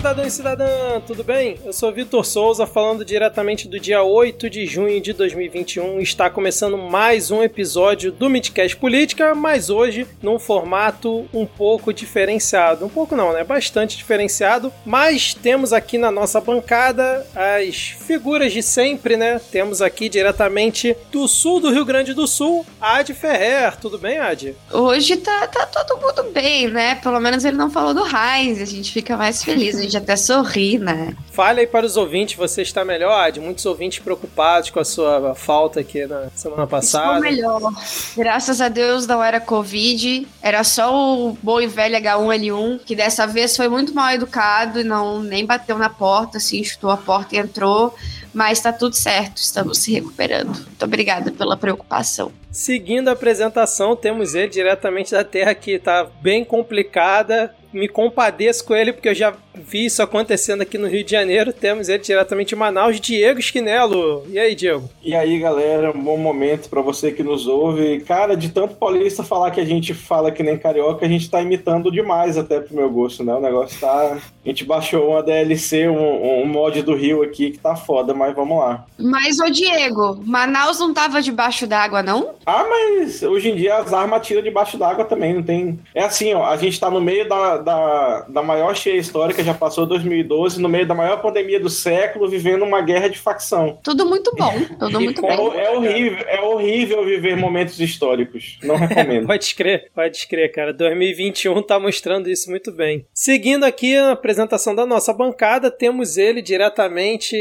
[0.00, 1.58] Cidadão e cidadã, tudo bem?
[1.62, 6.00] Eu sou Vitor Souza, falando diretamente do dia 8 de junho de 2021.
[6.00, 12.86] Está começando mais um episódio do Midcast Política, mas hoje num formato um pouco diferenciado.
[12.86, 13.44] Um pouco não, né?
[13.44, 19.38] Bastante diferenciado, mas temos aqui na nossa bancada as figuras de sempre, né?
[19.52, 23.76] Temos aqui diretamente do sul do Rio Grande do Sul, Ad Ferrer.
[23.76, 24.56] Tudo bem, Ad?
[24.72, 26.94] Hoje tá, tá todo mundo bem, né?
[26.94, 30.78] Pelo menos ele não falou do Heinz, a gente fica mais feliz, gente até sorri,
[30.78, 31.14] né?
[31.32, 33.12] Fale aí para os ouvintes, você está melhor?
[33.12, 33.40] Ad?
[33.40, 37.16] Muitos ouvintes preocupados com a sua falta aqui na semana passada.
[37.16, 37.72] Estou melhor.
[38.16, 43.26] Graças a Deus não era Covid, era só o bom e velho H1N1, que dessa
[43.26, 47.34] vez foi muito mal educado e não nem bateu na porta, assim, chutou a porta
[47.34, 47.94] e entrou.
[48.32, 50.54] Mas tá tudo certo, estamos se recuperando.
[50.54, 52.30] Muito obrigada pela preocupação.
[52.50, 57.52] Seguindo a apresentação, temos ele diretamente da Terra que tá bem complicada.
[57.72, 61.52] Me compadeço com ele porque eu já vi isso acontecendo aqui no Rio de Janeiro.
[61.52, 64.24] Temos ele diretamente de Manaus, Diego Esquinelo.
[64.28, 64.88] E aí, Diego?
[65.02, 68.00] E aí, galera, um bom momento para você que nos ouve.
[68.00, 71.40] Cara, de tanto paulista falar que a gente fala que nem carioca, a gente tá
[71.40, 73.34] imitando demais até pro meu gosto, né?
[73.34, 74.18] O negócio tá.
[74.44, 78.34] A gente baixou uma DLC, um, um mod do Rio aqui que tá foda, mas
[78.34, 78.84] vamos lá.
[78.98, 82.34] Mas, ô Diego, Manaus não tava debaixo d'água, não?
[82.44, 85.78] Ah, mas hoje em dia as armas tiram debaixo d'água também, não tem.
[85.94, 89.54] É assim, ó, a gente tá no meio da, da, da maior cheia histórica, já
[89.54, 93.78] passou 2012, no meio da maior pandemia do século, vivendo uma guerra de facção.
[93.82, 95.52] Tudo muito bom, tudo muito É, bom.
[95.54, 98.58] é horrível, é horrível viver momentos históricos.
[98.62, 99.26] Não recomendo.
[99.30, 100.72] Pode crer, pode crer, cara.
[100.72, 103.06] 2021 tá mostrando isso muito bem.
[103.12, 107.36] Seguindo aqui a apresentação da nossa bancada, temos ele diretamente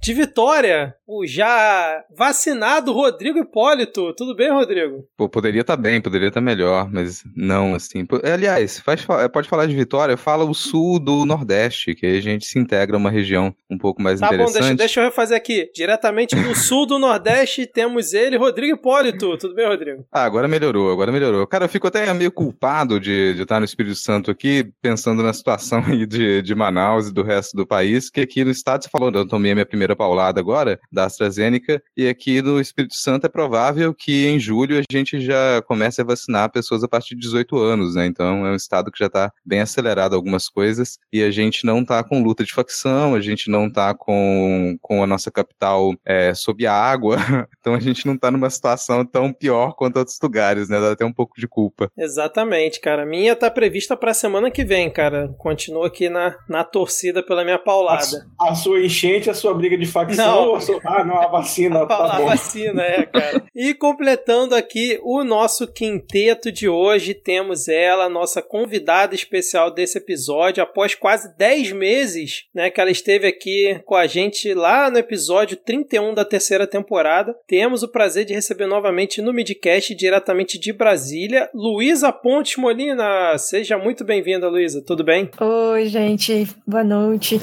[0.00, 4.12] de Vitória, o já vacinado Rodrigo Hipólito.
[4.14, 5.04] Tudo bem, Rodrigo?
[5.16, 8.06] Pô, poderia estar bem, poderia estar melhor, mas não, assim.
[8.22, 12.22] Aliás, faz, fa- pode falar de Vitória, fala o sul do Nordeste, que aí a
[12.22, 14.60] gente se integra a uma região um pouco mais Tá bom, interessante.
[14.60, 15.70] deixa, deixa eu refazer aqui.
[15.72, 19.36] Diretamente do sul do Nordeste, temos ele, Rodrigo Hipólito.
[19.38, 20.04] Tudo bem, Rodrigo?
[20.12, 21.46] Ah, agora melhorou, agora melhorou.
[21.46, 25.32] Cara, eu fico até meio culpado de, de estar no Espírito Santo aqui, pensando na
[25.32, 28.90] situação aí de, de Manaus e do resto do país, que aqui no estado, você
[28.90, 33.26] falou, eu tomei a minha primeira paulada agora, da AstraZeneca, e aqui no Espírito Santo
[33.26, 37.20] é provável que em julho a gente já comece a vacinar pessoas a partir de
[37.22, 38.06] 18 anos, né?
[38.06, 41.84] Então é um estado que já está bem acelerado algumas coisas, e a gente não
[41.84, 46.34] tá com luta de facção, a gente não tá com, com a nossa capital é,
[46.34, 47.16] sob a água,
[47.60, 50.80] então a gente não tá numa situação tão pior quanto outros lugares, né?
[50.80, 51.90] Dá até um pouco de culpa.
[51.96, 53.02] Exatamente, cara.
[53.02, 55.28] A minha tá prevista pra semana que vem, cara.
[55.38, 58.02] Continuo aqui na, na torcida pela minha A, paulada.
[58.02, 60.26] su- a sua enchente, a sua briga de facção.
[60.26, 60.48] Não.
[60.48, 61.82] ou a sua- Ah, não, a vacina.
[61.82, 62.26] A Tá bom.
[62.26, 63.44] vacina, é, cara.
[63.54, 69.35] E completando aqui o nosso quinteto de hoje, temos ela, nossa convidada especial
[69.74, 74.90] desse episódio, após quase 10 meses, né, que ela esteve aqui com a gente lá
[74.90, 77.36] no episódio 31 da terceira temporada.
[77.46, 83.36] Temos o prazer de receber novamente no Midcast, diretamente de Brasília, Luísa Pontes Molina.
[83.38, 84.82] Seja muito bem-vinda, Luísa.
[84.82, 85.30] Tudo bem?
[85.40, 87.40] Oi, gente, boa noite.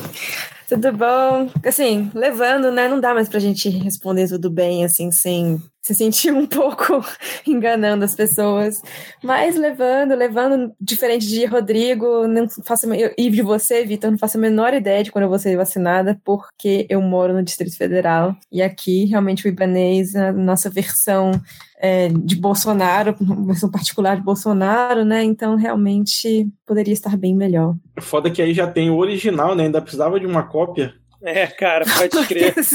[0.73, 1.51] Tudo bom?
[1.63, 2.88] Assim, levando, né?
[2.88, 7.06] Não dá mais pra gente responder tudo bem, assim, sem se sentir um pouco
[7.45, 8.81] enganando as pessoas.
[9.23, 14.38] Mas levando, levando, diferente de Rodrigo, não faço, eu, e de você, Vitor, não faço
[14.38, 18.35] a menor ideia de quando eu vou ser vacinada, porque eu moro no Distrito Federal.
[18.51, 21.39] E aqui, realmente, o Ibanês, a nossa versão
[21.85, 25.21] é, de Bolsonaro, uma versão particular de Bolsonaro, né?
[25.21, 27.75] Então, realmente, poderia estar bem melhor.
[27.99, 29.66] Foda que aí já tem o original, né?
[29.66, 30.94] Ainda precisava de uma cópia.
[31.21, 32.53] É, cara, pode crer.
[32.53, 32.67] Pode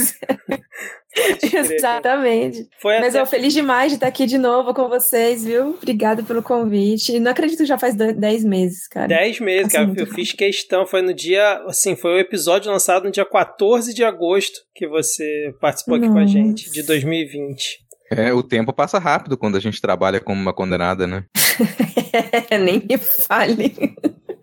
[1.40, 1.74] crer, cara.
[1.74, 2.68] Exatamente.
[2.80, 5.70] Foi Mas até eu feliz demais de estar aqui de novo com vocês, viu?
[5.70, 7.16] Obrigada pelo convite.
[7.16, 9.08] E Não acredito que já faz do- 10 meses, cara.
[9.08, 10.00] 10 meses, Passa cara.
[10.00, 10.86] Eu fiz questão.
[10.86, 11.62] Foi no dia.
[11.66, 16.18] Assim, foi o episódio lançado no dia 14 de agosto que você participou aqui com
[16.18, 16.32] a Nossa.
[16.32, 17.87] gente, de 2020.
[18.10, 21.24] É, o tempo passa rápido quando a gente trabalha como uma condenada, né?
[22.58, 23.74] Nem me fale.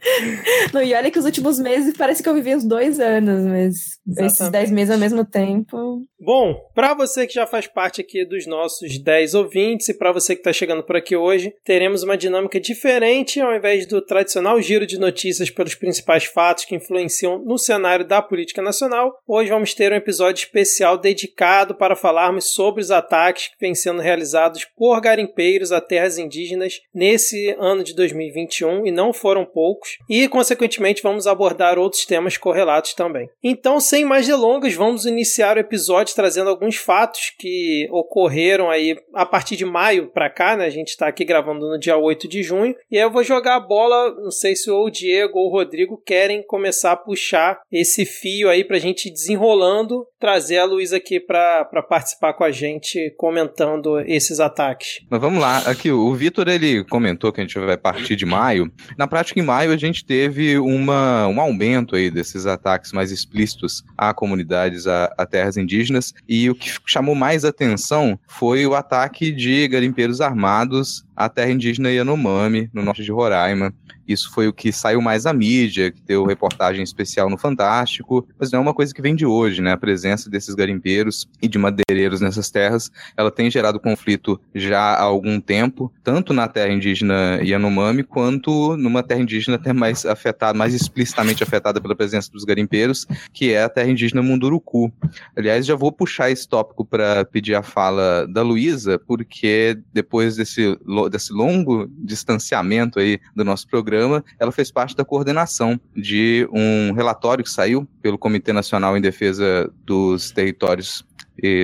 [0.73, 3.75] Não, e olha que os últimos meses parece que eu vivi uns dois anos, mas
[3.75, 4.51] esses Exatamente.
[4.51, 6.01] 10 meses ao mesmo tempo.
[6.19, 10.35] Bom, para você que já faz parte aqui dos nossos 10 ouvintes e para você
[10.35, 14.85] que está chegando por aqui hoje, teremos uma dinâmica diferente ao invés do tradicional giro
[14.85, 19.19] de notícias pelos principais fatos que influenciam no cenário da política nacional.
[19.27, 24.01] Hoje vamos ter um episódio especial dedicado para falarmos sobre os ataques que vêm sendo
[24.01, 29.94] realizados por garimpeiros a terras indígenas nesse ano de 2021 e não foram poucos.
[30.09, 33.29] E, consequentemente, vamos abordar outros temas correlatos também.
[33.43, 39.25] Então, sem mais delongas, vamos iniciar o episódio trazendo alguns fatos que ocorreram aí a
[39.25, 40.65] partir de maio para cá, né?
[40.65, 42.75] A gente está aqui gravando no dia 8 de junho.
[42.91, 45.51] E aí eu vou jogar a bola, não sei se ou o Diego ou o
[45.51, 51.19] Rodrigo querem começar a puxar esse fio aí pra gente desenrolando, trazer a Luísa aqui
[51.19, 54.99] para participar com a gente comentando esses ataques.
[55.09, 58.71] Mas vamos lá, aqui o Vitor ele comentou que a gente vai partir de maio.
[58.97, 63.83] Na prática, em maio a gente teve uma, um aumento aí desses ataques mais explícitos
[63.97, 69.31] a comunidades, a, a terras indígenas, e o que chamou mais atenção foi o ataque
[69.31, 73.73] de garimpeiros armados à terra indígena Yanomami, no norte de Roraima.
[74.07, 78.51] Isso foi o que saiu mais à mídia, que deu reportagem especial no Fantástico, mas
[78.51, 79.73] não é uma coisa que vem de hoje, né?
[79.73, 85.01] A presença desses garimpeiros e de madeireiros nessas terras, ela tem gerado conflito já há
[85.01, 90.73] algum tempo, tanto na terra indígena Yanomami, quanto numa terra indígena até mais afetada, mais
[90.73, 94.91] explicitamente afetada pela presença dos garimpeiros, que é a terra indígena Munduruku.
[95.35, 100.77] Aliás, já vou puxar esse tópico para pedir a fala da Luísa, porque depois desse,
[101.09, 106.91] desse longo distanciamento aí do nosso programa, programa, ela fez parte da coordenação de um
[106.93, 111.05] relatório que saiu pelo Comitê Nacional em Defesa dos Territórios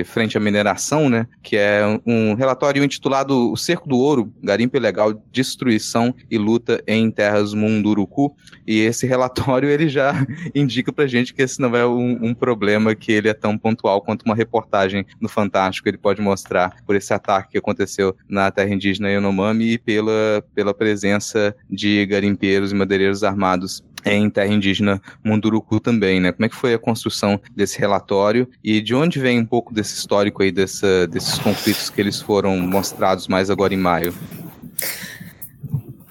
[0.06, 5.22] frente à mineração, né, que é um relatório intitulado O Cerco do Ouro, Garimpo Ilegal,
[5.32, 8.36] Destruição e Luta em Terras Munduruku,
[8.66, 10.14] e esse relatório ele já
[10.54, 14.00] indica pra gente que esse não é um, um, problema que ele é tão pontual
[14.00, 18.72] quanto uma reportagem no Fantástico ele pode mostrar por esse ataque que aconteceu na terra
[18.72, 25.80] indígena Yanomami e pela, pela presença de garimpeiros e madeireiros armados em terra indígena Munduruku
[25.80, 26.32] também, né?
[26.32, 29.94] Como é que foi a construção desse relatório e de onde vem um pouco desse
[29.94, 34.14] histórico aí dessa, desses conflitos que eles foram mostrados mais agora em maio?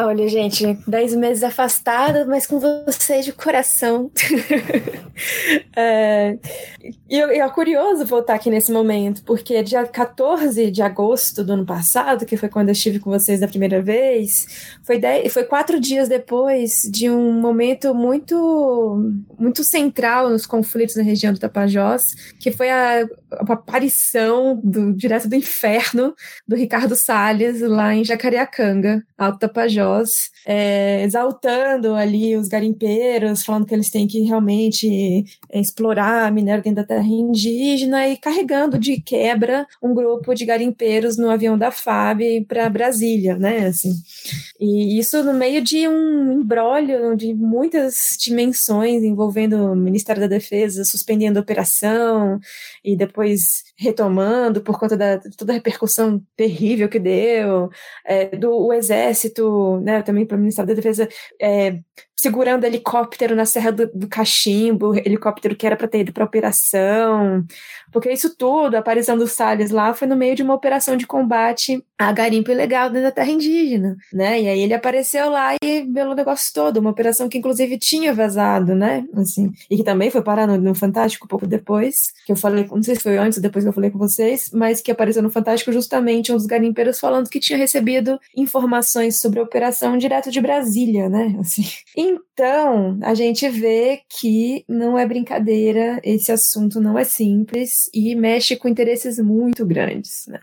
[0.04, 4.10] Olha, gente, dez meses afastada, mas com vocês de coração.
[5.76, 6.40] é,
[7.08, 12.26] e é curioso voltar aqui nesse momento, porque dia 14 de agosto do ano passado,
[12.26, 16.10] que foi quando eu estive com vocês da primeira vez, foi, dez, foi quatro dias
[16.10, 22.72] depois de um momento muito, muito central nos conflitos na região do Tapajós, que foi
[22.72, 26.14] a, a aparição do, direto do inferno
[26.48, 33.74] do Ricardo Salles lá em Jacareacanga, Alto Tapajós é, exaltando ali os garimpeiros, falando que
[33.74, 39.94] eles têm que realmente explorar minério dentro da terra indígena e carregando de quebra um
[39.94, 43.68] grupo de garimpeiros no avião da FAB para Brasília, né?
[43.68, 43.92] Assim.
[44.60, 50.86] E isso no meio de um embrólio de muitas dimensões envolvendo o Ministério da Defesa
[50.86, 52.40] suspendendo a operação
[52.84, 57.70] e depois retomando por conta da toda a repercussão terrível que deu,
[58.06, 61.10] é, do o exército, né, também para o Ministério da Defesa
[61.42, 61.80] é,
[62.22, 67.44] segurando helicóptero na Serra do, do Cachimbo, helicóptero que era para ter ido para operação,
[67.92, 71.08] porque isso tudo, a aparição do Salles lá foi no meio de uma operação de
[71.08, 74.40] combate a garimpo ilegal dentro da terra indígena, né?
[74.40, 78.76] E aí ele apareceu lá e pelo negócio todo, uma operação que inclusive tinha vazado,
[78.76, 79.04] né?
[79.16, 82.84] Assim, e que também foi parar no, no Fantástico pouco depois, que eu falei, não
[82.84, 85.32] sei se foi antes ou depois que eu falei com vocês, mas que apareceu no
[85.32, 90.40] Fantástico justamente um dos garimpeiros falando que tinha recebido informações sobre a operação direto de
[90.40, 91.36] Brasília, né?
[91.40, 91.66] Assim.
[92.34, 98.56] Então, a gente vê que não é brincadeira, esse assunto não é simples e mexe
[98.56, 100.26] com interesses muito grandes.
[100.28, 100.40] Né?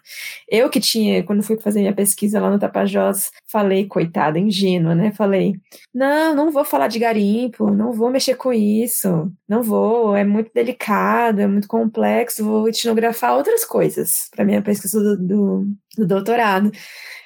[0.48, 5.12] Eu que tinha, quando fui fazer minha pesquisa lá no Tapajós, falei, coitada, ingênua, né?
[5.12, 5.54] Falei,
[5.92, 10.52] não, não vou falar de garimpo, não vou mexer com isso, não vou, é muito
[10.54, 15.66] delicado, é muito complexo, vou etnografar outras coisas para minha pesquisa do, do,
[15.98, 16.72] do doutorado.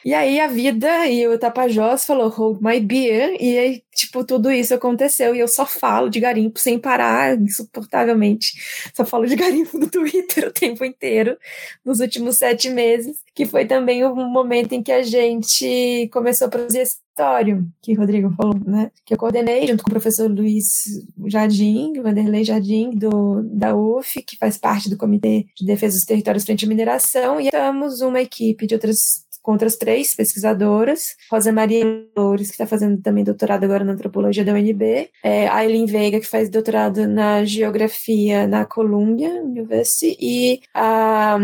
[0.04, 4.50] E aí a vida e o Tapajós falou, hold my beer, e aí, tipo, tudo
[4.50, 8.52] isso aconteceu, e eu só falo de garimpo sem parar, insuportavelmente.
[8.94, 11.38] Só falo de garimpo no Twitter o tempo inteiro,
[11.84, 16.50] nos últimos sete meses, que foi também o momento em que a gente começou a
[16.50, 18.90] produzir esse história que o Rodrigo falou, né?
[19.04, 20.84] Que eu coordenei junto com o professor Luiz
[21.26, 26.44] Jardim, Vanderlei Jardim, do, da UF, que faz parte do Comitê de Defesa dos Territórios
[26.44, 31.84] frente à Mineração, e estamos uma equipe de outras com outras três pesquisadoras, Rosa Maria
[32.16, 36.28] Loures, que está fazendo também doutorado agora na antropologia da UNB, é, Aileen Veiga, que
[36.28, 41.40] faz doutorado na geografia na Columbia University, e a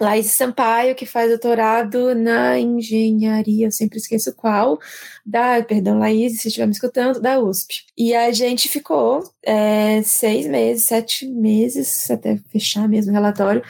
[0.00, 4.78] Laís Sampaio, que faz doutorado na engenharia, eu sempre esqueço qual,
[5.24, 7.84] da, perdão, Laís, se estiver me escutando, da USP.
[7.96, 13.62] E a gente ficou é, seis meses, sete meses, até fechar mesmo o relatório,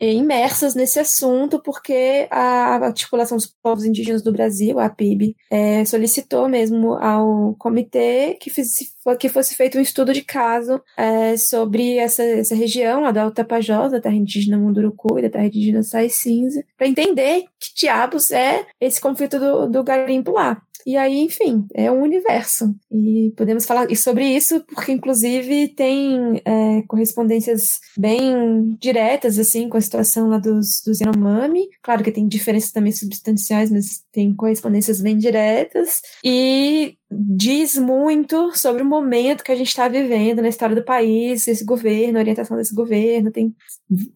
[0.00, 6.48] imersas nesse assunto, porque a Articulação dos Povos Indígenas do Brasil, a PIB, é, solicitou
[6.48, 12.22] mesmo ao comitê que, fiz, que fosse feito um estudo de caso é, sobre essa,
[12.22, 13.46] essa região, a da Alta
[13.90, 18.66] da terra indígena Munduruku e da terra indígena Sai Cinza, para entender que diabos é
[18.80, 20.60] esse conflito do, do garimpo lá.
[20.86, 22.74] E aí, enfim, é um universo.
[22.90, 29.80] E podemos falar sobre isso porque, inclusive, tem é, correspondências bem diretas, assim, com a
[29.80, 31.68] situação lá dos, dos Yanomami.
[31.82, 36.00] Claro que tem diferenças também substanciais, mas tem correspondências bem diretas.
[36.24, 41.46] E diz muito sobre o momento que a gente está vivendo na história do país,
[41.46, 43.54] esse governo, a orientação desse governo, tem,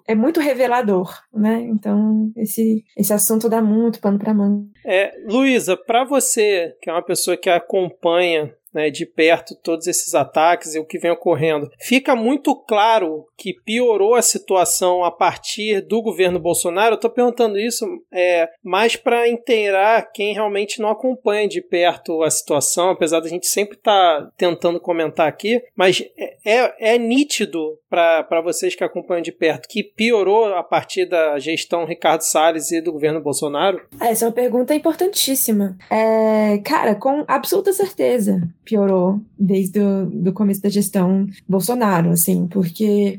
[0.06, 1.66] é muito revelador, né?
[1.70, 4.66] Então, esse, esse assunto dá muito pano para mão.
[4.84, 10.14] É, Luísa, para você, que é uma pessoa que acompanha né, de perto todos esses
[10.14, 11.70] ataques e o que vem ocorrendo.
[11.80, 16.92] Fica muito claro que piorou a situação a partir do governo Bolsonaro.
[16.92, 22.30] Eu estou perguntando isso é, mais para inteirar quem realmente não acompanha de perto a
[22.30, 27.78] situação, apesar da gente sempre estar tá tentando comentar aqui, mas é, é, é nítido
[27.88, 32.82] para vocês que acompanham de perto que piorou a partir da gestão Ricardo Salles e
[32.82, 33.80] do governo Bolsonaro?
[33.98, 35.78] Essa é uma pergunta importantíssima.
[35.90, 43.18] É, cara, com absoluta certeza piorou desde o do começo da gestão Bolsonaro, assim, porque,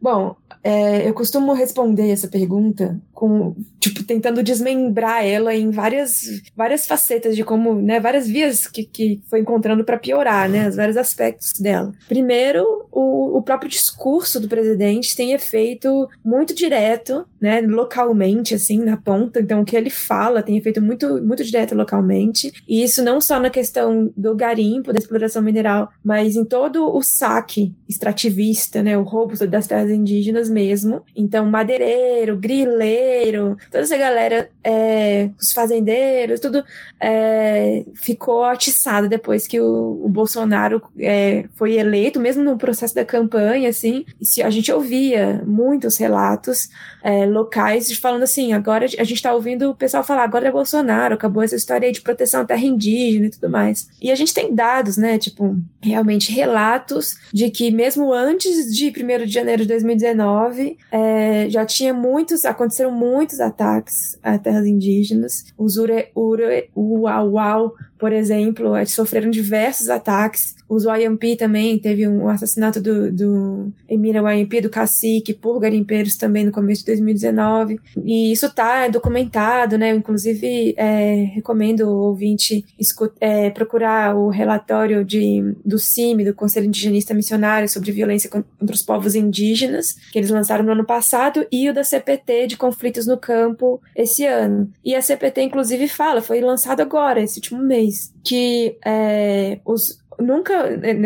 [0.00, 6.86] bom, é, eu costumo responder essa pergunta com, tipo, tentando desmembrar ela em várias, várias
[6.86, 10.96] facetas de como, né, várias vias que, que foi encontrando para piorar, né, os vários
[10.96, 11.92] aspectos dela.
[12.06, 18.96] Primeiro, o, o próprio discurso do presidente tem efeito muito direto, né, localmente, assim, na
[18.96, 23.20] ponta, então o que ele fala tem efeito muito, muito direto localmente, e isso não
[23.20, 28.96] só na questão do garimpo, da exploração mineral, mas em todo o saque extrativista, né,
[28.96, 36.40] o roubo das terras indígenas mesmo, então madeireiro, grileiro, toda essa galera, é, os fazendeiros,
[36.40, 36.62] tudo
[37.00, 43.04] é, ficou atiçado depois que o, o Bolsonaro é, foi eleito, mesmo no processo da
[43.04, 44.04] campanha, assim,
[44.42, 46.68] a gente ouvia muitos relatos
[47.02, 51.14] é, locais falando assim, agora a gente está ouvindo o pessoal falar, agora é Bolsonaro,
[51.14, 53.88] acabou essa história aí de proteção à terra indígena e tudo mais.
[54.00, 59.26] E a gente tem dados, né, tipo, realmente relatos de que mesmo antes de 1
[59.26, 65.46] de janeiro de 2019, é, já tinha muitos, aconteceram muitos ataques a terras indígenas.
[65.56, 70.56] Os Ure, Ure, Uauau, por exemplo, sofreram diversos ataques.
[70.68, 76.44] Os Wayampi também teve um assassinato do, do Emira Wayampi, do cacique, por garimpeiros também
[76.44, 77.80] no começo de 2019.
[78.04, 79.94] E isso está documentado, né?
[79.94, 82.64] Inclusive, é, recomendo o ouvinte
[83.20, 88.82] é, procurar o relatório de, do CIMI, do Conselho Indigenista Missionário, sobre violência contra os
[88.82, 93.16] povos indígenas, que eles lançaram no ano passado, e o da CPT de conflitos no
[93.16, 94.70] campo esse ano.
[94.84, 97.87] E a CPT, inclusive, fala, foi lançado agora, esse último mês,
[98.24, 100.54] que é, os nunca,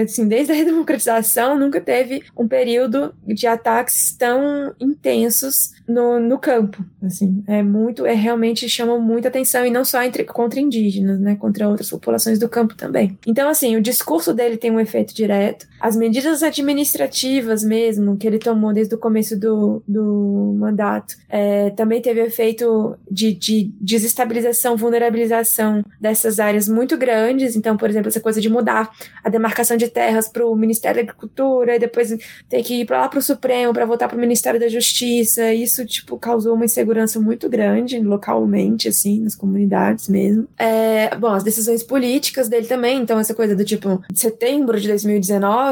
[0.02, 6.84] assim, desde a redemocratização, nunca teve um período de ataques tão intensos no, no campo,
[7.02, 11.36] assim, é muito, é realmente chama muita atenção, e não só entre, contra indígenas, né,
[11.36, 13.18] contra outras populações do campo também.
[13.26, 18.38] Então, assim, o discurso dele tem um efeito direto, as medidas administrativas mesmo, que ele
[18.38, 25.84] tomou desde o começo do, do mandato, é, também teve efeito de, de desestabilização, vulnerabilização
[26.00, 28.92] dessas áreas muito grandes, então, por exemplo, essa coisa de mudar
[29.24, 32.16] a demarcação de terras para o Ministério da Agricultura, e depois
[32.48, 35.52] ter que ir para lá para o Supremo, para voltar para o Ministério da Justiça,
[35.52, 40.46] isso tipo, causou uma insegurança muito grande localmente, assim, nas comunidades mesmo.
[40.56, 44.86] É, bom, as decisões políticas dele também, então essa coisa do tipo, de setembro de
[44.86, 45.71] 2019,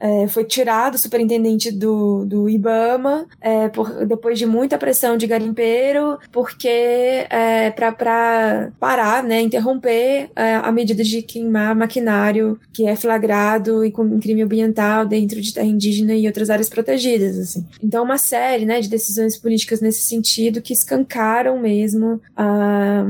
[0.00, 5.26] é, foi tirado o superintendente do, do IBAMA, é, por, depois de muita pressão de
[5.26, 12.96] garimpeiro, porque é, para parar, né, interromper é, a medida de queimar maquinário que é
[12.96, 17.64] flagrado e com crime ambiental dentro de terra indígena e outras áreas protegidas, assim.
[17.82, 23.04] Então, uma série, né, de decisões políticas nesse sentido que escancaram mesmo a,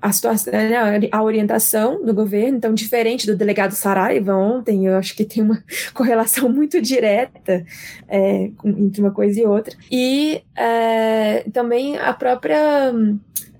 [0.00, 5.14] a situação, né, a orientação do governo, então diferente do delegado Saraiva ontem, eu acho
[5.14, 5.62] que tem uma
[5.92, 7.64] correlação muito direta
[8.08, 9.74] é, entre uma coisa e outra.
[9.90, 12.92] E é, também a própria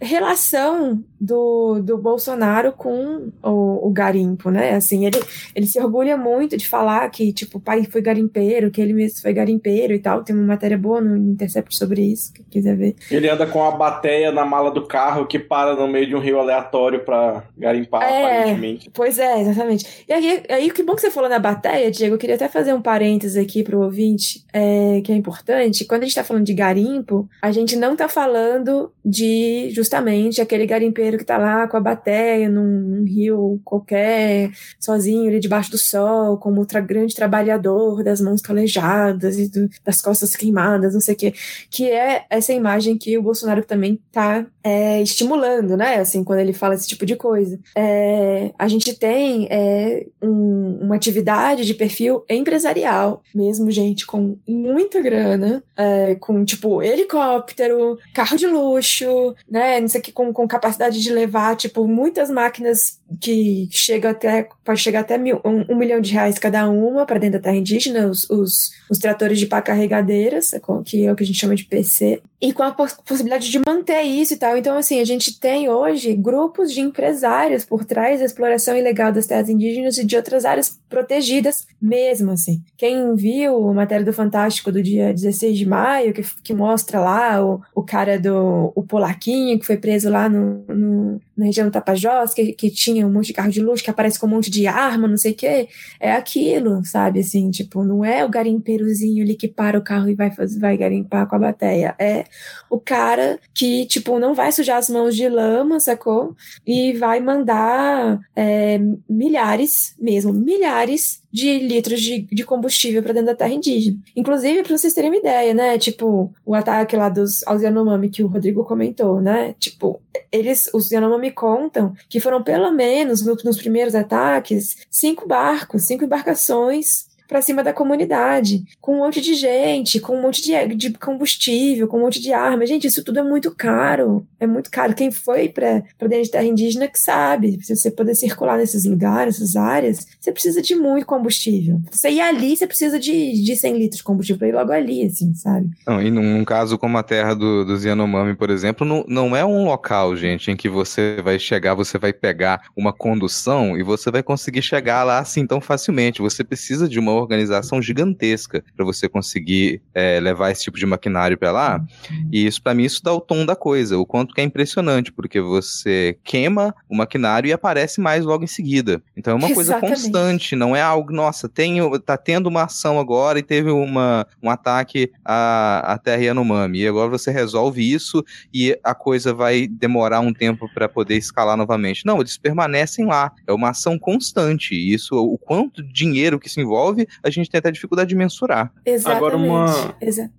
[0.00, 4.74] relação do, do Bolsonaro com o, o garimpo, né?
[4.74, 5.20] Assim, ele,
[5.54, 9.20] ele se orgulha muito de falar que, tipo, o pai foi garimpeiro, que ele mesmo
[9.20, 10.22] foi garimpeiro e tal.
[10.22, 12.94] Tem uma matéria boa no Intercept sobre isso, que quiser ver.
[13.10, 16.20] Ele anda com a bateia na mala do carro que para no meio de um
[16.20, 18.90] rio aleatório para garimpar, é, aparentemente.
[18.92, 20.04] Pois é, exatamente.
[20.08, 22.14] E aí, aí, que bom que você falou na bateia, Diego.
[22.14, 25.84] Eu queria até fazer um parênteses aqui pro ouvinte, é, que é importante.
[25.84, 30.66] Quando a gente tá falando de garimpo, a gente não tá falando de justamente aquele
[30.66, 35.78] garimpeiro que tá lá com a bateia num, num rio qualquer, sozinho ali debaixo do
[35.78, 41.14] sol, como outra grande trabalhador, das mãos calejadas e do, das costas queimadas, não sei
[41.14, 41.34] o quê.
[41.70, 45.96] Que é essa imagem que o Bolsonaro também tá é, estimulando, né?
[45.96, 47.58] Assim, quando ele fala esse tipo de coisa.
[47.74, 55.00] É, a gente tem é, um, uma atividade de perfil empresarial, mesmo gente com muita
[55.00, 59.77] grana, é, com tipo helicóptero, carro de luxo, né?
[59.80, 64.80] Não sei que, com, com capacidade de levar, tipo, muitas máquinas que chega até, pode
[64.80, 68.06] chegar até mil, um, um milhão de reais cada uma para dentro da terra indígena,
[68.06, 70.50] os, os, os tratores de pá carregadeiras,
[70.84, 74.02] que é o que a gente chama de PC, e com a possibilidade de manter
[74.02, 74.56] isso e tal.
[74.56, 79.26] Então, assim, a gente tem hoje grupos de empresários por trás da exploração ilegal das
[79.26, 82.62] terras indígenas e de outras áreas protegidas mesmo, assim.
[82.76, 87.44] Quem viu a matéria do Fantástico do dia 16 de maio, que, que mostra lá
[87.44, 91.72] o, o cara do o Polaquinho, que foi preso lá no, no na região do
[91.72, 94.50] Tapajós, que, que tinha um monte de carro de luxo, que aparece com um monte
[94.50, 95.68] de arma, não sei o quê,
[96.00, 97.20] é aquilo, sabe?
[97.20, 100.76] Assim, tipo, não é o garimpeirozinho ali que para o carro e vai, fazer, vai
[100.76, 101.94] garimpar com a bateia.
[101.98, 102.24] É
[102.70, 106.34] o cara que, tipo, não vai sujar as mãos de lama, sacou?
[106.66, 108.78] E vai mandar é,
[109.08, 113.98] milhares, mesmo, milhares de litros de, de combustível para dentro da terra indígena.
[114.16, 115.78] Inclusive, para vocês terem uma ideia, né?
[115.78, 119.54] Tipo, o ataque lá dos aos Yanomami que o Rodrigo comentou, né?
[119.58, 120.00] Tipo,
[120.32, 126.04] eles, os Yanomami contam que foram pelo menos nos, nos primeiros ataques cinco barcos, cinco
[126.04, 130.90] embarcações para cima da comunidade, com um monte de gente, com um monte de, de
[130.94, 132.64] combustível, com um monte de arma.
[132.64, 134.26] Gente, isso tudo é muito caro.
[134.40, 134.94] É muito caro.
[134.94, 137.58] Quem foi para dentro de terra indígena que sabe.
[137.62, 141.80] Se você poder circular nesses lugares, nessas áreas, você precisa de muito combustível.
[141.90, 145.04] Você ir ali, você precisa de, de 100 litros de combustível para ir logo ali,
[145.04, 145.68] assim, sabe?
[145.86, 149.44] Não, e num, caso como a terra do, dos Yanomami, por exemplo, não, não é
[149.44, 154.10] um local, gente, em que você vai chegar, você vai pegar uma condução e você
[154.10, 156.22] vai conseguir chegar lá assim tão facilmente.
[156.22, 161.36] Você precisa de uma organização gigantesca para você conseguir é, levar esse tipo de maquinário
[161.36, 161.84] para lá.
[162.32, 163.98] E isso, para mim, isso dá o tom da coisa.
[163.98, 168.48] O quanto que é impressionante, porque você queima o maquinário e aparece mais logo em
[168.48, 169.02] seguida.
[169.16, 169.80] Então é uma Exatamente.
[169.80, 174.26] coisa constante, não é algo, nossa, tem, tá tendo uma ação agora e teve uma,
[174.42, 176.80] um ataque à, à Terra Yanomami.
[176.80, 181.56] E agora você resolve isso e a coisa vai demorar um tempo para poder escalar
[181.56, 182.04] novamente.
[182.04, 183.32] Não, eles permanecem lá.
[183.46, 184.74] É uma ação constante.
[184.74, 188.72] Isso, o quanto dinheiro que se envolve, a gente tem até dificuldade de mensurar.
[188.84, 189.16] Exatamente.
[189.16, 189.94] Agora, uma,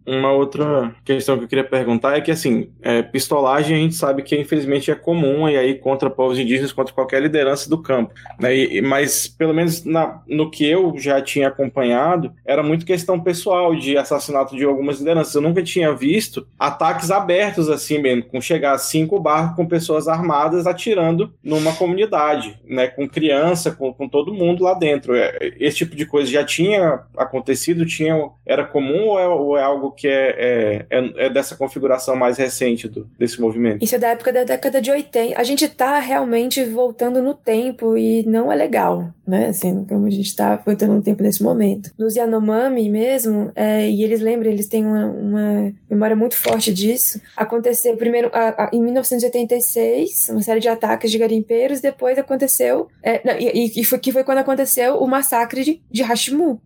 [0.06, 4.24] uma outra questão que eu queria perguntar é que, assim, é, pistolagem a gente sabe
[4.24, 8.14] que infelizmente é comum e aí contra povos indígenas, contra qualquer liderança do campo.
[8.40, 8.56] Né?
[8.56, 13.76] E, mas, pelo menos na, no que eu já tinha acompanhado, era muito questão pessoal
[13.76, 15.36] de assassinato de algumas lideranças.
[15.36, 20.08] Eu nunca tinha visto ataques abertos assim mesmo, com chegar a cinco barcos com pessoas
[20.08, 22.88] armadas atirando numa comunidade, né?
[22.88, 25.16] Com criança, com, com todo mundo lá dentro.
[25.16, 29.58] É, esse tipo de coisa já tinha tinha acontecido, tinha, era comum ou é, ou
[29.58, 33.82] é algo que é, é, é, é, dessa configuração mais recente do, desse movimento?
[33.82, 35.40] Isso é da época da década de 80.
[35.40, 39.48] A gente está realmente voltando no tempo e não é legal, né?
[39.48, 41.92] Assim, como a gente está voltando no tempo nesse momento.
[41.98, 47.22] Nos Yanomami mesmo, é, e eles lembram, eles têm uma, uma, memória muito forte disso.
[47.38, 53.22] Aconteceu primeiro a, a, em 1986, uma série de ataques de garimpeiros, depois aconteceu, é,
[53.26, 56.04] não, e, e, foi, que foi quando aconteceu o massacre de, de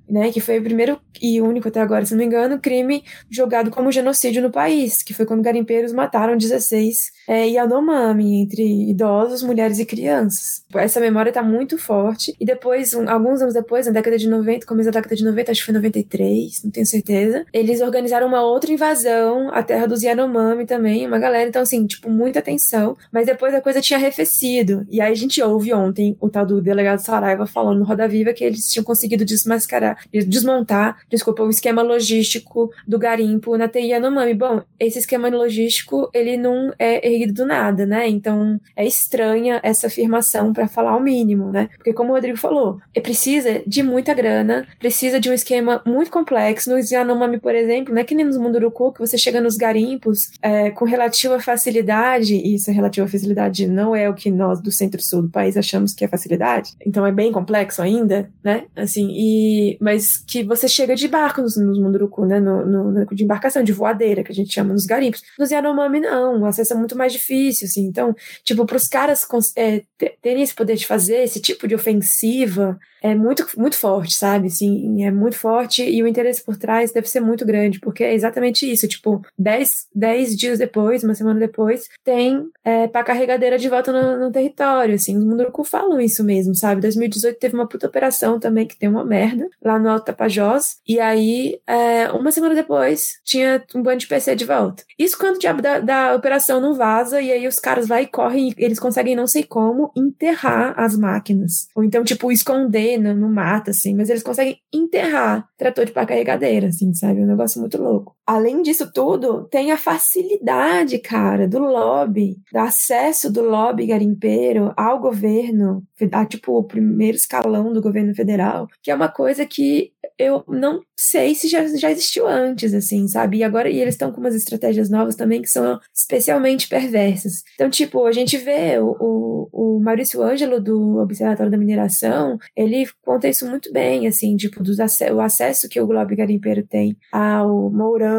[0.10, 3.72] Né, que foi o primeiro e único até agora, se não me engano, crime jogado
[3.72, 9.80] como genocídio no país, que foi quando garimpeiros mataram 16 é, Yanomami, entre idosos, mulheres
[9.80, 10.64] e crianças.
[10.76, 12.36] Essa memória está muito forte.
[12.40, 15.52] E depois, um, alguns anos depois, na década de 90, começo da década de 90,
[15.52, 20.04] acho que foi 93, não tenho certeza, eles organizaram uma outra invasão à terra dos
[20.04, 21.48] Yanomami também, uma galera.
[21.48, 22.98] Então, assim, tipo, muita atenção.
[23.12, 24.86] Mas depois a coisa tinha arrefecido.
[24.90, 28.34] E aí a gente ouve ontem o tal do delegado Saraiva falando no Roda Viva
[28.34, 33.90] que eles tinham conseguido desmascarar desmascarar, desmontar, desculpa, o esquema logístico do garimpo na TI
[33.90, 34.34] Yanomami.
[34.34, 38.08] Bom, esse esquema logístico, ele não é erguido do nada, né?
[38.08, 41.70] Então, é estranha essa afirmação para falar o mínimo, né?
[41.76, 46.12] Porque como o Rodrigo falou, é precisa de muita grana, precisa de um esquema muito
[46.12, 46.70] complexo.
[46.70, 50.32] No Yanomami, por exemplo, não é que nem nos Munduruku, que você chega nos garimpos
[50.42, 54.72] é, com relativa facilidade, e isso é relativa facilidade não é o que nós do
[54.72, 58.66] centro-sul do país achamos que é facilidade, então é bem complexo ainda, né?
[58.76, 62.40] Assim, e mas que você chega de barco nos, nos Munduruku, né?
[62.40, 65.22] No, no, de embarcação, de voadeira, que a gente chama nos garimpos.
[65.38, 67.86] Nos Yanomami, não, o acesso é muito mais difícil, assim.
[67.86, 69.84] Então, tipo, para os caras é,
[70.22, 74.48] terem esse poder de fazer esse tipo de ofensiva, é muito, muito forte, sabe?
[74.48, 78.14] Assim, é muito forte e o interesse por trás deve ser muito grande, porque é
[78.14, 78.88] exatamente isso.
[78.88, 84.26] Tipo, dez, dez dias depois, uma semana depois, tem é, pra carregadeira de volta no,
[84.26, 85.18] no território, assim.
[85.18, 86.80] Os Munduruku falam isso mesmo, sabe?
[86.80, 91.00] 2018 teve uma puta operação também, que tem uma merda, lá no Alto Tapajós, e
[91.00, 94.84] aí, é, uma semana depois, tinha um bando de PC de volta.
[94.98, 98.08] Isso quando o diabo da, da operação não vaza, e aí os caras vai e
[98.08, 101.68] correm, eles conseguem não sei como enterrar as máquinas.
[101.76, 106.06] Ou então, tipo, esconder no, no mato, assim, mas eles conseguem enterrar trator de pá
[106.06, 107.22] carregadeira, assim, sabe?
[107.22, 108.16] É um negócio muito louco.
[108.26, 115.00] Além disso tudo, tem a facilidade, cara, do lobby, do acesso do lobby garimpeiro ao
[115.00, 120.44] governo, a, tipo, o primeiro escalão do governo federal, que é uma coisa que eu
[120.48, 123.38] não sei se já, já existiu antes, assim, sabe?
[123.38, 127.44] E agora e eles estão com umas estratégias novas também que são especialmente perversas.
[127.56, 132.88] Então, tipo, a gente vê o, o, o Maurício Ângelo do Observatório da Mineração, ele
[133.04, 134.74] conta isso muito bem, assim, tipo, do
[135.14, 138.13] o acesso que o Globo Garimpeiro tem ao Mourão,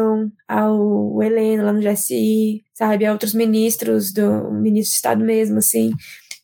[0.47, 5.91] ao Heleno lá no GSI, sabe, a outros ministros do ministro de Estado mesmo, assim,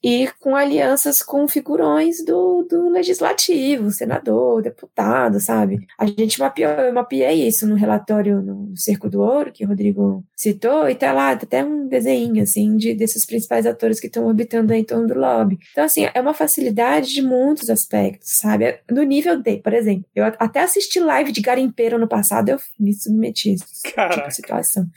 [0.03, 5.85] e com alianças com figurões do, do legislativo, senador, deputado, sabe?
[5.97, 10.25] A gente mapeou, eu mapeei isso no relatório no Cerco do Ouro, que o Rodrigo
[10.41, 14.25] citou, e tá lá, tá até um desenho, assim, de, desses principais atores que estão
[14.25, 15.59] orbitando em torno do lobby.
[15.71, 18.79] Então, assim, é uma facilidade de muitos aspectos, sabe?
[18.89, 22.91] No nível de, por exemplo, eu até assisti live de garimpeiro no passado, eu me
[22.91, 23.55] submeti
[23.95, 24.87] a tipo de situação.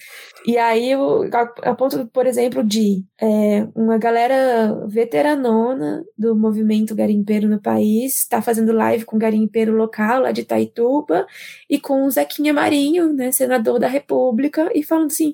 [0.47, 1.29] E aí, eu,
[1.63, 8.41] a ponto, por exemplo, de é, uma galera veteranona do movimento garimpeiro no país, está
[8.41, 11.27] fazendo live com garimpeiro local lá de Itaituba
[11.69, 15.34] e com o Zequinha Marinho, né, senador da República, e falando assim: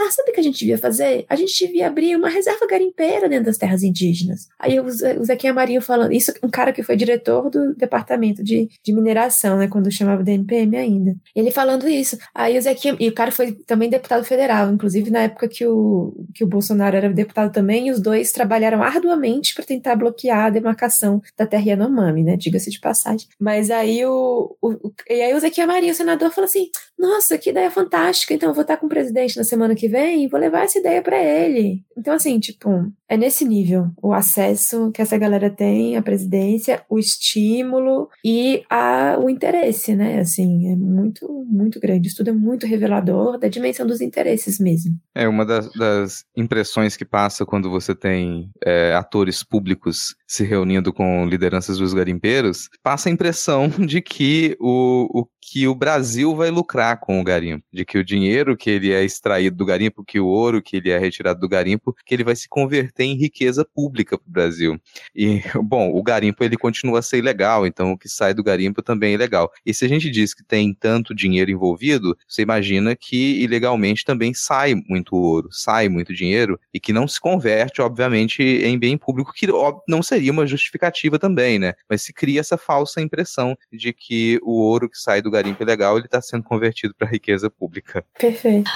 [0.00, 1.24] ah, sabe o que a gente devia fazer?
[1.28, 4.48] A gente devia abrir uma reserva garimpeira dentro das terras indígenas.
[4.58, 4.90] Aí o,
[5.24, 9.68] Zequinha Marinho falando, isso um cara que foi diretor do departamento de, de mineração, né,
[9.68, 11.14] quando chamava DNPM ainda.
[11.34, 12.16] Ele falando isso.
[12.34, 16.14] Aí o Zequinha, e o cara foi também deputado federal, inclusive na época que o,
[16.34, 20.50] que o Bolsonaro era deputado também, e os dois trabalharam arduamente para tentar bloquear a
[20.50, 23.28] demarcação da terra Yanomami, né, diga-se de passagem.
[23.38, 27.50] Mas aí o, o, e aí o Zequinha Marinho, o senador, falou assim, nossa, que
[27.50, 30.64] ideia fantástica, então eu vou estar com o presidente na semana que vem vou levar
[30.64, 31.82] essa ideia para ele.
[31.96, 36.98] Então, assim, tipo, é nesse nível o acesso que essa galera tem à presidência, o
[36.98, 40.20] estímulo e a, o interesse, né?
[40.20, 42.08] Assim, é muito, muito grande.
[42.08, 44.96] Isso tudo é muito revelador da dimensão dos interesses mesmo.
[45.14, 50.92] É uma das, das impressões que passa quando você tem é, atores públicos se reunindo
[50.92, 56.50] com lideranças dos garimpeiros, passa a impressão de que o, o que o Brasil vai
[56.50, 60.20] lucrar com o garimpo, de que o dinheiro que ele é extraído do garimpo, que
[60.20, 63.64] o ouro que ele é retirado do garimpo, que ele vai se converter em riqueza
[63.64, 64.80] pública para o Brasil.
[65.14, 68.82] E, bom, o garimpo ele continua a ser ilegal, então o que sai do garimpo
[68.82, 69.50] também é ilegal.
[69.64, 74.34] E se a gente diz que tem tanto dinheiro envolvido, você imagina que ilegalmente também
[74.34, 79.32] sai muito ouro, sai muito dinheiro e que não se converte, obviamente, em bem público,
[79.32, 79.46] que
[79.88, 81.72] não seria uma justificativa também, né?
[81.88, 85.62] Mas se cria essa falsa impressão de que o ouro que sai do do garimpo
[85.62, 88.04] ilegal, ele está sendo convertido para riqueza pública.
[88.18, 88.68] Perfeito.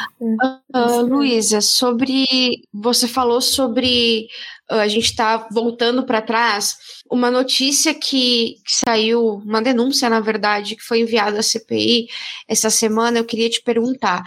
[1.03, 2.27] Luísa, sobre.
[2.73, 4.29] Você falou sobre.
[4.71, 6.77] Uh, a gente está voltando para trás.
[7.11, 12.09] Uma notícia que, que, saiu, uma denúncia, na verdade, que foi enviada à CPI
[12.49, 14.23] essa semana, eu queria te perguntar.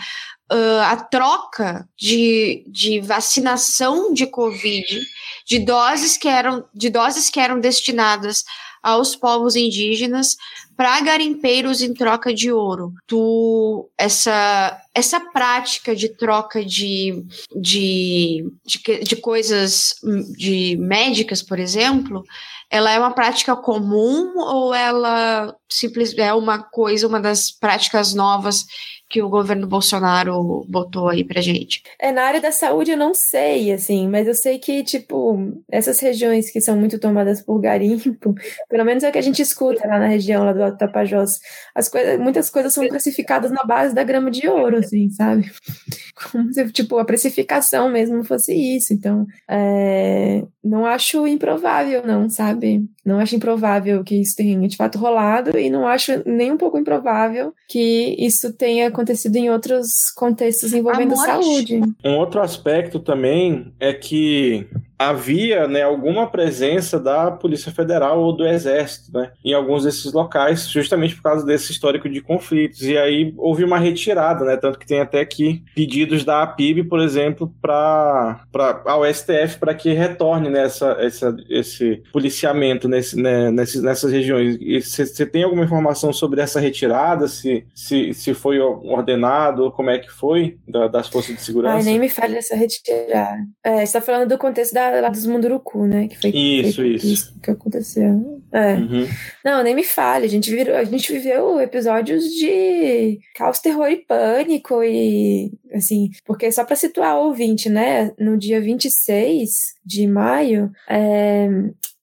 [0.49, 5.01] Uh, a troca de, de vacinação de Covid,
[5.45, 8.45] de doses que eram, de doses que eram destinadas
[8.87, 10.37] aos povos indígenas
[10.77, 12.93] para garimpeiros em troca de ouro.
[13.05, 19.95] Tu essa essa prática de troca de, de, de, de coisas
[20.37, 22.23] de médicas, por exemplo,
[22.69, 28.65] ela é uma prática comum ou ela simplesmente é uma coisa, uma das práticas novas
[29.09, 31.81] que o governo Bolsonaro botou aí pra gente?
[31.99, 35.37] É, na área da saúde eu não sei, assim, mas eu sei que, tipo,
[35.71, 38.35] essas regiões que são muito tomadas por garimpo,
[38.69, 41.39] pelo menos é o que a gente escuta lá na região lá do Alto Tapajós,
[41.73, 45.49] as coisas, muitas coisas são precificadas na base da grama de ouro, assim, sabe?
[46.31, 48.93] Como se, tipo, a precificação mesmo fosse isso.
[48.93, 52.85] Então, é, não acho improvável, não, sabe?
[53.07, 56.77] Não acho improvável que isso tenha de fato rolado e não acho nem um pouco
[56.77, 61.79] improvável que isso tenha acontecido em outros contextos envolvendo saúde.
[62.03, 64.67] Um outro aspecto também é que
[64.97, 70.67] havia né, alguma presença da Polícia Federal ou do Exército né, em alguns desses locais,
[70.69, 72.81] justamente por causa desse histórico de conflitos.
[72.81, 76.99] E aí houve uma retirada, né, tanto que tem até aqui pedidos da APIB, por
[76.99, 78.41] exemplo, para
[78.85, 84.57] ao STF para que retorne nessa, essa, esse policiamento nesse, né, nessas, nessas regiões.
[84.83, 87.27] Você tem alguma informação sobre essa retirada?
[87.27, 91.77] Se, se, se foi ordenado, como é que foi da, das forças de segurança?
[91.77, 93.45] Ai, nem me fale dessa retirada.
[93.63, 96.07] É, você está falando do contexto da lá dos Munduruku, né?
[96.07, 97.07] Que foi isso, isso.
[97.07, 98.41] isso que aconteceu.
[98.51, 98.73] É.
[98.75, 99.07] Uhum.
[99.43, 100.25] Não, nem me fale.
[100.25, 106.51] A gente, virou, a gente viveu episódios de caos, terror e pânico e assim, porque
[106.51, 108.11] só para situar o ouvinte, né?
[108.17, 111.47] No dia 26 de maio, é,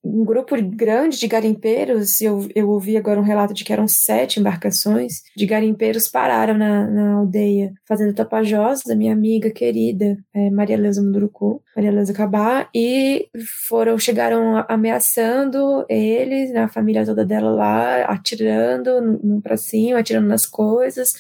[0.04, 4.38] um grupo grande de garimpeiros, eu, eu ouvi agora um relato de que eram sete
[4.38, 10.76] embarcações de garimpeiros pararam na, na aldeia fazendo tapajós da minha amiga querida é, Maria
[10.76, 13.28] Leusa Munduruku, Maria Leusa Cabá, e
[13.66, 20.00] foram, chegaram ameaçando eles, né, a família toda dela lá, atirando no, no pra cima,
[20.00, 21.14] atirando nas coisas,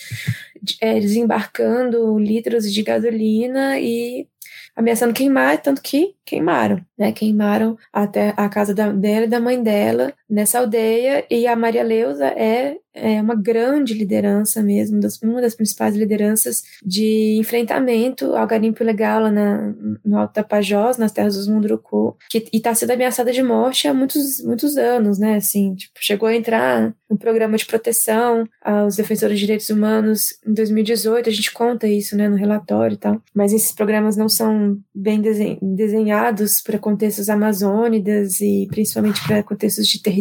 [0.80, 4.26] é, desembarcando litros de gasolina e
[4.76, 7.12] ameaçando queimar, tanto que queimaram, né?
[7.12, 11.82] Queimaram até a casa da, dela e da mãe dela nessa aldeia, e a Maria
[11.82, 18.46] Leusa é é uma grande liderança mesmo, das, uma das principais lideranças de enfrentamento ao
[18.46, 23.32] garimpo ilegal lá na, no Alto Tapajós, nas terras dos Munduruku, que está sendo ameaçada
[23.32, 25.36] de morte há muitos, muitos anos, né?
[25.36, 30.54] Assim, tipo, chegou a entrar no programa de proteção aos defensores de direitos humanos em
[30.54, 34.78] 2018, a gente conta isso, né, no relatório e tal, mas esses programas não são
[34.94, 35.20] bem
[35.60, 40.13] desenhados para contextos amazônidas e principalmente para contextos de território,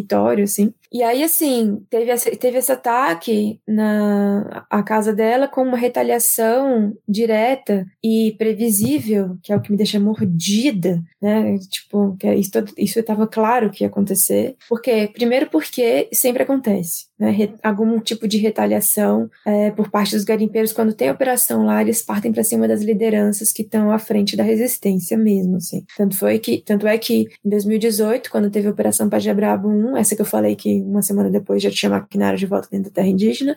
[0.43, 0.73] assim.
[0.91, 6.93] E aí, assim, teve, essa, teve esse ataque na a casa dela com uma retaliação
[7.08, 11.58] direta e previsível, que é o que me deixa mordida, né?
[11.58, 14.56] Tipo, que é isso, estava claro que ia acontecer.
[14.69, 15.10] Por quê?
[15.12, 17.54] Primeiro porque sempre acontece, né?
[17.62, 20.73] Algum tipo de retaliação é, por parte dos garimpeiros.
[20.73, 24.43] Quando tem operação lá, eles partem para cima das lideranças que estão à frente da
[24.43, 25.86] resistência mesmo, assim.
[25.95, 30.15] Tanto, foi que, tanto é que em 2018, quando teve a Operação Pajabrabo 1, essa
[30.15, 33.08] que eu falei que uma semana depois já tinha maquinário de volta dentro da terra
[33.08, 33.56] indígena.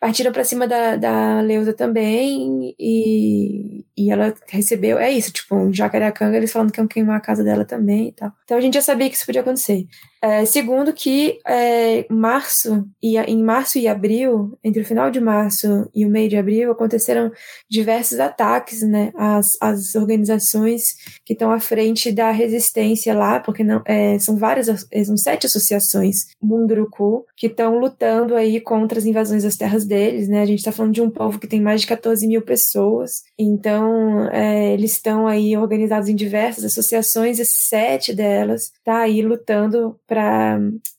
[0.00, 5.72] Partiram para cima da, da Leusa também e, e ela recebeu, é isso, tipo, um
[5.72, 8.32] Jacareacanga, eles falando que iam queimar a casa dela também e tal.
[8.44, 9.86] Então a gente já sabia que isso podia acontecer.
[10.20, 15.88] É, segundo que é, março e, em março e abril, entre o final de março
[15.94, 17.30] e o meio de abril, aconteceram
[17.70, 23.82] diversos ataques né, às, às organizações que estão à frente da resistência lá, porque não,
[23.84, 24.66] é, são várias,
[25.04, 30.28] são sete associações Munduruku que estão lutando aí contra as invasões das terras deles.
[30.28, 30.42] Né?
[30.42, 34.28] A gente está falando de um povo que tem mais de 14 mil pessoas, então
[34.30, 40.58] é, eles estão aí organizados em diversas associações e sete delas tá aí lutando para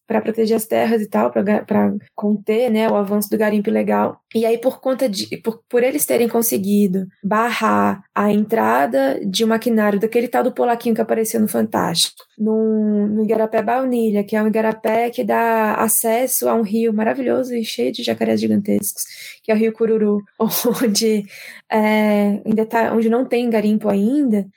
[0.10, 4.20] para proteger as terras e tal, para conter né, o avanço do garimpo ilegal.
[4.34, 5.38] E aí, por conta de.
[5.38, 10.96] Por, por eles terem conseguido barrar a entrada de um maquinário daquele tal do polaquinho
[10.96, 16.50] que apareceu no Fantástico, no, no Igarapé Baunilha, que é um igarapé que dá acesso
[16.50, 19.04] a um rio maravilhoso e cheio de jacarés gigantescos,
[19.44, 20.24] que é o Rio Cururu,
[20.84, 21.24] onde,
[21.72, 24.48] é, ainda tá, onde não tem garimpo ainda,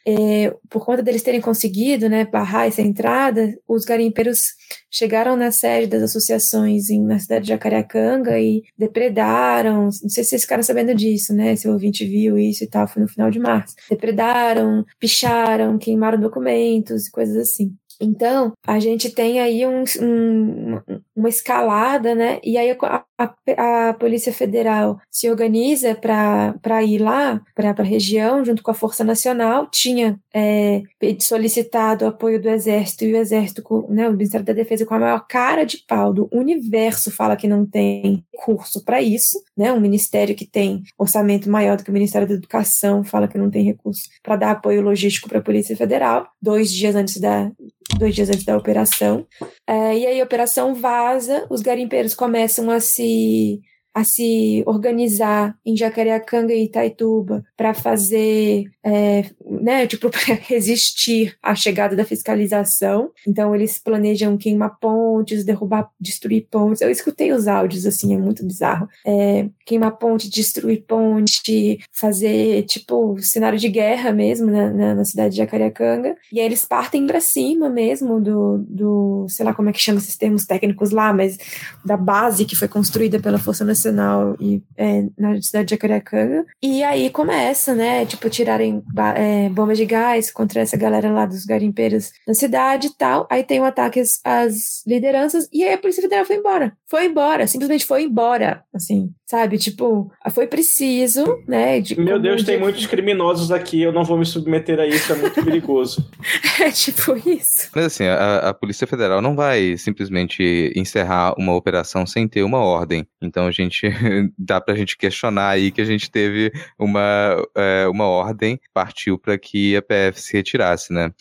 [0.71, 4.55] por conta deles terem conseguido né, barrar essa entrada, os garimpeiros
[4.91, 10.31] chegaram na sede das associações em, na cidade de Jacareacanga e depredaram, não sei se
[10.31, 11.57] vocês ficaram sabendo disso, né?
[11.57, 13.75] Se o ouvinte viu isso e tal, foi no final de março.
[13.91, 17.75] Depredaram, picharam, queimaram documentos e coisas assim.
[18.01, 20.81] Então, a gente tem aí um, um,
[21.15, 22.41] uma escalada, né?
[22.43, 28.45] E aí a, a, a Polícia Federal se organiza para ir lá, para a região,
[28.45, 30.83] junto com a Força Nacional, tinha é,
[31.21, 35.27] solicitado apoio do Exército e o Exército, né, o Ministério da Defesa, com a maior
[35.29, 39.73] cara de pau do universo, fala que não tem recurso para isso, né?
[39.73, 43.51] Um ministério que tem orçamento maior do que o Ministério da Educação fala que não
[43.51, 47.51] tem recurso para dar apoio logístico para a Polícia Federal, dois dias antes da
[47.99, 49.27] dois dias antes da operação.
[49.67, 53.61] É, e aí a operação vaza, os garimpeiros começam a se
[53.95, 60.11] a se organizar em Jacareacanga e Itaituba para fazer, é, né, tipo,
[60.47, 63.11] resistir à chegada da fiscalização.
[63.27, 66.81] Então eles planejam queimar pontes, derrubar, destruir pontes.
[66.81, 68.89] Eu escutei os áudios assim, é muito bizarro.
[69.07, 75.33] É, queimar ponte, destruir ponte, fazer tipo cenário de guerra mesmo na, na, na cidade
[75.33, 76.17] de Jacareacanga.
[76.33, 79.99] E aí eles partem para cima mesmo do, do, sei lá como é que chama
[79.99, 81.37] esses termos técnicos lá, mas
[81.85, 86.45] da base que foi construída pela Força Nacional Nacional e é, na cidade de Jacarecanga.
[86.63, 88.83] E aí começa, né, tipo, tirarem
[89.17, 93.27] é, bombas de gás contra essa galera lá dos garimpeiros na cidade e tal.
[93.31, 96.77] Aí tem um ataque às, às lideranças e aí a Polícia Federal foi embora.
[96.89, 99.57] Foi embora, simplesmente foi embora, assim, sabe?
[99.57, 101.81] Tipo, foi preciso, né?
[101.81, 105.17] De, Meu Deus, tem muitos criminosos aqui, eu não vou me submeter a isso, é
[105.17, 106.09] muito perigoso.
[106.61, 107.71] é tipo isso.
[107.75, 112.59] Mas assim, a, a Polícia Federal não vai simplesmente encerrar uma operação sem ter uma
[112.59, 113.07] ordem.
[113.21, 113.89] Então a gente gente
[114.39, 119.39] dá pra gente questionar aí que a gente teve uma, é, uma ordem, partiu para
[119.39, 121.13] que a PF se retirasse, né?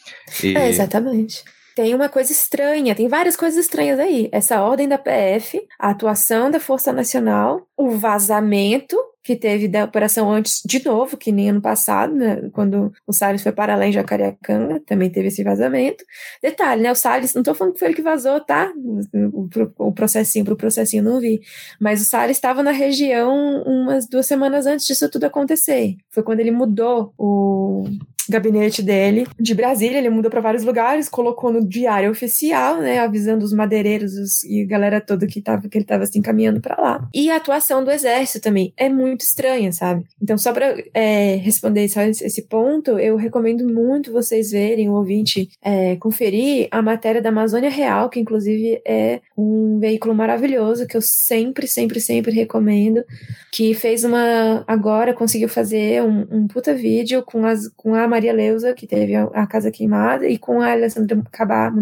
[0.44, 0.56] E...
[0.58, 1.44] É, exatamente
[1.76, 4.30] tem uma coisa estranha, tem várias coisas estranhas aí.
[4.32, 10.32] Essa ordem da PF, a atuação da Força Nacional, o vazamento que teve da operação
[10.32, 13.96] antes, de novo, que nem ano passado, né, quando o Salles foi para além de
[13.96, 16.04] Jacareacanga, também teve esse vazamento.
[16.42, 18.72] Detalhe, né, o Salles, não estou falando que foi ele que vazou, tá?
[19.14, 21.40] O, o processinho, pro processinho não vi,
[21.80, 25.96] mas o Salles estava na região umas duas semanas antes disso tudo acontecer.
[26.10, 27.84] Foi quando ele mudou o,
[28.32, 33.44] gabinete dele de Brasília, ele mudou para vários lugares, colocou no diário oficial, né, avisando
[33.44, 37.08] os madeireiros os, e galera toda que tava que ele estava assim caminhando para lá.
[37.14, 40.06] E a atuação do exército também é muito estranha, sabe?
[40.22, 45.50] Então só para é, responder só esse ponto, eu recomendo muito vocês verem o ouvinte
[45.62, 51.02] é, conferir a matéria da Amazônia Real, que inclusive é um veículo maravilhoso que eu
[51.02, 53.04] sempre, sempre, sempre recomendo,
[53.52, 58.34] que fez uma agora conseguiu fazer um, um puta vídeo com as com a Maria
[58.34, 61.74] Leusa, que teve a, casa queimada, e com a Alessandra Cabá,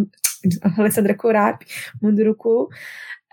[0.61, 1.65] a Alessandra Curap,
[2.01, 2.69] Munduruku,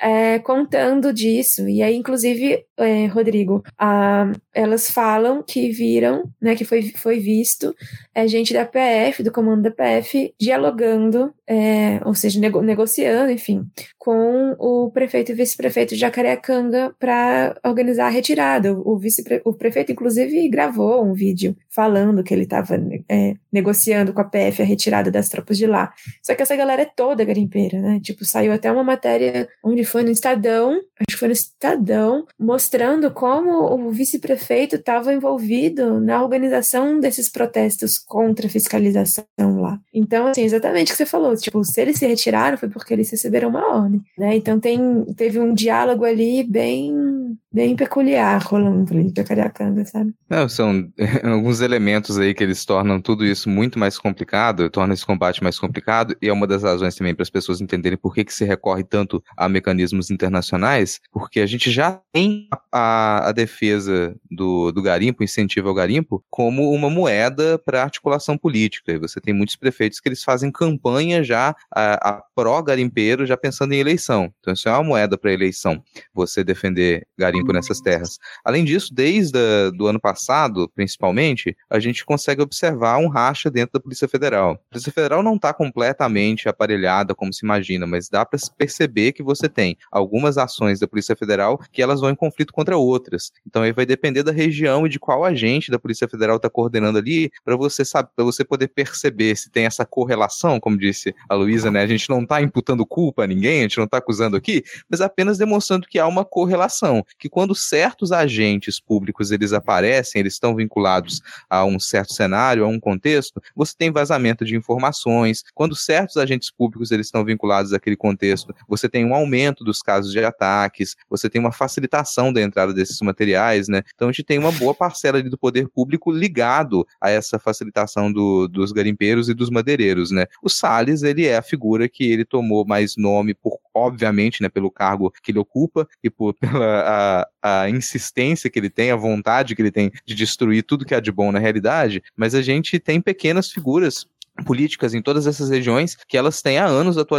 [0.01, 1.69] é, contando disso.
[1.69, 7.75] E aí, inclusive, é, Rodrigo, a, elas falam que viram, né, que foi, foi visto
[8.15, 13.65] é, gente da PF, do comando da PF, dialogando, é, ou seja, nego, negociando, enfim,
[13.99, 18.73] com o prefeito e vice-prefeito de Jacareacanga para organizar a retirada.
[18.73, 22.75] O, vice o prefeito, inclusive, gravou um vídeo falando que ele estava
[23.07, 25.93] é, negociando com a PF a retirada das tropas de lá.
[26.23, 28.01] Só que essa galera é toda garimpeira, né?
[28.03, 33.11] Tipo, saiu até uma matéria onde foi no Estadão, acho que foi no Estadão, mostrando
[33.11, 39.79] como o vice-prefeito estava envolvido na organização desses protestos contra a fiscalização lá.
[39.93, 43.11] Então, assim, exatamente o que você falou, tipo, se eles se retiraram foi porque eles
[43.11, 44.35] receberam uma ordem, né?
[44.35, 50.13] Então tem, teve um diálogo ali bem bem peculiar rolando ali de Cariacanga, sabe?
[50.29, 50.87] Não, são
[51.25, 55.59] alguns elementos aí que eles tornam tudo isso muito mais complicado, tornam esse combate mais
[55.59, 58.45] complicado, e é uma das razões também para as pessoas entenderem por que, que se
[58.45, 64.83] recorre tanto a mecanismos internacionais, porque a gente já tem a, a defesa do, do
[64.83, 68.93] garimpo, incentivo ao garimpo, como uma moeda para articulação política.
[68.93, 73.73] E você tem muitos prefeitos que eles fazem campanha já a, a pró-garimpeiro, já pensando
[73.73, 74.31] em eleição.
[74.41, 78.19] Então isso é uma moeda para eleição, você defender garimpo nessas terras.
[78.45, 79.39] Além disso, desde
[79.79, 84.53] o ano passado, principalmente, a gente consegue observar um racha dentro da Polícia Federal.
[84.53, 89.23] A Polícia Federal não está completamente aparelhada como se imagina, mas dá para perceber que
[89.23, 93.33] você tem algumas ações da Polícia Federal que elas vão em conflito contra outras.
[93.47, 96.99] Então aí vai depender da região e de qual agente da Polícia Federal está coordenando
[96.99, 101.35] ali, para você saber, para você poder perceber se tem essa correlação, como disse a
[101.35, 101.83] Luísa, né?
[101.83, 105.01] A gente não está imputando culpa a ninguém, a gente não está acusando aqui, mas
[105.01, 110.57] apenas demonstrando que há uma correlação, que quando certos agentes públicos eles aparecem, eles estão
[110.57, 111.21] vinculados
[111.51, 115.45] a um certo cenário, a um contexto, você tem vazamento de informações.
[115.55, 120.13] Quando certos agentes públicos eles estão vinculados àquele contexto, você tem um aumento dos casos
[120.13, 123.83] de ataques, você tem uma facilitação da entrada desses materiais, né?
[123.95, 128.49] Então a gente tem uma boa parcela do poder público ligado a essa facilitação do,
[128.49, 130.25] dos garimpeiros e dos madeireiros, né?
[130.43, 134.71] O Salles, ele é a figura que ele tomou mais nome por obviamente, né, pelo
[134.71, 139.55] cargo que ele ocupa e por, pela a, a insistência que ele tem, a vontade
[139.55, 142.79] que ele tem de destruir tudo que há de bom na realidade, mas a gente
[142.79, 144.07] tem pequenas figuras
[144.45, 147.17] políticas em todas essas regiões que elas têm há anos atu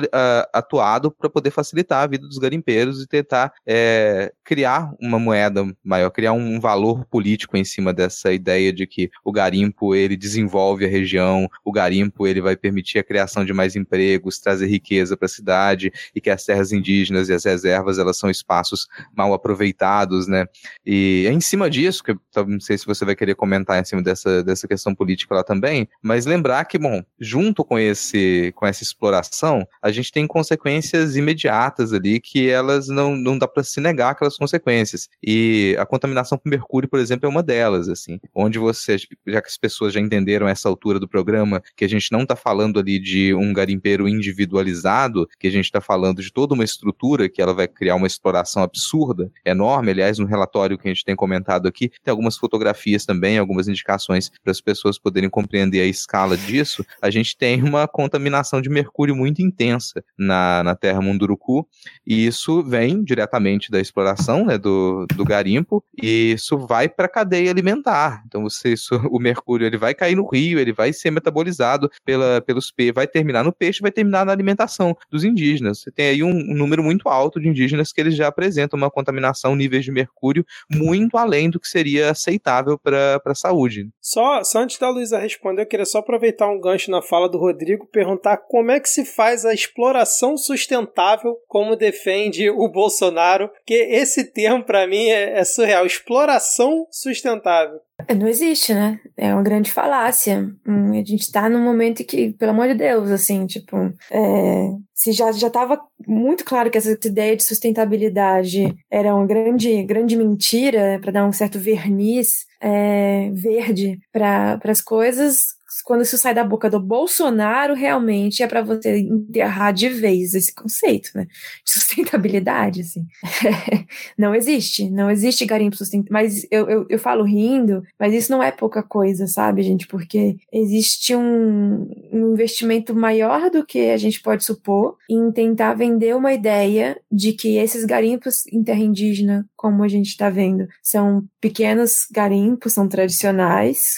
[0.54, 6.10] atuado para poder facilitar a vida dos garimpeiros e tentar é, criar uma moeda maior,
[6.10, 10.90] criar um valor político em cima dessa ideia de que o garimpo ele desenvolve a
[10.90, 15.30] região, o garimpo ele vai permitir a criação de mais empregos, trazer riqueza para a
[15.30, 20.46] cidade e que as terras indígenas e as reservas elas são espaços mal aproveitados, né?
[20.86, 23.86] E é em cima disso que eu não sei se você vai querer comentar em
[23.86, 28.66] cima dessa, dessa questão política lá também, mas lembrar que bom junto com esse com
[28.66, 33.80] essa exploração, a gente tem consequências imediatas ali que elas não, não dá para se
[33.80, 35.10] negar aquelas consequências.
[35.24, 39.48] E a contaminação por mercúrio, por exemplo, é uma delas, assim, onde você, já que
[39.48, 43.00] as pessoas já entenderam essa altura do programa, que a gente não está falando ali
[43.00, 47.54] de um garimpeiro individualizado, que a gente está falando de toda uma estrutura que ela
[47.54, 49.92] vai criar uma exploração absurda, enorme.
[49.92, 54.30] Aliás, no relatório que a gente tem comentado aqui, tem algumas fotografias também, algumas indicações
[54.44, 59.16] para as pessoas poderem compreender a escala disso a gente tem uma contaminação de mercúrio
[59.16, 61.68] muito intensa na, na terra Munduruku,
[62.06, 67.10] e isso vem diretamente da exploração né, do, do garimpo, e isso vai para a
[67.10, 68.24] cadeia alimentar.
[68.28, 72.42] Então, você, isso, o mercúrio ele vai cair no rio, ele vai ser metabolizado pela,
[72.42, 75.82] pelos peixes, vai terminar no peixe, vai terminar na alimentação dos indígenas.
[75.82, 78.92] Você tem aí um, um número muito alto de indígenas que eles já apresentam uma
[78.92, 83.90] contaminação, níveis de mercúrio muito além do que seria aceitável para a saúde.
[84.02, 87.38] Só, só antes da Luísa responder, eu queria só aproveitar um gancho na fala do
[87.38, 93.74] Rodrigo, perguntar como é que se faz a exploração sustentável, como defende o Bolsonaro, que
[93.74, 95.86] esse termo para mim é, é surreal.
[95.86, 97.80] Exploração sustentável.
[98.08, 99.00] É, não existe, né?
[99.16, 100.48] É uma grande falácia.
[100.68, 103.76] Hum, a gente tá num momento que, pelo amor de Deus, assim, tipo,
[104.12, 109.84] é, se já já estava muito claro que essa ideia de sustentabilidade era uma grande
[109.84, 116.34] grande mentira para dar um certo verniz é, verde para as coisas quando isso sai
[116.34, 121.26] da boca do Bolsonaro, realmente é para você enterrar de vez esse conceito, né?
[121.64, 123.06] De sustentabilidade, assim.
[124.18, 126.12] não existe, não existe garimpo sustentável.
[126.12, 129.88] Mas eu, eu, eu, falo rindo, mas isso não é pouca coisa, sabe, gente?
[129.88, 136.16] Porque existe um, um investimento maior do que a gente pode supor em tentar vender
[136.16, 141.24] uma ideia de que esses garimpos em terra indígena, como a gente está vendo, são
[141.40, 143.96] pequenos garimpos, são tradicionais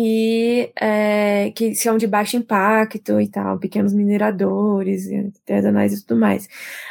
[0.00, 6.46] e é, que são de baixo impacto e tal, pequenos mineradores, artesanais e tudo mais.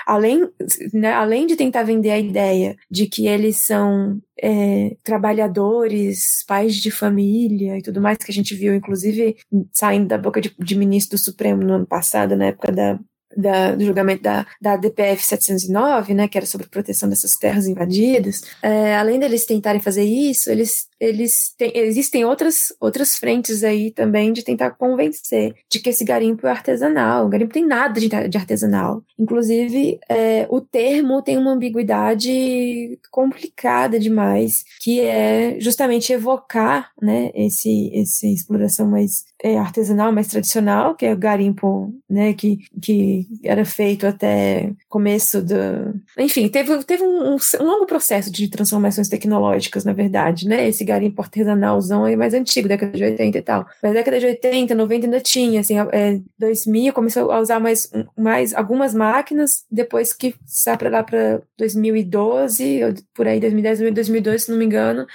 [0.06, 0.46] Além,
[0.92, 6.92] né, além de tentar vender a ideia de que eles são é, trabalhadores, pais de
[6.92, 9.38] família e tudo mais, que a gente viu, inclusive,
[9.72, 13.00] saindo da boca de, de ministro do Supremo no ano passado, na época da
[13.38, 18.42] da, do julgamento da, da DPF 709, né, que era sobre proteção dessas terras invadidas,
[18.64, 24.34] é, além deles tentarem fazer isso, eles, eles têm, existem outras, outras frentes aí também
[24.34, 27.26] de tentar convencer de que esse garimpo é artesanal.
[27.26, 29.04] O garimpo tem nada de, de artesanal.
[29.18, 37.92] Inclusive, é, o termo tem uma ambiguidade complicada demais, que é justamente evocar né, esse,
[37.94, 43.64] essa exploração mais é, artesanal, mais tradicional, que é o garimpo, né, que, que era
[43.66, 45.56] feito até começo do...
[46.18, 51.22] Enfim, teve, teve um, um, longo processo de transformações tecnológicas, na verdade, né, esse garimpo
[51.22, 53.66] artesanalzão é mais antigo, década de 80 e tal.
[53.84, 58.54] Mas década de 80, 90 ainda tinha, assim, é, 2000 começou a usar mais, mais
[58.54, 62.80] algumas máquinas, depois que sai para lá para 2012,
[63.14, 65.06] por aí 2010, 2012, se não me engano,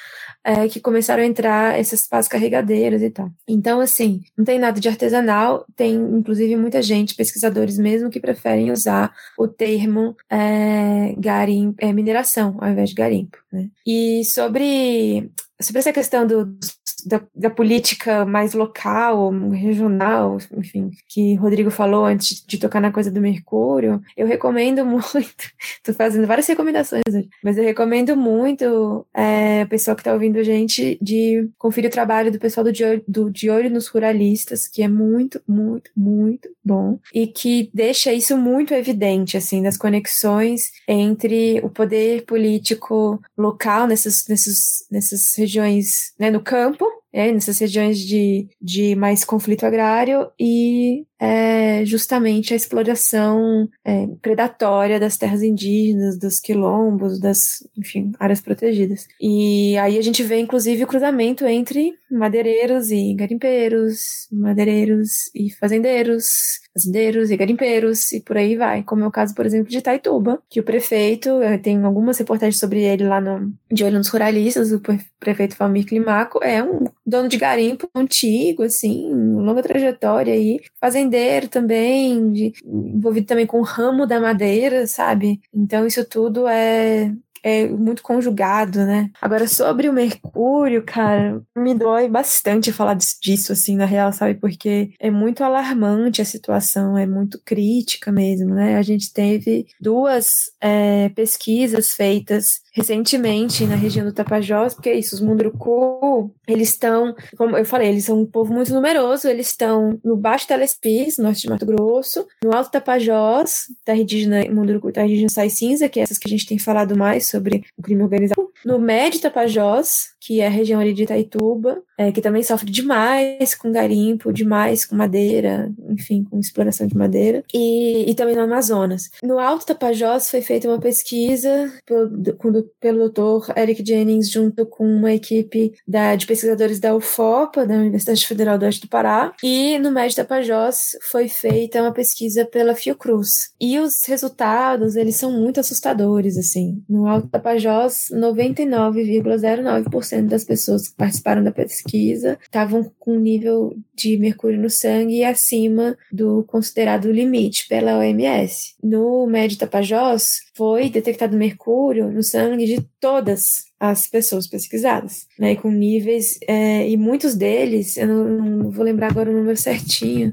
[0.44, 3.30] é, que começaram a entrar essas pás carregadeiras e tal.
[3.46, 8.70] Então, assim, não tem nada de artesanal, tem inclusive muita gente, pesquisadores mesmo, que preferem
[8.70, 13.38] usar o termo é, garim, é, mineração ao invés de garimpo.
[13.52, 13.68] Né?
[13.86, 15.30] E sobre,
[15.62, 16.58] sobre essa questão do,
[17.06, 23.10] da, da, política mais local, regional, enfim, que Rodrigo falou antes de tocar na coisa
[23.10, 25.50] do Mercúrio, eu recomendo muito,
[25.82, 30.38] tô fazendo várias recomendações hoje, mas eu recomendo muito é, o pessoal que está ouvindo
[30.38, 33.88] a gente de conferir o trabalho do pessoal do de, olho, do de Olho nos
[33.88, 39.76] Ruralistas, que é muito, muito, muito bom, e que deixa isso muito evidente, assim, das
[39.76, 47.58] conexões entre o poder político local nessas, nessas, nessas regiões, né, no campo, é, nessas
[47.58, 55.40] regiões de, de mais conflito agrário e é justamente a exploração é, predatória das terras
[55.40, 59.06] indígenas, dos quilombos, das, enfim, áreas protegidas.
[59.20, 66.60] E aí a gente vê, inclusive, o cruzamento entre madeireiros e garimpeiros, madeireiros e fazendeiros,
[66.74, 68.82] fazendeiros e garimpeiros, e por aí vai.
[68.82, 72.58] Como é o caso, por exemplo, de Itaituba, que o prefeito, é, tem algumas reportagens
[72.58, 74.82] sobre ele lá no De Olho nos Ruralistas, o
[75.20, 82.32] prefeito Valmir Climaco, é um dono de garimpo antigo, assim, longa trajetória aí, fazendeiro também,
[82.32, 85.40] de, envolvido também com o ramo da madeira, sabe?
[85.52, 89.10] Então isso tudo é é muito conjugado, né?
[89.20, 94.34] Agora, sobre o Mercúrio, cara, me dói bastante falar disso, assim, na real, sabe?
[94.34, 98.76] Porque é muito alarmante a situação, é muito crítica mesmo, né?
[98.76, 100.28] A gente teve duas
[100.60, 107.14] é, pesquisas feitas recentemente na região do Tapajós, porque é isso, os Munduruku, eles estão,
[107.36, 111.42] como eu falei, eles são um povo muito numeroso, eles estão no Baixo Telespis, norte
[111.42, 116.02] de Mato Grosso, no Alto Tapajós, da indígena Munduruku, da indígena Sai Cinza, que é
[116.02, 120.40] essas que a gente tem falado mais sobre o crime organizado, no Médio Tapajós, que
[120.40, 124.94] é a região ali de Itaituba, é, que também sofre demais com garimpo, demais com
[124.94, 129.10] madeira, enfim, com exploração de madeira, e, e também no Amazonas.
[129.22, 135.12] No Alto Tapajós foi feita uma pesquisa pelo, pelo doutor Eric Jennings, junto com uma
[135.12, 139.90] equipe da, de pesquisadores da UFOPA, da Universidade Federal do Oeste do Pará, e no
[139.90, 143.52] Médio Tapajós foi feita uma pesquisa pela Fiocruz.
[143.60, 146.82] E os resultados, eles são muito assustadores, assim.
[146.88, 154.60] No Alto Tapajós, 99,09% das pessoas que participaram da pesquisa estavam com nível de mercúrio
[154.60, 158.74] no sangue acima do considerado limite pela OMS.
[158.82, 165.70] No Médio Tapajós, foi detectado mercúrio no sangue de todas as pessoas pesquisadas, né, com
[165.70, 170.32] níveis, é, e muitos deles, eu não, não, vou lembrar agora o número certinho,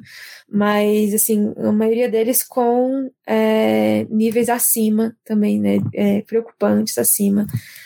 [0.52, 7.46] mas, assim, a maioria deles com é, níveis acima também, né, é, preocupantes acima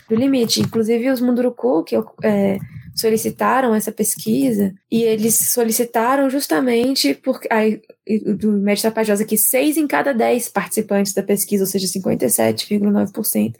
[0.09, 0.61] do limite.
[0.61, 2.57] Inclusive, os Munduruku, que é,
[2.95, 7.47] solicitaram essa pesquisa, e eles solicitaram justamente porque.
[7.51, 7.81] Aí,
[8.37, 13.53] do médio Tapajós aqui, seis em cada dez participantes da pesquisa, ou seja, 57,9%,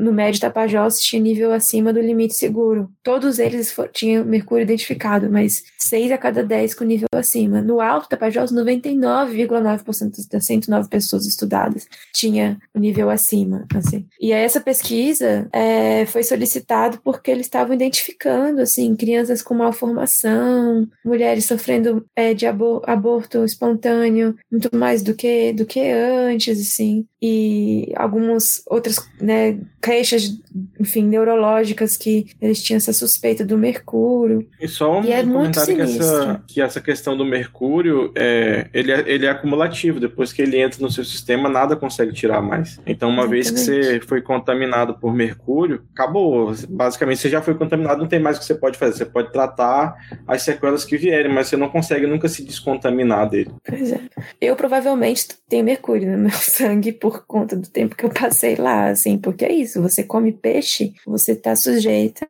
[0.00, 2.90] no médio Tapajós tinha nível acima do limite seguro.
[3.04, 7.62] Todos eles for, tinham mercúrio identificado, mas seis a cada dez com nível acima.
[7.62, 13.64] No alto Tapajós, 99,9% das 109 pessoas estudadas tinha nível acima.
[13.74, 14.06] Assim.
[14.20, 21.44] E essa pesquisa é, foi solicitado porque eles estavam identificando assim crianças com malformação, mulheres
[21.44, 27.90] sofrendo é, de abor aborto espontâneo muito mais do que do que antes, assim, e
[27.96, 30.30] algumas outras né, queixas,
[30.78, 34.46] enfim, neurológicas que eles tinham essa suspeita do mercúrio.
[34.60, 38.92] E só um e é comentário que essa, que essa questão do mercúrio é ele,
[38.92, 39.98] é ele é acumulativo.
[39.98, 42.78] Depois que ele entra no seu sistema, nada consegue tirar mais.
[42.86, 43.30] Então, uma Exatamente.
[43.30, 46.52] vez que você foi contaminado por mercúrio, acabou.
[46.68, 48.98] Basicamente, você já foi contaminado, não tem mais o que você pode fazer.
[48.98, 49.94] Você pode tratar
[50.28, 53.50] as sequelas que vierem, mas você não consegue nunca se descontaminar dele.
[53.66, 54.00] Pois é.
[54.38, 58.88] Eu provavelmente tenho mercúrio no meu sangue por conta do tempo que eu passei lá,
[58.88, 59.80] assim, porque é isso.
[59.82, 62.28] Você come peixe, você tá sujeita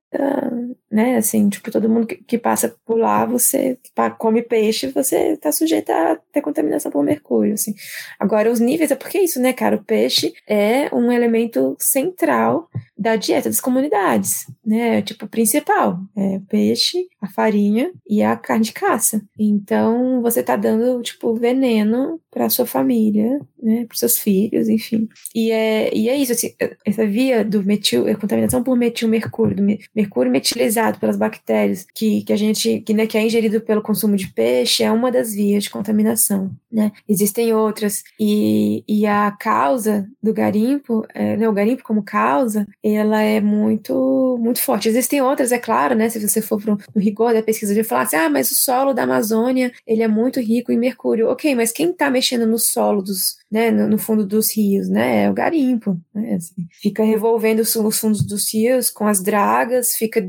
[0.94, 1.16] né?
[1.16, 3.76] Assim, tipo, todo mundo que, passa por lá, você
[4.16, 7.74] come peixe, você tá sujeito a ter contaminação por mercúrio, assim.
[8.18, 9.74] Agora, os níveis, é porque é isso, né, cara?
[9.74, 15.02] O peixe é um elemento central da dieta das comunidades, né?
[15.02, 15.98] Tipo, principal.
[16.16, 19.22] É peixe, a farinha e a carne de caça.
[19.38, 23.84] Então, você tá dando, tipo, veneno para sua família, né?
[23.86, 25.08] Para seus filhos, enfim.
[25.34, 29.66] E é, e é isso, assim, essa via do metil, a contaminação por metilmercúrio, do
[29.94, 34.16] mercúrio metilizado pelas bactérias, que, que a gente, que, né, que é ingerido pelo consumo
[34.16, 36.92] de peixe, é uma das vias de contaminação, né?
[37.08, 38.02] Existem outras.
[38.18, 44.38] E, e a causa do garimpo, é, né, o garimpo como causa, ela é muito,
[44.38, 44.90] muito forte.
[44.90, 46.10] Existem outras, é claro, né?
[46.10, 48.92] Se você for para o rigor da pesquisa de falar assim, ah, mas o solo
[48.92, 51.28] da Amazônia, ele é muito rico em mercúrio.
[51.28, 55.24] Ok, mas quem está mexendo no solo dos, né, no, fundo dos rios, né?
[55.24, 56.34] É o garimpo, né?
[56.34, 60.20] Assim, fica revolvendo os, os, fundos dos rios com as dragas, fica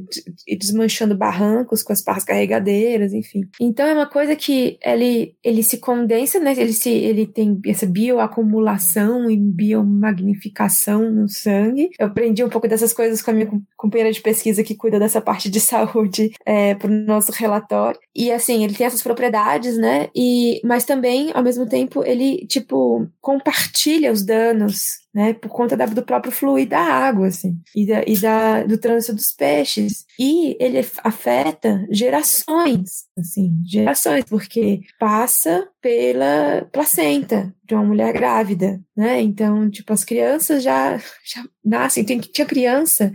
[0.48, 3.42] desmanchando barrancos com as parras carregadeiras, enfim.
[3.60, 6.54] Então é uma coisa que ele, ele se condensa, né?
[6.56, 11.90] Ele se ele tem essa bioacumulação e biomagnificação no sangue.
[12.00, 15.22] Eu aprendi um pouco dessas coisas com a minha companheira de pesquisa que cuida dessa
[15.22, 18.00] parte de saúde é, para o nosso relatório.
[18.16, 20.10] E assim, ele tem essas propriedades, né?
[20.16, 25.34] E, mas também, ao mesmo tempo, ele, tipo, compartilha os danos né?
[25.34, 29.16] Por conta da, do próprio fluir da água, assim, e, da, e da, do trânsito
[29.16, 30.06] dos peixes.
[30.20, 39.22] E ele afeta gerações, assim, gerações, porque passa pela placenta de uma mulher grávida, né?
[39.22, 42.04] Então, tipo, as crianças já, já nascem.
[42.04, 43.12] Tem, tinha criança,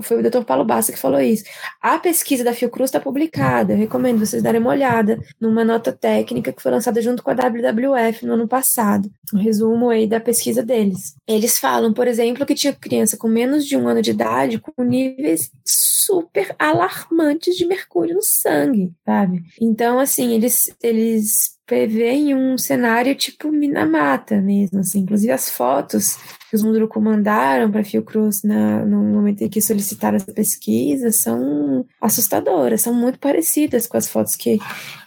[0.00, 0.44] foi o Dr.
[0.44, 1.44] Paulo Bassa que falou isso.
[1.80, 3.74] A pesquisa da Fiocruz está publicada.
[3.74, 7.34] Eu recomendo vocês darem uma olhada numa nota técnica que foi lançada junto com a
[7.34, 9.10] WWF no ano passado.
[9.32, 11.14] Um resumo aí da pesquisa deles.
[11.42, 14.84] Eles falam, por exemplo, que tinha criança com menos de um ano de idade com
[14.84, 19.42] níveis super alarmantes de mercúrio no sangue, sabe?
[19.60, 25.00] Então, assim, eles, eles prevêem um cenário tipo Minamata mesmo, assim.
[25.00, 26.16] Inclusive as fotos
[26.56, 32.82] os Munduruku mandaram para Fiocruz na, no momento em que solicitaram essa pesquisa são assustadoras,
[32.82, 34.58] são muito parecidas com as fotos que,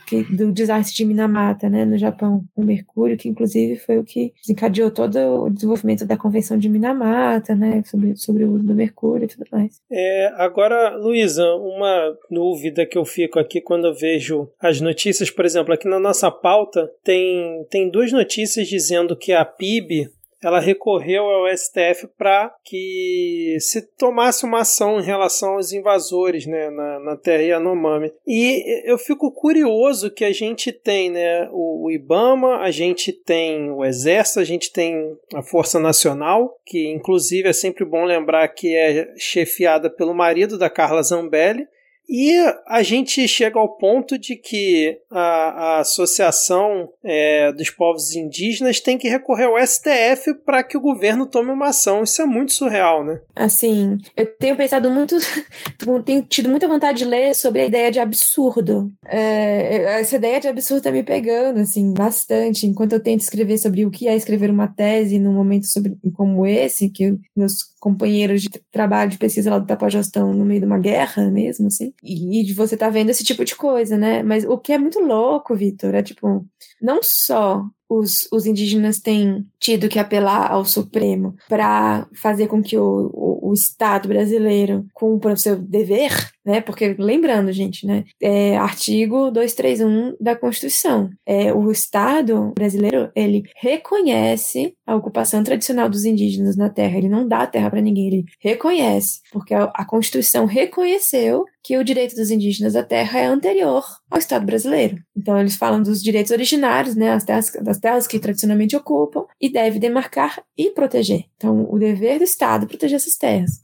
[0.08, 4.34] que do desastre de Minamata, né, no Japão, com Mercúrio, que inclusive foi o que
[4.42, 9.26] desencadeou todo o desenvolvimento da Convenção de Minamata, né, sobre, sobre o uso do Mercúrio
[9.26, 9.82] e tudo mais.
[9.92, 15.46] É, agora, Luísa, uma dúvida que eu fico aqui quando eu vejo as notícias, por
[15.46, 20.10] exemplo, aqui na nossa pauta tem, tem duas notícias dizendo que a PIB
[20.46, 26.70] ela recorreu ao STF para que se tomasse uma ação em relação aos invasores né,
[26.70, 28.14] na, na terra Yanomami.
[28.28, 33.72] E eu fico curioso que a gente tem né, o, o IBAMA, a gente tem
[33.72, 38.76] o Exército, a gente tem a Força Nacional, que inclusive é sempre bom lembrar que
[38.76, 41.68] é chefiada pelo marido da Carla Zambelli,
[42.08, 42.36] e
[42.68, 48.98] a gente chega ao ponto de que a, a Associação é, dos Povos Indígenas tem
[48.98, 52.04] que recorrer ao STF para que o governo tome uma ação.
[52.04, 53.20] Isso é muito surreal, né?
[53.36, 55.18] Assim, eu tenho pensado muito,
[56.06, 58.92] tenho tido muita vontade de ler sobre a ideia de absurdo.
[59.08, 62.68] É, essa ideia de absurdo tá me pegando, assim, bastante.
[62.68, 66.46] Enquanto eu tento escrever sobre o que é escrever uma tese num momento sobre, como
[66.46, 70.66] esse, que meus companheiros de trabalho, de pesquisa lá do Tapajós estão no meio de
[70.66, 71.94] uma guerra mesmo, assim.
[72.02, 74.24] E, e você tá vendo esse tipo de coisa, né?
[74.24, 76.44] Mas o que é muito louco, Vitor, é tipo,
[76.86, 82.78] não só os, os indígenas têm tido que apelar ao Supremo para fazer com que
[82.78, 86.12] o, o, o, Estado brasileiro cumpra o seu dever,
[86.44, 86.62] né?
[86.62, 88.04] Porque, lembrando, gente, né?
[88.22, 91.10] É, artigo 231 da Constituição.
[91.26, 96.98] É, o Estado brasileiro, ele reconhece a ocupação tradicional dos indígenas na terra.
[96.98, 101.84] Ele não dá terra para ninguém, ele reconhece, porque a, a Constituição reconheceu que o
[101.84, 104.98] direito dos indígenas à terra é anterior ao Estado brasileiro.
[105.18, 107.10] Então, eles falam dos direitos originários, né?
[107.10, 111.26] As terras, das terras que tradicionalmente ocupam, e deve demarcar e proteger.
[111.36, 113.60] Então, o dever do Estado é proteger essas terras.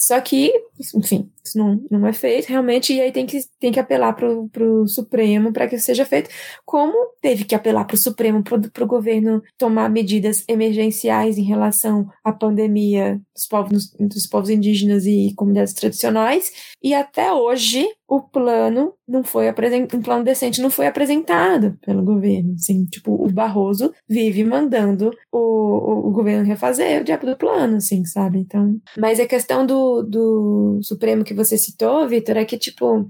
[0.00, 0.50] Só que,
[0.96, 4.28] enfim, isso não, não é feito realmente, e aí tem que, tem que apelar para
[4.28, 6.28] o Supremo para que isso seja feito,
[6.64, 12.08] como teve que apelar para o Supremo para o governo tomar medidas emergenciais em relação
[12.24, 16.52] à pandemia dos povos, dos povos indígenas e comunidades tradicionais,
[16.82, 22.02] e até hoje o plano não foi apresentado, um plano decente não foi apresentado pelo
[22.02, 22.54] governo.
[22.54, 27.76] Assim, tipo, o Barroso vive mandando o, o, o governo refazer o diabo do plano,
[27.76, 28.38] assim, sabe?
[28.38, 33.06] Então, mas a questão do, do Supremo que você citou, Vitor, é que, tipo,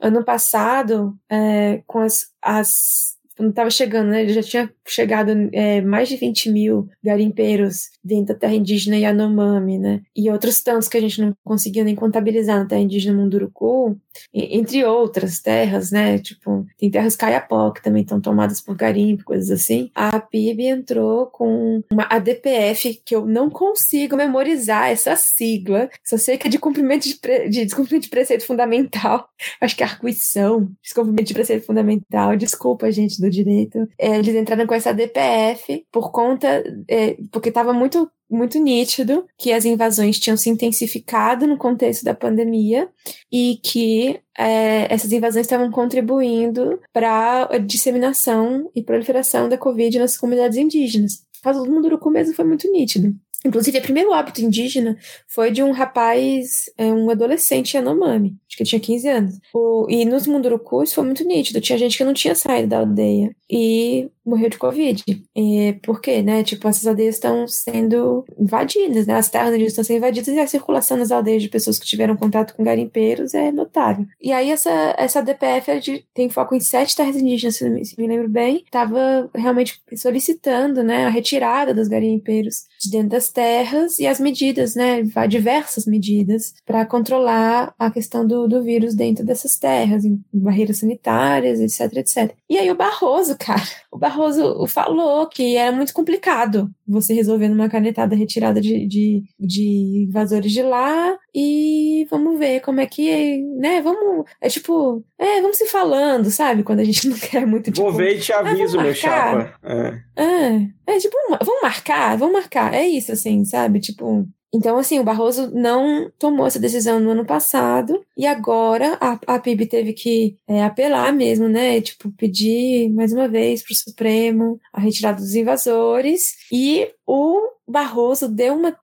[0.00, 6.08] ano passado, é, com as, as quando estava chegando, né, já tinha chegado é, mais
[6.08, 11.00] de 20 mil garimpeiros dentro da terra indígena Yanomami, né, e outros tantos que a
[11.00, 13.96] gente não conseguiu nem contabilizar na terra indígena Munduruku,
[14.32, 19.50] entre outras terras, né, tipo, tem terras Caiapó que também estão tomadas por garimpo, coisas
[19.50, 19.90] assim.
[19.94, 26.38] A PIB entrou com uma ADPF que eu não consigo memorizar essa sigla, só sei
[26.38, 27.48] que é de cumprimento de, pre...
[27.48, 29.28] de descumprimento de preceito fundamental,
[29.60, 34.66] acho que é arquição, descumprimento de preceito fundamental, desculpa, gente, do direito, é, eles entraram
[34.66, 37.97] com essa DPF por conta, é, porque estava muito
[38.30, 42.88] muito nítido que as invasões tinham se intensificado no contexto da pandemia
[43.32, 50.16] e que é, essas invasões estavam contribuindo para a disseminação e proliferação da Covid nas
[50.16, 51.22] comunidades indígenas.
[51.38, 53.14] O caso do Munduruku mesmo foi muito nítido.
[53.44, 58.70] Inclusive, o primeiro hábito indígena foi de um rapaz, é, um adolescente Yanomami, que ele
[58.70, 59.40] tinha 15 anos.
[59.54, 63.34] O, e nos Mundurucus foi muito nítido, tinha gente que não tinha saído da aldeia
[63.50, 65.02] e morreu de Covid.
[65.34, 66.42] E, por quê, né?
[66.44, 69.14] Tipo, essas aldeias estão sendo invadidas, né?
[69.14, 72.16] As terras indígenas estão sendo invadidas e a circulação nas aldeias de pessoas que tiveram
[72.16, 74.04] contato com garimpeiros é notável.
[74.20, 77.84] E aí, essa, essa DPF é de, tem foco em sete terras indígenas, se me,
[77.84, 83.30] se me lembro bem, estava realmente solicitando, né, a retirada dos garimpeiros de dentro das
[83.30, 89.24] terras e as medidas, né, diversas medidas para controlar a questão do, do vírus dentro
[89.24, 92.34] dessas terras, em barreiras sanitárias, etc, etc.
[92.48, 97.68] E aí o Barroso, cara, o Barroso falou que era muito complicado você resolver numa
[97.68, 103.82] canetada retirada de, de, de invasores de lá e vamos ver como é que, né,
[103.82, 106.62] vamos, é tipo, é, vamos se falando, sabe?
[106.62, 107.82] Quando a gente não quer muito, tipo...
[107.82, 109.54] Vou ver e te ah, aviso, vamos meu chapa.
[109.62, 110.08] É.
[110.16, 112.74] É, é tipo, vamos marcar, vamos marcar.
[112.74, 113.78] É isso, assim, sabe?
[113.80, 114.26] Tipo.
[114.52, 119.38] Então, assim, o Barroso não tomou essa decisão no ano passado e agora a, a
[119.38, 121.80] PIB teve que é, apelar mesmo, né?
[121.82, 128.28] Tipo, pedir mais uma vez para o Supremo a retirada dos invasores e o Barroso
[128.28, 128.74] deu uma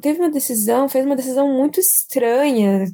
[0.00, 2.84] teve uma decisão, fez uma decisão muito estranha.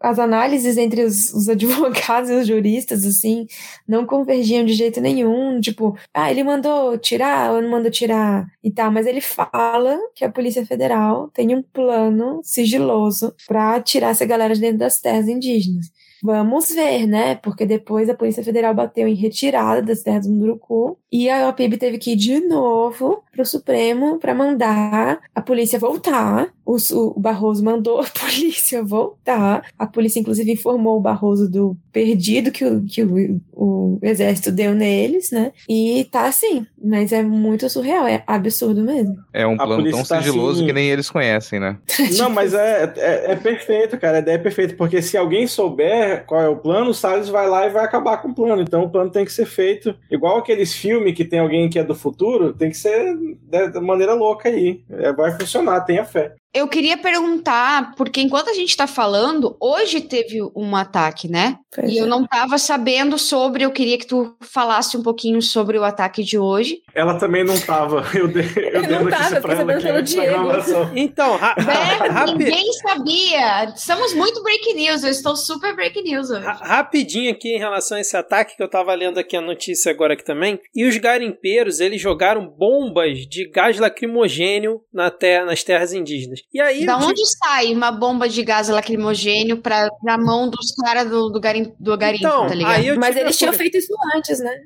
[0.00, 3.46] As análises entre os, os, advogados e os juristas, assim,
[3.86, 5.60] não convergiam de jeito nenhum.
[5.60, 10.24] Tipo, ah, ele mandou tirar ou não mandou tirar e tal, mas ele fala que
[10.24, 15.28] a Polícia Federal tem um plano sigiloso para tirar essa galera de dentro das terras
[15.28, 15.86] indígenas.
[16.26, 17.34] Vamos ver, né?
[17.34, 21.76] Porque depois a Polícia Federal bateu em retirada das terras do Munduruku e a OPIB
[21.76, 26.50] teve que ir de novo para o Supremo para mandar a polícia voltar.
[26.64, 29.66] O, o, Barroso mandou a polícia voltar.
[29.78, 34.74] A polícia, inclusive, informou o Barroso do perdido que o, que o, o exército deu
[34.74, 35.52] neles, né?
[35.68, 39.16] E tá assim, mas é muito surreal, é absurdo mesmo.
[39.32, 40.66] É um plano tão tá sigiloso assim...
[40.66, 41.78] que nem eles conhecem, né?
[42.18, 44.18] Não, mas é, é, é, perfeito, cara.
[44.18, 47.48] A ideia é perfeita, porque se alguém souber qual é o plano, o Salles vai
[47.48, 48.62] lá e vai acabar com o plano.
[48.62, 51.84] Então o plano tem que ser feito igual aqueles filmes que tem alguém que é
[51.84, 53.16] do futuro, tem que ser
[53.72, 54.82] da maneira louca aí.
[54.90, 56.34] É, vai funcionar, tenha fé.
[56.54, 61.58] Eu queria perguntar, porque enquanto a gente está falando, hoje teve um ataque, né?
[61.74, 62.02] Pois e é.
[62.02, 66.22] eu não estava sabendo sobre, eu queria que tu falasse um pouquinho sobre o ataque
[66.22, 66.82] de hoje.
[66.94, 68.04] Ela também não estava.
[68.14, 70.48] Eu dei, eu dei não notícia para ela aqui Diego.
[70.94, 73.64] Então, ra é, ninguém sabia.
[73.74, 76.44] Estamos muito break news, eu estou super break news hoje.
[76.44, 80.14] rapidinho aqui em relação a esse ataque que eu estava lendo aqui a notícia agora
[80.14, 80.60] aqui também.
[80.74, 86.40] E os garimpeiros, eles jogaram bombas de gás lacrimogênio na terra, nas terras indígenas.
[86.52, 91.08] E aí, da onde sai uma bomba de gás lacrimogênio pra, pra mão dos caras
[91.08, 91.40] do, do,
[91.78, 92.98] do garimpo, então, tá ligado?
[92.98, 94.62] Mas eles tinham feito isso antes, né?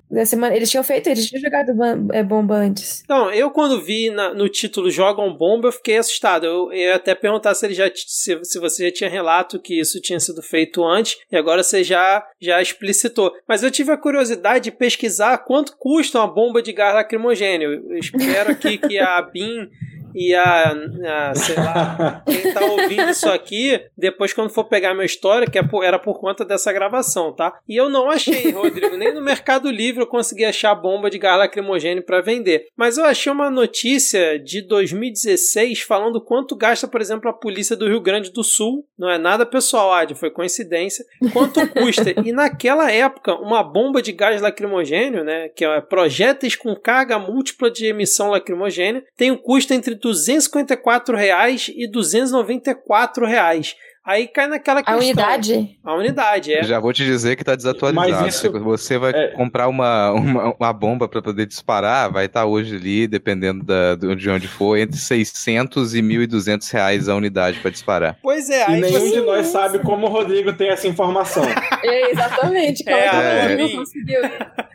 [0.53, 1.73] Eles tinham feito, eles tinham jogado
[2.13, 3.03] é, bomba antes.
[3.05, 6.45] Então, eu quando vi na, no título Jogam Bomba, eu fiquei assustado.
[6.45, 9.79] Eu, eu ia até perguntar se ele já se, se você já tinha relato que
[9.79, 13.33] isso tinha sido feito antes, e agora você já, já explicitou.
[13.49, 17.73] Mas eu tive a curiosidade de pesquisar quanto custa uma bomba de gás lacrimogênio.
[17.91, 19.69] Eu espero aqui que a BIM
[20.15, 25.07] e a, a, sei lá, quem tá ouvindo isso aqui, depois quando for pegar minha
[25.07, 27.59] história, que é era por conta dessa gravação, tá?
[27.69, 31.39] E eu não achei, Rodrigo, nem no Mercado Livre eu consegui achar bomba de gás
[31.39, 32.67] lacrimogêneo para vender.
[32.77, 37.87] Mas eu achei uma notícia de 2016 falando quanto gasta, por exemplo, a polícia do
[37.87, 38.87] Rio Grande do Sul.
[38.99, 41.05] Não é nada pessoal, Ad, foi coincidência.
[41.33, 42.11] Quanto custa?
[42.25, 47.71] E naquela época, uma bomba de gás lacrimogênio, né, que é projéteis com carga múltipla
[47.71, 53.77] de emissão lacrimogênea, tem um custo entre 254 reais e 294 reais.
[54.09, 54.95] Aí cai naquela questão.
[54.95, 55.79] A unidade?
[55.85, 56.63] A unidade, é.
[56.63, 58.27] Já vou te dizer que tá desatualizado.
[58.27, 58.51] Isso...
[58.61, 59.29] Você vai é...
[59.33, 63.97] comprar uma, uma, uma bomba para poder disparar, vai estar tá hoje ali, dependendo da,
[63.97, 68.19] de onde for, entre 600 e 1.200 reais a unidade para disparar.
[68.23, 68.65] Pois é.
[68.65, 71.45] Aí e nenhum de nós sabe como o Rodrigo tem essa informação.
[71.85, 72.85] é, exatamente.
[72.85, 73.77] Como é, é, é...
[73.77, 74.21] conseguiu?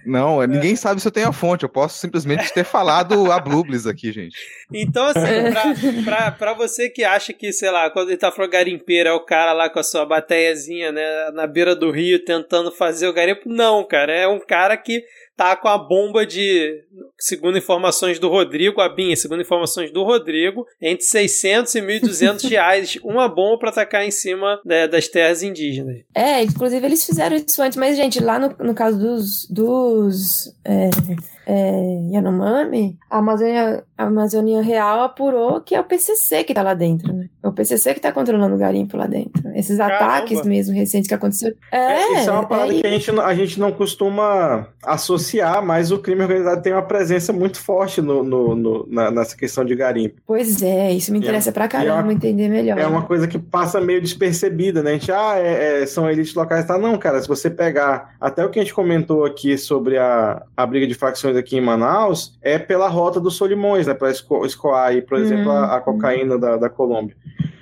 [0.06, 1.64] Não, ninguém sabe se eu tenho a fonte.
[1.64, 4.38] Eu posso simplesmente ter falado a Blubles aqui, gente.
[4.72, 5.74] Então, assim, pra,
[6.04, 9.23] pra, pra, você que acha que, sei lá, quando ele tá falando garimpeiro é o
[9.24, 13.50] cara lá com a sua bateiazinha, né, na beira do rio tentando fazer o garimpo,
[13.50, 14.14] não, cara.
[14.14, 15.04] É um cara que
[15.36, 16.84] tá com a bomba de,
[17.20, 22.98] segundo informações do Rodrigo, a Binha, segundo informações do Rodrigo, entre 600 e 1.200 reais
[23.04, 25.98] uma bomba para atacar em cima né, das terras indígenas.
[26.14, 30.90] É, inclusive eles fizeram isso antes, mas, gente, lá no, no caso dos, dos é,
[31.46, 36.74] é, Yanomami, a Amazônia, a Amazônia Real apurou que é o PCC que tá lá
[36.74, 37.28] dentro, né?
[37.41, 39.44] É o PCC que tá controlando o garimpo lá dentro.
[39.54, 40.06] Esses Caramba.
[40.06, 41.56] ataques mesmo recentes que aconteceram.
[41.72, 45.64] É, é, isso é uma parada é, que a gente, a gente não costuma associar,
[45.66, 49.66] mas o crime organizado tem uma presença muito forte no, no, no na, nessa questão
[49.66, 50.22] de garimpo.
[50.26, 52.78] Pois é, isso me interessa é, pra caramba é uma, entender melhor.
[52.78, 54.91] É uma coisa que passa meio despercebida, né?
[54.91, 56.78] A gente, ah, é, é, são elites locais, tá?
[56.78, 60.66] Não, cara, se você pegar até o que a gente comentou aqui sobre a, a
[60.66, 63.94] briga de facções aqui em Manaus, é pela rota dos Solimões, né?
[63.94, 67.16] Para escoar aí, por exemplo, a, a, cocaína da, da Colômbia.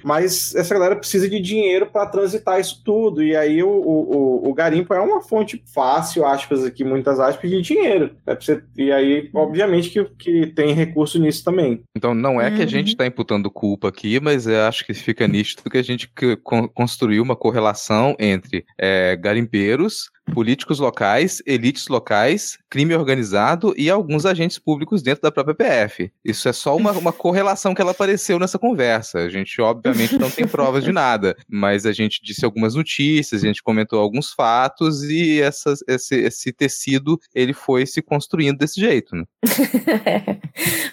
[0.03, 3.23] Mas essa galera precisa de dinheiro para transitar isso tudo.
[3.23, 7.61] E aí o, o, o, garimpo é uma fonte fácil, aspas aqui, muitas aspas, de
[7.61, 8.15] dinheiro.
[8.25, 11.83] É você, e aí, obviamente, que, que tem recurso nisso também.
[11.95, 12.55] Então não é uhum.
[12.57, 15.83] que a gente está imputando culpa aqui, mas eu acho que fica nítido que a
[15.83, 16.11] gente
[16.73, 24.57] construiu uma correlação entre é, garimpeiros políticos locais, elites locais, crime organizado e alguns agentes
[24.57, 26.11] públicos dentro da própria PF.
[26.23, 29.19] Isso é só uma, uma correlação que ela apareceu nessa conversa.
[29.19, 29.61] A gente,
[29.91, 33.99] obviamente, não tem provas de nada, mas a gente disse algumas notícias, a gente comentou
[33.99, 39.15] alguns fatos e essas, esse, esse tecido ele foi se construindo desse jeito.
[39.15, 39.23] Né?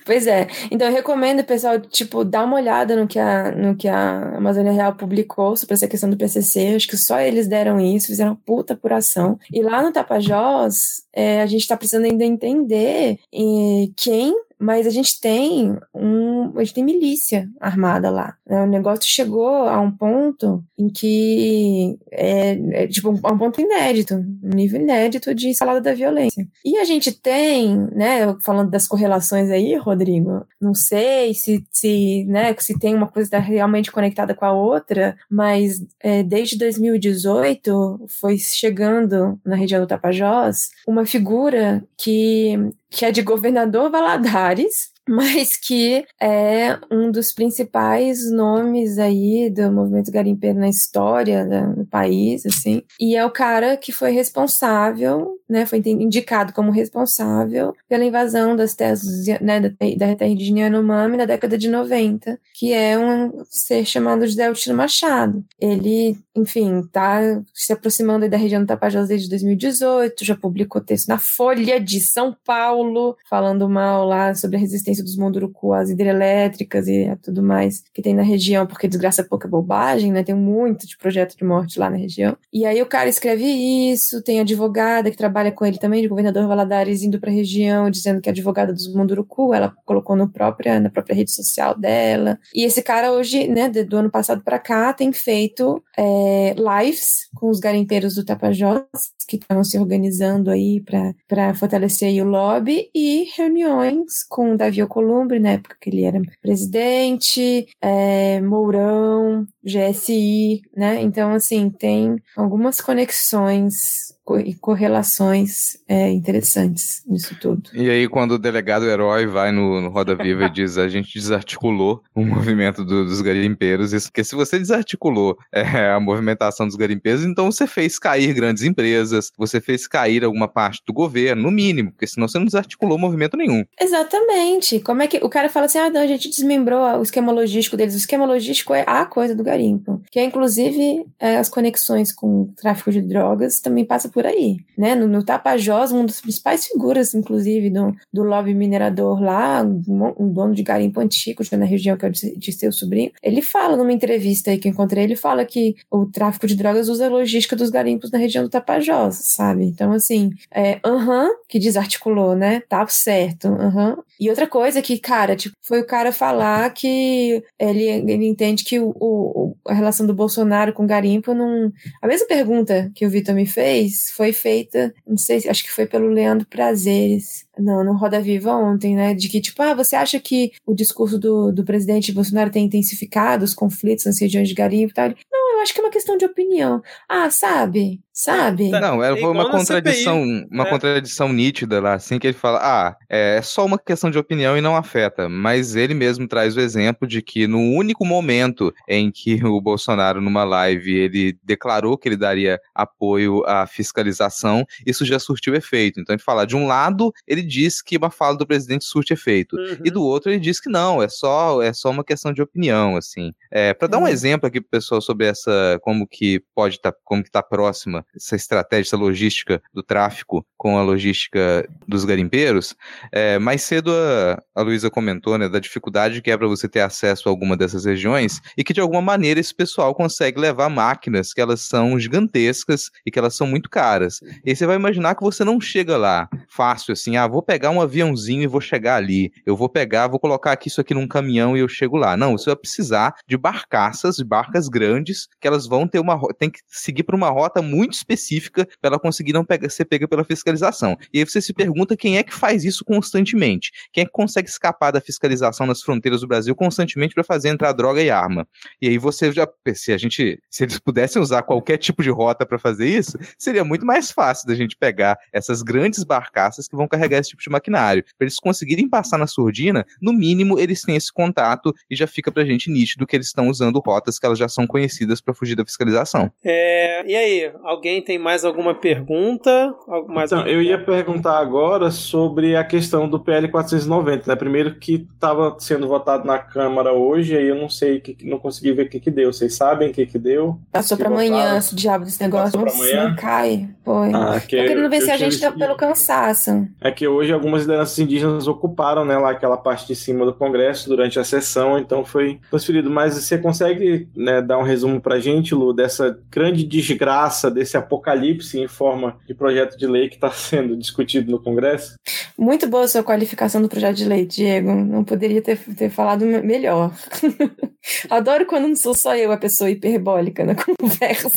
[0.04, 0.48] pois é.
[0.70, 4.72] Então eu recomendo, pessoal, tipo, dar uma olhada no que a, no que a Amazônia
[4.72, 6.74] Real publicou sobre essa questão do PCC.
[6.74, 11.42] Acho que só eles deram isso, fizeram uma puta apuração e lá no Tapajós, é,
[11.42, 16.74] a gente está precisando ainda entender e, quem mas a gente tem um, a gente
[16.74, 18.36] tem milícia armada lá.
[18.46, 18.62] Né?
[18.62, 24.14] O negócio chegou a um ponto em que é, é tipo um, um ponto inédito,
[24.14, 26.46] um nível inédito de escalada da violência.
[26.64, 32.54] E a gente tem, né, falando das correlações aí, Rodrigo, não sei se, se, né,
[32.58, 38.38] se tem uma coisa tá realmente conectada com a outra, mas é, desde 2018 foi
[38.38, 46.04] chegando na região do Tapajós uma figura que que é de governador Valadares, mas que
[46.20, 52.82] é um dos principais nomes aí do movimento garimpeiro na história do país, assim.
[53.00, 58.74] E é o cara que foi responsável, né, foi indicado como responsável pela invasão das
[58.74, 59.02] terras,
[59.40, 64.46] né, da, terra indígena Yanomami na década de 90, que é um ser chamado José
[64.46, 65.42] Altino Machado.
[65.58, 67.20] Ele, enfim, tá
[67.54, 72.36] se aproximando da região do Tapajós desde 2018, já publicou texto na Folha de São
[72.44, 78.02] Paulo, falando mal lá sobre a resistência dos Munduruku, as hidrelétricas e tudo mais que
[78.02, 80.22] tem na região, porque desgraça é pouca bobagem, né?
[80.22, 82.36] Tem muito de projeto de morte lá na região.
[82.52, 86.46] E aí o cara escreve isso, tem advogada que trabalha com ele também, de governador
[86.46, 90.90] Valadares, indo pra região, dizendo que é advogada dos Munduruku, ela colocou no própria, na
[90.90, 92.38] própria rede social dela.
[92.54, 97.48] E esse cara hoje, né, do ano passado para cá, tem feito é, lives com
[97.48, 98.82] os garimpeiros do Tapajós,
[99.26, 100.82] que estão se organizando aí
[101.26, 107.66] para fortalecer o lobby, e reuniões com Davi Alcolumbre, na época que ele era presidente,
[107.80, 111.00] é, Mourão, GSI, né?
[111.02, 117.70] Então, assim, tem algumas conexões e correlações é, interessantes nisso tudo.
[117.72, 121.12] E aí, quando o delegado herói vai no, no Roda Viva e diz a gente
[121.14, 126.76] desarticulou o movimento do, dos garimpeiros, isso porque se você desarticulou é, a movimentação dos
[126.76, 131.50] garimpeiros, então você fez cair grandes empresas, você fez cair alguma parte do governo, no
[131.50, 133.64] mínimo, porque senão você não desarticulou movimento nenhum.
[133.80, 134.80] Exatamente.
[134.80, 137.76] Como é que o cara fala assim, ah, não, a gente desmembrou o esquema logístico
[137.76, 137.94] deles.
[137.94, 142.42] O esquema logístico é a coisa do garimpo, que é inclusive é, as conexões com
[142.42, 144.96] o tráfico de drogas também passa por por aí, né?
[144.96, 150.32] No, no Tapajós, uma das principais figuras, inclusive, do, do lobby minerador lá, um, um
[150.32, 153.92] dono de garimpo antigo, na região que é de, de seu sobrinho, ele fala numa
[153.92, 157.54] entrevista aí que eu encontrei, ele fala que o tráfico de drogas usa a logística
[157.54, 159.66] dos garimpos na região do Tapajós, sabe?
[159.66, 162.60] Então, assim, é, aham, uh -huh, que desarticulou, né?
[162.68, 163.98] Tá certo, aham.
[164.20, 168.78] E outra coisa que, cara, tipo, foi o cara falar que ele, ele entende que
[168.80, 171.72] o, o, a relação do Bolsonaro com o garimpo não...
[172.02, 175.86] A mesma pergunta que o Vitor me fez foi feita, não sei, acho que foi
[175.86, 179.14] pelo Leandro Prazeres, não, no Roda Viva ontem, né?
[179.14, 183.44] De que, tipo, ah, você acha que o discurso do, do presidente Bolsonaro tem intensificado
[183.44, 185.08] os conflitos nas regiões de garimpo e tal?
[185.08, 186.82] Não, eu acho que é uma questão de opinião.
[187.08, 188.00] Ah, sabe?
[188.18, 188.68] Sabe?
[188.70, 190.68] Não, é, foi uma contradição, CPI, uma é.
[190.68, 194.60] contradição nítida lá, assim, que ele fala, ah, é só uma questão de opinião e
[194.60, 195.28] não afeta.
[195.28, 200.20] Mas ele mesmo traz o exemplo de que no único momento em que o Bolsonaro,
[200.20, 206.00] numa live, ele declarou que ele daria apoio à fiscalização, isso já surtiu efeito.
[206.00, 209.54] Então ele fala, de um lado, ele diz que uma fala do presidente surte efeito.
[209.54, 209.78] Uhum.
[209.84, 212.96] E do outro, ele diz que não, é só, é só uma questão de opinião,
[212.96, 213.32] assim.
[213.48, 214.08] É, para dar um uhum.
[214.08, 218.04] exemplo aqui pro pessoal sobre essa, como que pode estar, tá, como que tá próxima
[218.14, 222.74] essa estratégia, essa logística do tráfico com a logística dos garimpeiros,
[223.12, 226.80] é, mais cedo a, a Luísa comentou né, da dificuldade que é para você ter
[226.80, 231.32] acesso a alguma dessas regiões e que de alguma maneira esse pessoal consegue levar máquinas
[231.32, 234.20] que elas são gigantescas e que elas são muito caras.
[234.44, 237.80] E você vai imaginar que você não chega lá fácil assim, ah, vou pegar um
[237.80, 241.56] aviãozinho e vou chegar ali, eu vou pegar, vou colocar aqui isso aqui num caminhão
[241.56, 242.16] e eu chego lá.
[242.16, 246.50] Não, você vai precisar de barcaças, de barcas grandes, que elas vão ter uma tem
[246.50, 250.96] que seguir por uma rota muito específica para ela conseguir não ser pega pela fiscalização.
[251.12, 253.70] E aí você se pergunta quem é que faz isso constantemente?
[253.92, 257.72] Quem é que consegue escapar da fiscalização nas fronteiras do Brasil constantemente para fazer entrar
[257.72, 258.46] droga e arma?
[258.80, 262.46] E aí você já, se a gente, se eles pudessem usar qualquer tipo de rota
[262.46, 266.88] para fazer isso, seria muito mais fácil da gente pegar essas grandes barcaças que vão
[266.88, 268.04] carregar esse tipo de maquinário.
[268.16, 272.30] Para eles conseguirem passar na surdina, no mínimo eles têm esse contato e já fica
[272.30, 275.56] pra gente nítido que eles estão usando rotas que elas já são conhecidas para fugir
[275.56, 276.30] da fiscalização.
[276.44, 279.74] É, e aí, alguém tem mais alguma pergunta?
[280.08, 284.36] Mais então, eu ia perguntar agora sobre a questão do PL 490, né?
[284.36, 288.72] Primeiro que estava sendo votado na Câmara hoje, aí eu não sei, que, não consegui
[288.72, 289.32] ver o que, que deu.
[289.32, 290.58] Vocês sabem o que, que deu?
[290.72, 292.60] Passou para amanhã esse diabo desse negócio.
[292.60, 293.14] Passou amanhã?
[293.14, 293.68] cai.
[293.84, 294.12] Foi.
[294.12, 296.66] Ah, que, eu querendo ver se a gente tá pelo cansaço.
[296.80, 300.88] É que hoje algumas lideranças indígenas ocuparam, né, lá aquela parte de cima do Congresso
[300.88, 302.90] durante a sessão, então foi transferido.
[302.90, 308.58] Mas você consegue né, dar um resumo pra gente, Lu, dessa grande desgraça, desse apocalipse
[308.58, 311.94] em forma de projeto de lei que está sendo discutido no Congresso?
[312.38, 314.72] Muito boa a sua qualificação do projeto de lei, Diego.
[314.72, 316.92] Não poderia ter, ter falado melhor.
[318.10, 321.28] Adoro quando não sou só eu a pessoa hiperbólica na conversa,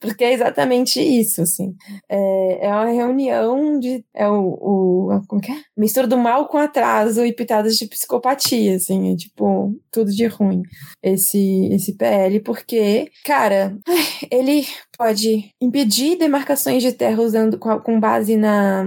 [0.00, 1.74] porque é exatamente isso, assim.
[2.08, 4.04] É, é uma reunião de.
[4.14, 5.20] É o, o.
[5.26, 5.56] Como que é?
[5.76, 9.12] Mistura do mal com atraso e pitadas de psicopatia, assim.
[9.12, 10.62] É tipo, tudo de ruim.
[11.02, 13.76] Esse, esse PL, porque, cara,
[14.30, 14.64] ele
[14.96, 18.82] pode impedir demarcações de terra usando com base na,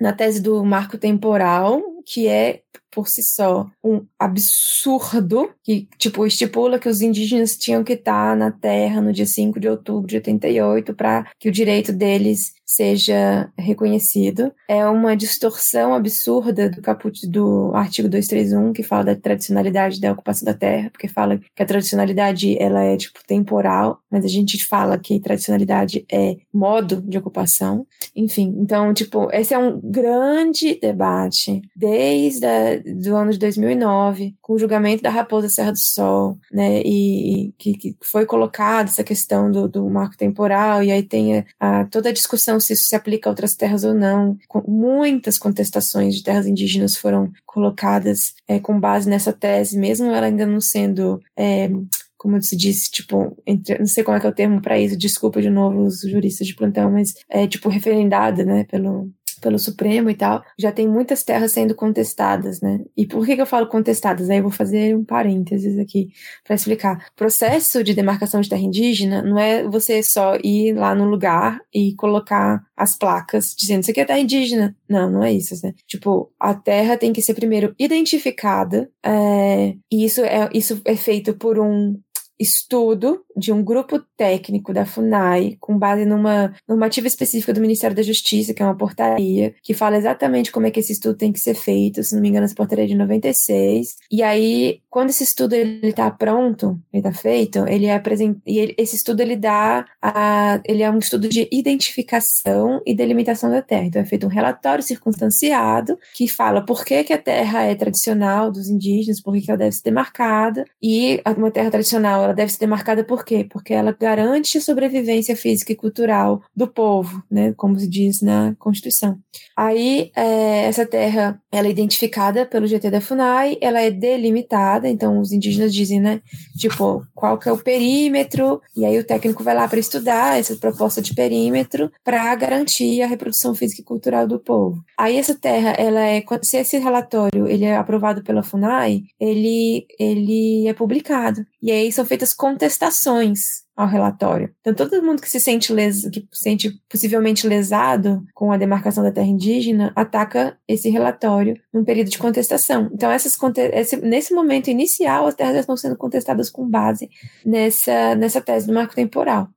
[0.00, 2.60] na tese do marco temporal, que é
[2.92, 8.52] por si só um absurdo que, tipo, estipula que os indígenas tinham que estar na
[8.52, 14.52] terra no dia 5 de outubro de 88 para que o direito deles seja reconhecido.
[14.68, 20.44] É uma distorção absurda do caput do artigo 231 que fala da tradicionalidade da ocupação
[20.44, 24.98] da terra, porque fala que a tradicionalidade ela é tipo temporal, mas a gente fala
[24.98, 27.86] que tradicionalidade é modo de ocupação.
[28.14, 32.46] Enfim, então, tipo, esse é um grande debate desde
[32.94, 37.52] do ano de 2009, com o julgamento da Raposa Serra do Sol, né, e, e
[37.52, 41.84] que, que, foi colocada essa questão do, do marco temporal, e aí tem a, a,
[41.86, 44.36] toda a discussão se isso se aplica a outras terras ou não.
[44.66, 50.46] Muitas contestações de terras indígenas foram colocadas é, com base nessa tese, mesmo ela ainda
[50.46, 51.20] não sendo.
[51.36, 51.70] É,
[52.18, 54.96] como se disse, tipo, entre, não sei como é que é o termo para isso,
[54.96, 60.10] desculpa de novo os juristas de plantão, mas é tipo referendada, né, pelo, pelo Supremo
[60.10, 62.80] e tal, já tem muitas terras sendo contestadas, né?
[62.96, 64.30] E por que, que eu falo contestadas?
[64.30, 66.10] Aí eu vou fazer um parênteses aqui
[66.44, 67.08] para explicar.
[67.12, 71.60] O processo de demarcação de terra indígena não é você só ir lá no lugar
[71.72, 74.76] e colocar as placas dizendo isso aqui é terra indígena.
[74.88, 75.74] Não, não é isso, né?
[75.86, 81.34] Tipo, a terra tem que ser primeiro identificada, é, e isso é, isso é feito
[81.34, 81.98] por um
[82.38, 88.02] estudo de um grupo técnico da FUNAI, com base numa normativa específica do Ministério da
[88.02, 91.40] Justiça, que é uma portaria, que fala exatamente como é que esse estudo tem que
[91.40, 93.96] ser feito, se não me engano, essa portaria é de 96.
[94.10, 98.58] E aí, quando esse estudo ele está pronto, ele está feito, ele é apresentado, e
[98.58, 103.62] ele, esse estudo ele dá a, ele é um estudo de identificação e delimitação da
[103.62, 103.84] terra.
[103.84, 108.50] Então é feito um relatório circunstanciado que fala por que, que a terra é tradicional
[108.50, 112.52] dos indígenas, por que, que ela deve ser demarcada, e uma terra tradicional ela deve
[112.52, 113.46] ser demarcada por quê?
[113.50, 117.54] Porque ela garante a sobrevivência física e cultural do povo, né?
[117.56, 119.18] Como se diz na Constituição.
[119.56, 125.20] Aí, é, essa terra, ela é identificada pelo GT da FUNAI, ela é delimitada, então
[125.20, 126.20] os indígenas dizem, né?
[126.56, 130.56] Tipo, qual que é o perímetro, e aí o técnico vai lá para estudar essa
[130.56, 134.82] proposta de perímetro para garantir a reprodução física e cultural do povo.
[134.96, 140.68] Aí essa terra, ela é, se esse relatório ele é aprovado pela FUNAI, ele, ele
[140.68, 141.44] é publicado.
[141.62, 144.52] E aí são feitas feitas contestações ao relatório.
[144.60, 149.12] Então, todo mundo que se sente, que se sente possivelmente lesado com a demarcação da
[149.12, 152.90] terra indígena ataca esse relatório num período de contestação.
[152.92, 153.36] Então, essas
[153.72, 153.96] esse...
[153.98, 157.08] nesse momento inicial, as terras estão sendo contestadas com base
[157.46, 159.48] nessa, nessa tese do marco temporal.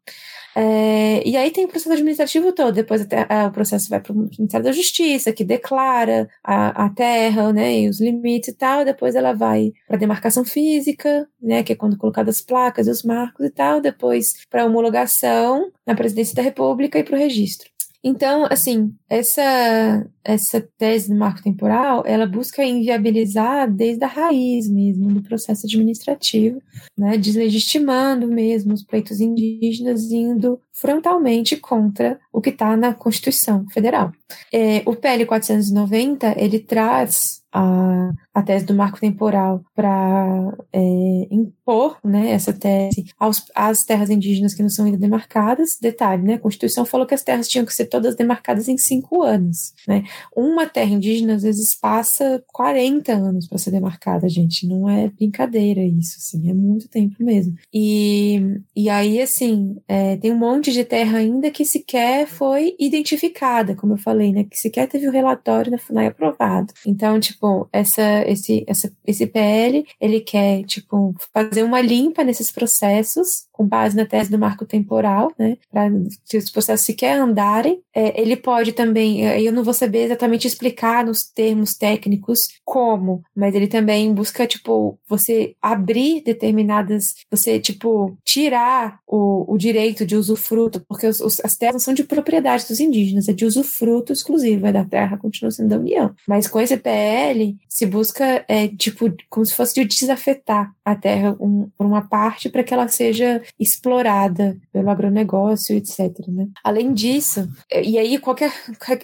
[0.56, 4.12] É, e aí tem o processo administrativo todo, depois até, a, o processo vai para
[4.12, 8.84] o Ministério da Justiça, que declara a, a terra, né, e os limites e tal,
[8.84, 12.92] depois ela vai para a demarcação física, né, que é quando colocadas as placas e
[12.92, 17.70] os marcos e tal, depois para homologação na Presidência da República e para o registro.
[18.04, 25.12] Então, assim, essa, essa tese do marco temporal, ela busca inviabilizar desde a raiz mesmo
[25.12, 26.62] do processo administrativo,
[26.98, 34.12] né, deslegitimando mesmo os pleitos indígenas, indo frontalmente contra o que está na Constituição Federal.
[34.52, 41.98] É, o PL 490, ele traz a, a tese do marco temporal para é, impor
[42.04, 45.78] né, essa tese aos, às terras indígenas que não são ainda demarcadas.
[45.80, 49.22] Detalhe, né, a Constituição falou que as terras tinham que ser todas demarcadas em cinco
[49.22, 49.74] anos.
[49.88, 50.04] Né?
[50.36, 54.68] Uma terra indígena, às vezes, passa 40 anos para ser demarcada, gente.
[54.68, 57.56] Não é brincadeira isso, assim, é muito tempo mesmo.
[57.74, 63.76] E, e aí, assim, é, tem um monte de terra ainda que sequer foi identificada,
[63.76, 66.74] como eu falei, né, que sequer teve o relatório da FUNAI aprovado.
[66.86, 73.46] Então, tipo, essa, esse, essa, esse PL, ele quer, tipo, fazer uma limpa nesses processos,
[73.52, 75.90] com base na tese do marco temporal, né, para
[76.26, 77.82] se os processos sequer andarem.
[77.94, 83.56] É, ele pode também, eu não vou saber exatamente explicar nos termos técnicos como, mas
[83.56, 90.84] ele também busca, tipo, você abrir determinadas, você, tipo, tirar o, o direito de usufruto,
[90.88, 94.68] porque os, os, as terras não são de propriedade dos indígenas, é de usufruto exclusivo,
[94.68, 96.14] é da terra, continua sendo da União.
[96.28, 101.36] Mas com esse PL, se busca, é, tipo, como se fosse de desafetar a terra
[101.40, 106.12] um, por uma parte para que ela seja explorada pelo agronegócio, etc.
[106.28, 106.48] Né?
[106.64, 107.48] Além disso,
[107.84, 108.52] e aí qualquer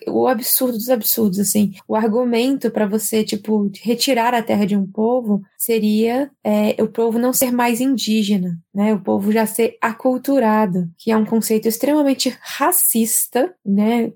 [0.08, 4.86] o absurdo dos absurdos, assim, o argumento para você tipo retirar a terra de um
[4.86, 8.94] povo seria é, o povo não ser mais indígena, né?
[8.94, 14.14] O povo já ser aculturado, que é um conceito extremamente racista, né?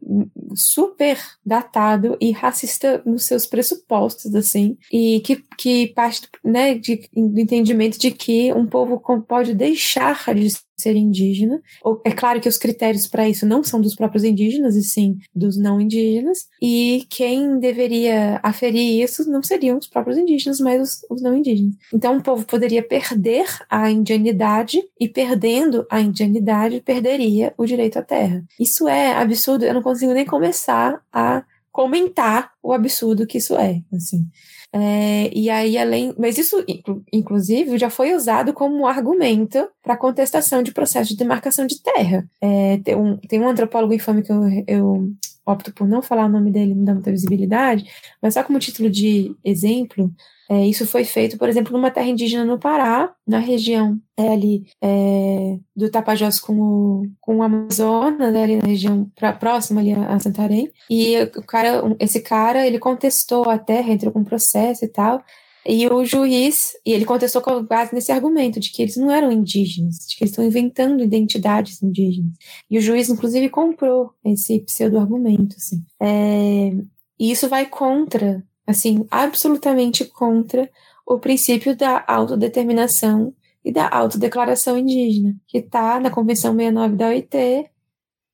[0.54, 7.40] Super datado e racista nos seus pressupostos, assim, e que, que parte, né, de, do
[7.40, 10.52] entendimento de que um povo pode deixar de
[10.82, 11.62] ser indígena.
[12.04, 15.58] É claro que os critérios para isso não são dos próprios indígenas, e sim dos
[15.58, 16.40] não indígenas.
[16.62, 21.76] E quem deveria aferir isso não seriam os próprios indígenas, mas os, os não indígenas.
[21.94, 24.51] Então, o povo poderia perder a indianidade,
[25.00, 28.44] e perdendo a indianidade, perderia o direito à terra.
[28.60, 33.82] Isso é absurdo, eu não consigo nem começar a comentar o absurdo que isso é,
[33.94, 34.28] assim.
[34.74, 36.14] É, e aí, além.
[36.18, 36.64] Mas isso,
[37.12, 42.26] inclusive, já foi usado como argumento para contestação de processo de demarcação de terra.
[42.40, 45.10] É, tem, um, tem um antropólogo infame que eu, eu
[45.46, 47.86] opto por não falar o nome dele, não dá muita visibilidade,
[48.22, 50.12] mas só como título de exemplo,
[50.52, 54.66] é, isso foi feito, por exemplo, numa terra indígena no Pará, na região é, ali
[54.84, 59.94] é, do Tapajós com o, com o Amazonas, né, ali na região pra, próxima ali
[59.94, 60.70] a, a Santarém.
[60.90, 65.24] E o cara, esse cara, ele contestou a terra, entrou com um processo e tal.
[65.66, 69.32] E o juiz, e ele contestou com base nesse argumento de que eles não eram
[69.32, 72.34] indígenas, de que eles estão inventando identidades indígenas.
[72.70, 75.56] E o juiz, inclusive, comprou esse pseudo-argumento.
[75.56, 75.82] Assim.
[76.02, 76.72] É,
[77.18, 80.70] e isso vai contra assim, absolutamente contra
[81.06, 87.70] o princípio da autodeterminação e da autodeclaração indígena, que está na Convenção 69 da OIT,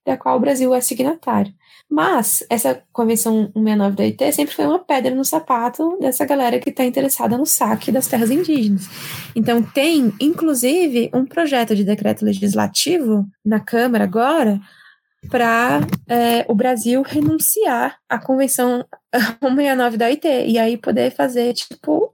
[0.05, 1.53] da qual o Brasil é signatário.
[1.89, 6.69] Mas essa Convenção 169 da OIT sempre foi uma pedra no sapato dessa galera que
[6.69, 8.87] está interessada no saque das terras indígenas.
[9.35, 14.59] Então tem, inclusive, um projeto de decreto legislativo na Câmara agora
[15.29, 18.85] para é, o Brasil renunciar à Convenção
[19.41, 22.13] 169 da OIT e aí poder fazer, tipo,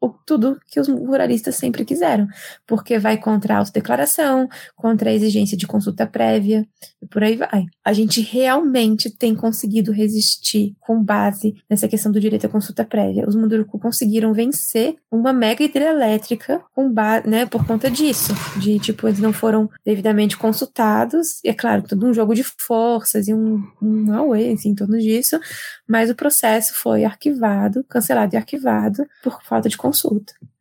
[0.00, 2.26] o, tudo que os ruralistas sempre quiseram,
[2.66, 6.66] porque vai contra a autodeclaração, contra a exigência de consulta prévia,
[7.02, 7.66] e por aí vai.
[7.84, 13.28] A gente realmente tem conseguido resistir com base nessa questão do direito à consulta prévia.
[13.28, 19.08] Os Munduruku conseguiram vencer uma mega hidrelétrica com base, né, por conta disso, de tipo,
[19.08, 23.62] eles não foram devidamente consultados, e é claro, todo um jogo de forças e um,
[23.82, 25.38] um away, assim, em torno disso,
[25.86, 29.87] mas o processo foi arquivado, cancelado e arquivado por falta de consulta.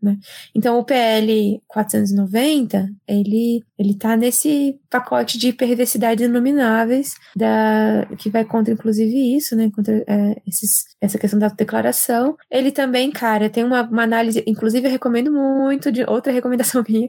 [0.02, 0.18] Né?
[0.54, 8.44] Então, o PL 490, ele ele está nesse pacote de perversidades inomináveis da, que vai
[8.44, 9.70] contra, inclusive, isso, né?
[9.74, 12.36] Contra é, esses, essa questão da declaração.
[12.50, 17.08] Ele também, cara, tem uma, uma, análise, inclusive eu recomendo muito, de outra recomendação minha,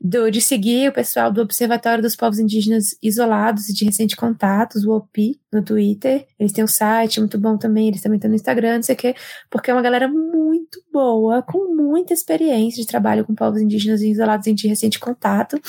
[0.00, 4.84] do, de seguir o pessoal do Observatório dos Povos Indígenas Isolados e de Recente Contatos,
[4.84, 6.26] o OPI, no Twitter.
[6.38, 8.98] Eles têm um site muito bom também, eles também estão no Instagram, não sei o
[8.98, 9.14] quê,
[9.48, 14.46] porque é uma galera muito boa, com muita experiência de trabalho com povos indígenas isolados
[14.46, 15.60] em de recente contato.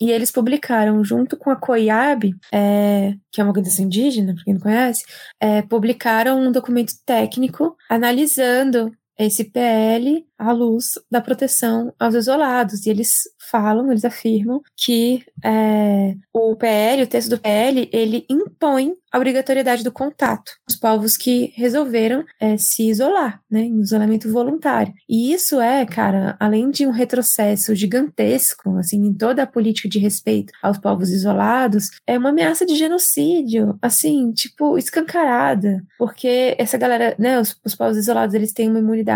[0.00, 4.54] E eles publicaram, junto com a COIAB, é, que é uma organização indígena, para quem
[4.54, 5.04] não conhece,
[5.38, 8.90] é, publicaram um documento técnico analisando
[9.24, 12.86] esse PL à luz da proteção aos isolados.
[12.86, 18.94] E eles falam, eles afirmam que é, o PL, o texto do PL, ele impõe
[19.12, 24.94] a obrigatoriedade do contato os povos que resolveram é, se isolar, né, em isolamento voluntário.
[25.08, 29.98] E isso é, cara, além de um retrocesso gigantesco, assim, em toda a política de
[29.98, 37.16] respeito aos povos isolados, é uma ameaça de genocídio, assim, tipo, escancarada, porque essa galera,
[37.18, 39.09] né, os, os povos isolados, eles têm uma imunidade,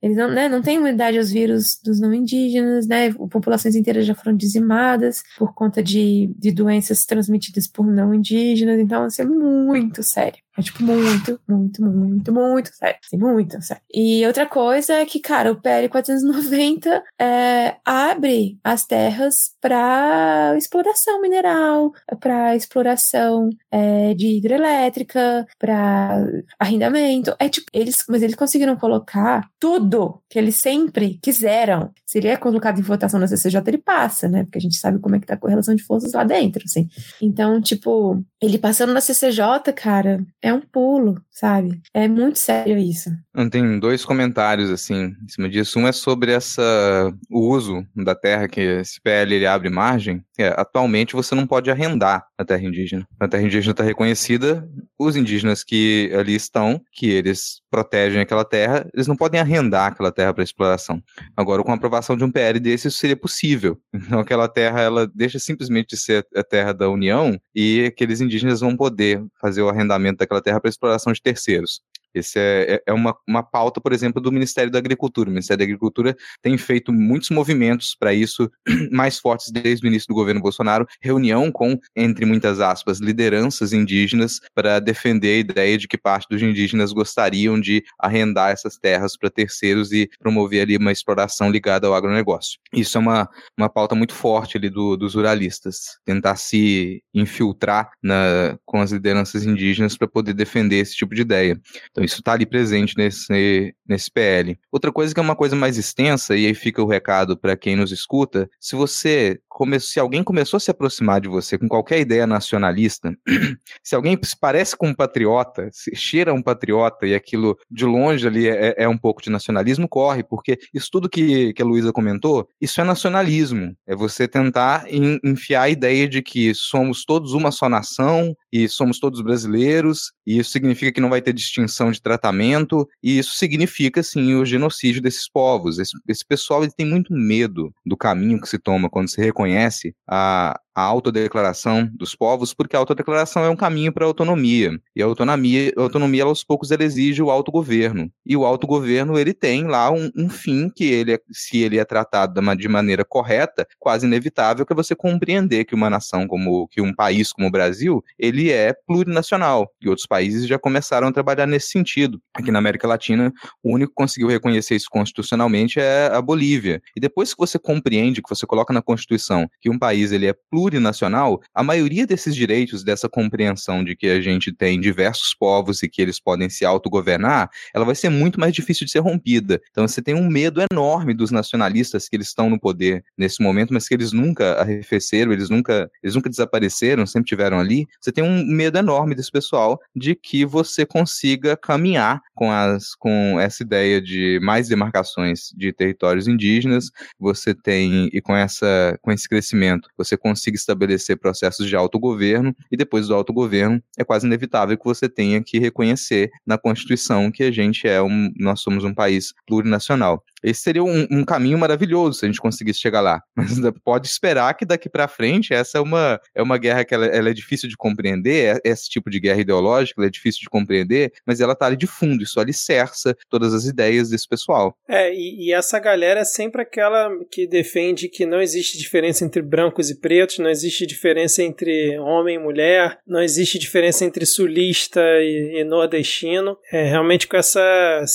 [0.00, 4.14] eles não, né, não têm imunidade aos vírus dos não indígenas, né, populações inteiras já
[4.14, 10.02] foram dizimadas por conta de, de doenças transmitidas por não indígenas, então, assim, é muito
[10.02, 10.40] sério.
[10.56, 12.98] É tipo muito, muito, muito, muito sério.
[13.14, 13.82] Muito sério.
[13.92, 21.22] E outra coisa é que, cara, o PL 490 é, abre as terras para exploração
[21.22, 26.22] mineral, para exploração é, de hidrelétrica, para
[26.58, 27.34] arrendamento.
[27.38, 31.90] É tipo, eles, mas eles conseguiram colocar tudo que eles sempre quiseram.
[32.04, 34.44] Se ele é colocado em votação na CCJ, ele passa, né?
[34.44, 36.88] Porque a gente sabe como é que tá a correlação de forças lá dentro, assim.
[37.22, 41.80] Então, tipo, ele passando na CCJ, cara, é um pulo, sabe?
[41.94, 43.10] É muito sério isso.
[43.50, 45.78] Tem dois comentários, assim, em cima disso.
[45.78, 50.22] Um é sobre essa, o uso da terra que esse PL ele abre margem.
[50.42, 53.06] É, atualmente você não pode arrendar a terra indígena.
[53.20, 54.68] A terra indígena está reconhecida,
[54.98, 60.10] os indígenas que ali estão, que eles protegem aquela terra, eles não podem arrendar aquela
[60.10, 61.00] terra para exploração.
[61.36, 63.78] Agora, com a aprovação de um PL desse, isso seria possível.
[64.12, 68.60] Então, aquela terra, ela deixa simplesmente de ser a terra da União e aqueles indígenas
[68.60, 71.80] vão poder fazer o arrendamento daquela terra para exploração de terceiros.
[72.14, 75.28] Esse é, é, é uma, uma pauta, por exemplo, do Ministério da Agricultura.
[75.28, 78.50] O Ministério da Agricultura tem feito muitos movimentos para isso,
[78.90, 84.40] mais fortes desde o início do governo Bolsonaro, reunião com, entre muitas aspas, lideranças indígenas
[84.54, 89.30] para defender a ideia de que parte dos indígenas gostariam de arrendar essas terras para
[89.30, 92.58] terceiros e promover ali uma exploração ligada ao agronegócio.
[92.72, 93.28] Isso é uma,
[93.58, 99.44] uma pauta muito forte ali do, dos ruralistas, tentar se infiltrar na, com as lideranças
[99.44, 101.60] indígenas para poder defender esse tipo de ideia.
[101.90, 104.58] Então, então, isso está ali presente nesse, nesse PL.
[104.70, 107.76] Outra coisa que é uma coisa mais extensa, e aí fica o recado para quem
[107.76, 109.40] nos escuta: se você
[109.80, 113.14] se alguém começou a se aproximar de você com qualquer ideia nacionalista,
[113.82, 118.26] se alguém se parece com um patriota, se cheira um patriota e aquilo de longe
[118.26, 121.92] ali é, é um pouco de nacionalismo, corre, porque isso tudo que, que a Luísa
[121.92, 123.76] comentou, isso é nacionalismo.
[123.86, 124.86] É você tentar
[125.22, 130.38] enfiar a ideia de que somos todos uma só nação e somos todos brasileiros, e
[130.38, 135.00] isso significa que não vai ter distinção de tratamento, e isso significa, sim, o genocídio
[135.00, 135.78] desses povos.
[135.78, 139.94] Esse, esse pessoal ele tem muito medo do caminho que se toma quando se reconhece
[140.06, 144.78] a, a autodeclaração dos povos, porque a autodeclaração é um caminho para a autonomia.
[144.94, 148.10] E a autonomia, a autonomia, aos poucos, ela exige o autogoverno.
[148.24, 151.84] E o autogoverno, ele tem lá um, um fim que ele, é, se ele é
[151.84, 156.80] tratado de maneira correta, quase inevitável que é você compreender que uma nação como, que
[156.80, 159.70] um país como o Brasil, ele é plurinacional.
[159.80, 162.20] E outros países já começaram a trabalhar nesse sentido.
[162.34, 163.32] Aqui na América Latina,
[163.62, 166.80] o único que conseguiu reconhecer isso constitucionalmente é a Bolívia.
[166.96, 170.34] E depois que você compreende, que você coloca na Constituição que um país ele é
[170.50, 175.82] plurinacional, plurinacional, a maioria desses direitos, dessa compreensão de que a gente tem diversos povos
[175.82, 179.60] e que eles podem se autogovernar, ela vai ser muito mais difícil de ser rompida.
[179.70, 183.74] Então você tem um medo enorme dos nacionalistas que eles estão no poder nesse momento,
[183.74, 187.86] mas que eles nunca arrefeceram, eles nunca, eles nunca desapareceram, sempre tiveram ali.
[188.00, 193.40] Você tem um medo enorme desse pessoal de que você consiga caminhar com, as, com
[193.40, 199.28] essa ideia de mais demarcações de territórios indígenas, você tem, e com, essa, com esse
[199.28, 204.76] crescimento, você consiga consiga estabelecer processos de autogoverno, e depois do autogoverno, é quase inevitável
[204.76, 208.94] que você tenha que reconhecer na Constituição que a gente é um, nós somos um
[208.94, 210.22] país plurinacional.
[210.42, 213.20] Esse seria um, um, caminho maravilhoso se a gente conseguisse chegar lá.
[213.36, 217.06] Mas pode esperar que daqui para frente essa é uma, é uma guerra que ela,
[217.06, 221.12] ela é difícil de compreender, é, esse tipo de guerra ideológica é difícil de compreender,
[221.26, 224.76] mas ela tá ali de fundo, isso alicerça todas as ideias desse pessoal.
[224.88, 229.42] É, e, e essa galera é sempre aquela que defende que não existe diferença entre
[229.42, 235.00] brancos e pretos, não existe diferença entre homem e mulher, não existe diferença entre sulista
[235.20, 236.56] e, e nordestino.
[236.72, 237.60] É realmente com essa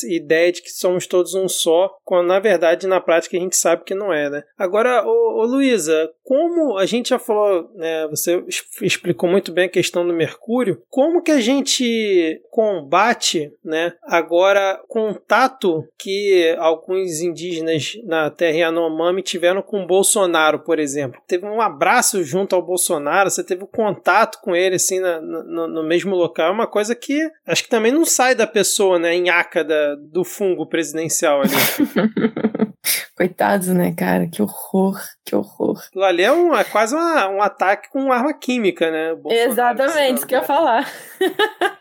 [0.10, 3.56] ideia de que somos todos um só, com quando na verdade na prática a gente
[3.56, 4.44] sabe que não é, né?
[4.58, 8.44] Agora, ô, ô Luísa, como a gente já falou, né, você
[8.82, 15.88] explicou muito bem a questão do mercúrio, como que a gente combate, né, agora contato
[15.98, 21.22] que alguns indígenas na terra Yanomami tiveram com o Bolsonaro, por exemplo?
[21.26, 25.84] Teve um abraço junto ao Bolsonaro, você teve contato com ele assim na, no, no,
[25.84, 29.30] mesmo local, é uma coisa que acho que também não sai da pessoa, né, em
[29.30, 31.54] aca da, do fungo presidencial ali.
[33.16, 34.28] Coitados, né, cara?
[34.28, 35.78] Que horror, que horror.
[35.86, 39.18] Aquilo ali é, um, é quase uma, um ataque com arma química, né?
[39.30, 40.90] Exatamente, isso que eu ia falar.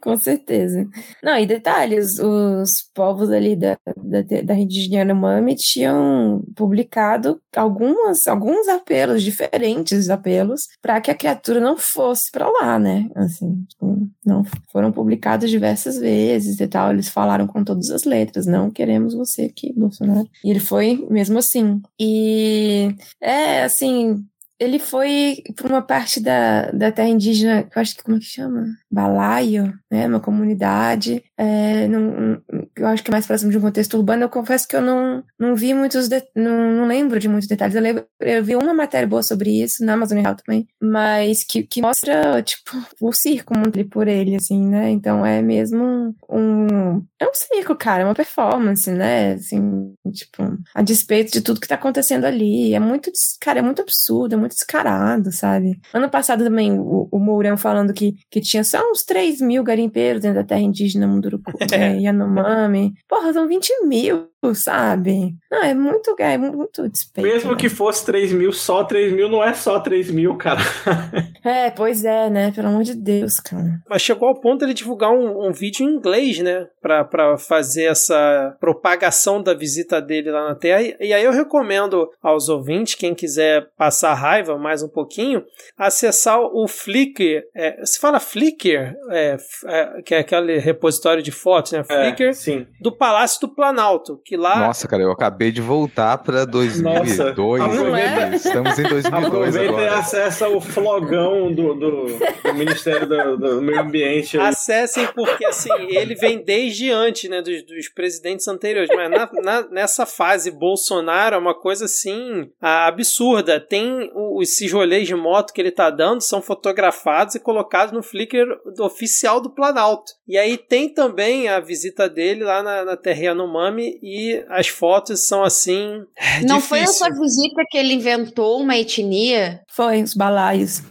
[0.00, 0.86] Com certeza.
[1.22, 8.26] Não, e detalhes, os povos ali da, da, da rede de Yanomami tinham publicado algumas,
[8.26, 13.08] alguns apelos, diferentes apelos, para que a criatura não fosse para lá, né?
[13.14, 16.90] Assim, tipo, não foram publicados diversas vezes e tal.
[16.90, 20.28] Eles falaram com todas as letras, não queremos você aqui, Bolsonaro.
[20.44, 21.80] E ele foi mesmo assim.
[21.98, 22.85] E
[23.20, 24.24] é assim,
[24.58, 28.26] ele foi para uma parte da, da terra indígena, eu acho que como é que
[28.26, 28.66] chama?
[28.90, 30.06] Balaio, né?
[30.06, 31.22] Uma comunidade.
[31.36, 32.42] É, não,
[32.76, 34.24] eu acho que é mais próximo de um contexto urbano.
[34.24, 37.74] Eu confesso que eu não, não vi muitos, de, não, não lembro de muitos detalhes.
[37.74, 41.62] Eu, lembro, eu vi uma matéria boa sobre isso na Amazon Real também, mas que,
[41.62, 42.70] que mostra, tipo,
[43.00, 44.90] o circo muito por ele, assim, né?
[44.90, 47.02] Então é mesmo um.
[47.18, 49.34] É um circo, cara, é uma performance, né?
[49.34, 50.42] Assim, tipo,
[50.74, 52.74] a despeito de tudo que tá acontecendo ali.
[52.74, 55.80] É muito, cara, é muito absurdo, é muito descarado, sabe?
[55.94, 60.20] Ano passado também, o, o Mourão falando que, que tinha só uns 3 mil garimpeiros
[60.20, 62.65] dentro da terra indígena Munduruku, é, Yanomami.
[63.08, 65.34] Porra, são 20 mil sabe?
[65.50, 67.28] Não, é muito, é muito despeito.
[67.28, 67.56] Mesmo né?
[67.56, 70.60] que fosse 3 mil, só 3 mil não é só 3 mil, cara.
[71.44, 72.52] é, pois é, né?
[72.52, 73.80] Pelo amor de Deus, cara.
[73.88, 76.66] Mas chegou ao ponto de ele divulgar um, um vídeo em inglês, né?
[76.80, 80.82] Pra, pra fazer essa propagação da visita dele lá na Terra.
[80.82, 85.44] E, e aí eu recomendo aos ouvintes, quem quiser passar raiva mais um pouquinho,
[85.76, 87.42] acessar o Flickr.
[87.54, 89.36] É, se fala Flickr, é,
[89.66, 91.80] é, que é aquele repositório de fotos, né?
[91.80, 92.66] É, Flickr sim.
[92.80, 94.58] do Palácio do Planalto, que lá.
[94.58, 97.60] Nossa, cara, eu acabei de voltar pra 2002.
[97.60, 98.34] Nossa, é?
[98.34, 99.84] Estamos em 2002 Aproveita agora.
[99.84, 102.06] e acessa o flogão do, do,
[102.42, 104.36] do Ministério do, do, Meio Ambiente.
[104.36, 108.90] Acessem porque, assim, ele vem desde antes, né, dos, dos presidentes anteriores.
[108.94, 113.60] Mas na, na, nessa fase Bolsonaro é uma coisa, assim, absurda.
[113.60, 118.02] Tem os esses rolês de moto que ele tá dando são fotografados e colocados no
[118.02, 120.12] Flickr do oficial do Planalto.
[120.26, 124.15] E aí tem também a visita dele lá na, na Terra Yanomami e
[124.48, 126.04] as fotos são assim.
[126.42, 126.60] Não difícil.
[126.60, 129.60] foi essa visita que ele inventou uma etnia?
[129.76, 130.82] Foi, os balaios.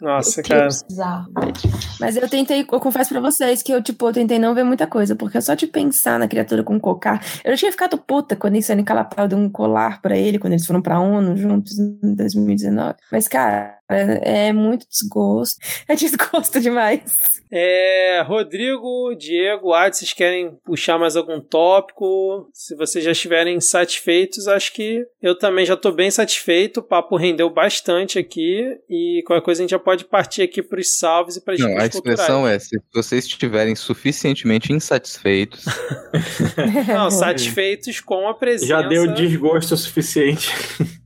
[0.00, 0.68] Nossa, cara.
[2.00, 4.86] Mas eu tentei, eu confesso pra vocês que eu, tipo, eu tentei não ver muita
[4.86, 7.24] coisa, porque só de pensar na criatura com cocar.
[7.44, 10.54] Eu já tinha ficado puta quando isso Insane Calapau deu um colar pra ele, quando
[10.54, 12.94] eles foram pra ONU juntos em 2019.
[13.12, 15.60] Mas, cara, é muito desgosto.
[15.88, 17.40] É desgosto demais.
[17.50, 22.48] É, Rodrigo, Diego, Ad, vocês querem puxar mais algum tópico?
[22.54, 26.78] Se vocês já estiverem satisfeitos, acho que eu também já estou bem satisfeito.
[26.78, 30.80] O papo rendeu bastante aqui e qualquer coisa a gente já pode partir aqui para
[30.80, 32.62] os salves e para as Não, a expressão culturais.
[32.62, 35.64] é: se vocês estiverem suficientemente insatisfeitos.
[36.88, 38.66] Não, satisfeitos com a presença.
[38.66, 40.50] Já deu desgosto suficiente.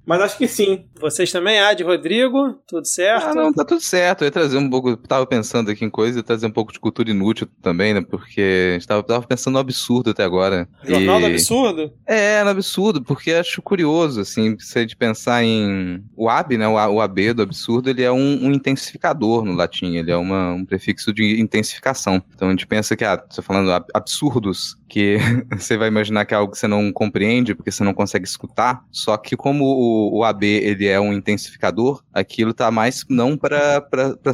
[0.06, 0.84] Mas acho que sim.
[1.00, 2.54] Vocês também, Ad, Rodrigo?
[2.66, 3.28] Tudo certo?
[3.28, 4.22] Ah, não, tá tudo certo.
[4.22, 4.96] Eu ia trazer um pouco.
[4.96, 8.02] Tava pensando aqui em coisa, ia trazer um pouco de cultura inútil também, né?
[8.02, 10.68] Porque a gente tava, tava pensando no absurdo até agora.
[10.82, 11.20] Jornal e...
[11.20, 11.92] do absurdo?
[12.06, 16.02] É, no absurdo, porque acho curioso, assim, se a gente pensar em.
[16.16, 16.68] O AB, né?
[16.68, 20.64] O AB do absurdo, ele é um, um intensificador no latim, ele é uma, um
[20.64, 22.22] prefixo de intensificação.
[22.34, 25.18] Então a gente pensa que, ah, você falando absurdos, que
[25.56, 28.84] você vai imaginar que é algo que você não compreende, porque você não consegue escutar,
[28.90, 33.82] só que como o o, AB ele é um intensificador, aquilo tá mais não para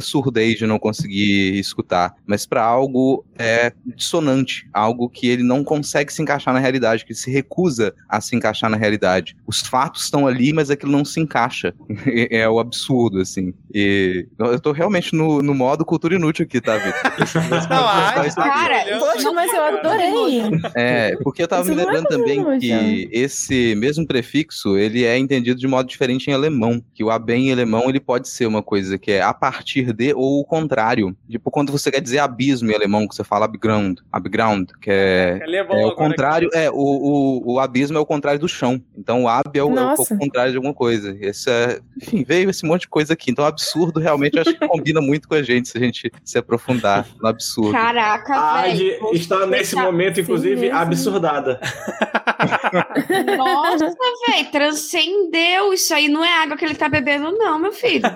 [0.01, 6.11] surdez de não conseguir escutar, mas para algo é, dissonante, algo que ele não consegue
[6.11, 9.35] se encaixar na realidade, que ele se recusa a se encaixar na realidade.
[9.45, 11.73] Os fatos estão ali, mas aquilo não se encaixa.
[12.29, 13.53] é o absurdo, assim.
[13.73, 17.01] E eu tô realmente no, no modo cultura inútil aqui, tá, Vitor?
[17.69, 20.41] não, ai, cara, poxa, mas eu adorei.
[20.75, 25.17] É, porque eu tava Isso me é lembrando também que esse mesmo prefixo, ele é
[25.17, 28.63] entendido de modo diferente em alemão, que o AB em alemão ele pode ser uma
[28.63, 31.15] coisa que é a partir de ou o contrário.
[31.29, 35.39] Tipo, quando você quer dizer abismo em alemão, que você fala abground, abground, que é,
[35.69, 38.81] é o contrário, é, o, o, o abismo é o contrário do chão.
[38.97, 41.17] Então o ab é o, é o contrário de alguma coisa.
[41.19, 43.31] Esse é, enfim, veio esse monte de coisa aqui.
[43.31, 47.07] Então absurdo realmente acho que combina muito com a gente se a gente se aprofundar
[47.21, 47.71] no absurdo.
[47.71, 49.07] Caraca, A velho.
[49.07, 51.59] Adi está nesse momento, inclusive, absurdada.
[53.37, 54.51] Nossa, velho,
[55.41, 55.73] transcendeu.
[55.73, 58.03] Isso aí não é água que ele tá bebendo, não, meu filho.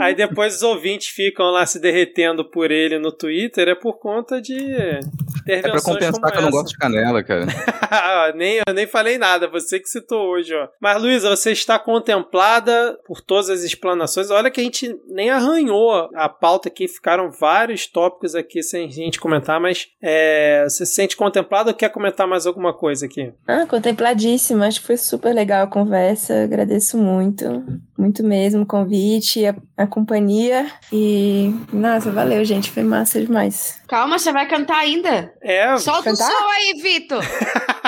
[0.00, 4.40] Aí depois os ouvintes ficam lá se derretendo por ele no Twitter, é por conta
[4.40, 5.00] de É
[5.44, 7.46] pra intervenções compensar como que eu não gosto de canela, cara.
[8.34, 10.68] nem, eu nem falei nada, você que citou hoje, ó.
[10.80, 14.30] Mas, Luísa, você está contemplada por todas as explanações.
[14.30, 18.90] Olha que a gente nem arranhou a pauta aqui, ficaram vários tópicos aqui sem a
[18.90, 23.32] gente comentar, mas é, você se sente contemplada ou quer comentar mais alguma coisa aqui?
[23.46, 24.64] Ah, contempladíssimo.
[24.64, 26.44] Acho que foi super legal a conversa.
[26.44, 27.62] Agradeço muito.
[27.98, 30.66] Muito mesmo o convite, a, a companhia.
[30.90, 32.70] E, nossa, valeu, gente.
[32.70, 33.82] Foi massa demais.
[33.86, 35.30] Calma, você vai cantar ainda.
[35.42, 36.30] É, Solta o Cantar?
[36.30, 37.22] som aí, Vitor.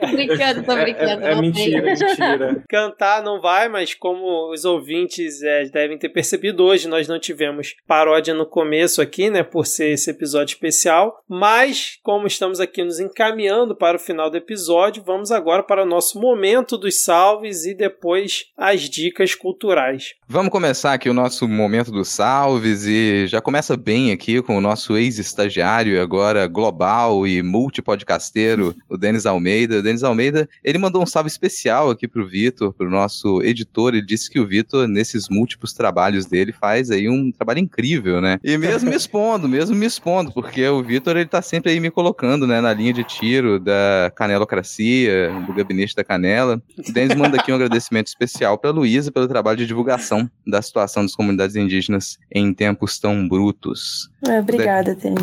[0.00, 1.24] Tô brincando, tô É, brincando.
[1.24, 1.94] é, é não mentira, tem.
[2.08, 2.64] mentira.
[2.68, 7.74] Cantar não vai, mas como os ouvintes é, devem ter percebido hoje, nós não tivemos
[7.86, 11.22] paródia no começo aqui, né, por ser esse episódio especial.
[11.28, 15.86] Mas, como estamos aqui nos encaminhando para o final do episódio, vamos agora para o
[15.86, 20.14] nosso momento dos salves e depois as dicas culturais.
[20.28, 24.60] Vamos começar aqui o nosso momento dos salves e já começa bem aqui com o
[24.60, 29.78] nosso ex-estagiário agora global e multipodcasteiro, o Denis Almeida.
[29.78, 33.94] O Denis Almeida, ele mandou um salve especial aqui pro Vitor, pro nosso editor.
[33.94, 38.38] Ele disse que o Vitor, nesses múltiplos trabalhos dele, faz aí um trabalho incrível, né?
[38.42, 41.90] E mesmo me expondo, mesmo me expondo, porque o Vitor, ele tá sempre aí me
[41.90, 46.60] colocando, né, na linha de tiro da canelocracia, do gabinete da canela.
[46.76, 51.04] O Denis manda aqui um agradecimento especial pra Luísa pelo trabalho de divulgação da situação
[51.04, 54.10] das comunidades indígenas em tempos tão brutos.
[54.26, 55.20] Ah, obrigada, Denis.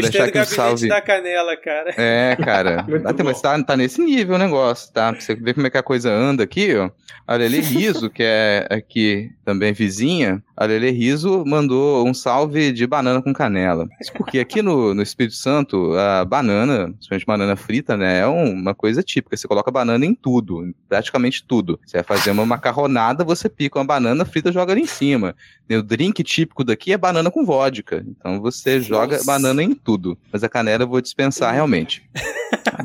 [0.00, 0.88] Gostei deixar do um gabinete salve.
[0.88, 1.94] da canela, cara.
[1.96, 2.86] É, cara.
[3.04, 5.12] Até, mas tá, tá nesse nível o negócio, tá?
[5.12, 6.90] Pra você ver como é que a coisa anda aqui, ó.
[7.26, 12.86] A Lele Riso, que é aqui também vizinha, a Lele Riso mandou um salve de
[12.86, 13.88] banana com canela.
[14.00, 18.52] Isso porque aqui no, no Espírito Santo, a banana, principalmente banana frita, né, é um-
[18.52, 19.36] uma coisa típica.
[19.36, 21.78] Você coloca banana em tudo, em praticamente tudo.
[21.86, 25.34] Você vai fazer uma macarronada, você pica uma banana frita e joga ali em cima.
[25.70, 28.04] O drink típico daqui é banana com vodka.
[28.06, 29.24] Então você joga Nossa.
[29.26, 30.18] banana em tudo.
[30.30, 32.02] Mas a canela eu vou dispensar realmente.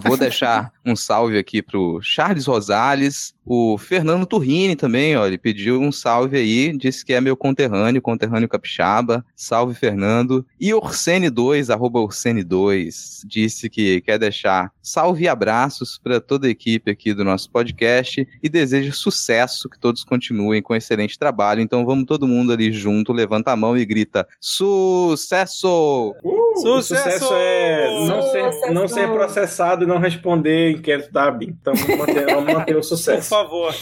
[0.03, 5.81] Vou deixar um salve aqui pro Charles Rosales, o Fernando Turrini também, ó, ele pediu
[5.81, 10.45] um salve aí, disse que é meu conterrâneo, conterrâneo capixaba, salve Fernando.
[10.59, 16.91] E Orsene2, arroba Orsene2, disse que quer deixar salve e abraços para toda a equipe
[16.91, 21.61] aqui do nosso podcast e deseja sucesso, que todos continuem com excelente trabalho.
[21.61, 26.15] Então vamos todo mundo ali junto, levanta a mão e grita sucesso!
[26.23, 26.95] Uh, Sucesso!
[26.95, 31.55] sucesso é não ser, não ser processado e não responder inquérito da ABIN.
[31.61, 33.29] Então vamos manter, vamos manter o Por sucesso.
[33.29, 33.75] favor.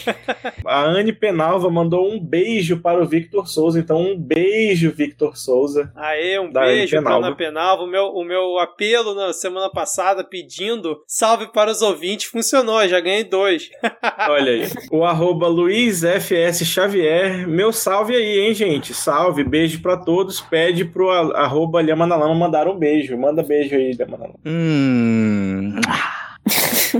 [0.64, 3.65] A Anne Penalva mandou um beijo para o Victor Souza.
[3.74, 5.90] Então um beijo, Victor Souza.
[5.96, 6.98] Aê, um beijo.
[6.98, 7.82] Ana Penalva.
[7.82, 13.00] O meu, o meu apelo na semana passada pedindo salve para os ouvintes funcionou, já
[13.00, 13.70] ganhei dois.
[14.28, 14.68] Olha aí.
[14.90, 17.48] O arroba Luiz FS Xavier.
[17.48, 18.92] Meu salve aí, hein, gente?
[18.94, 20.40] Salve, beijo pra todos.
[20.40, 23.16] Pede pro arroba Lhama na Lama mandar um beijo.
[23.16, 24.38] Manda beijo aí, Lhama na Lama.
[24.44, 25.80] Hum.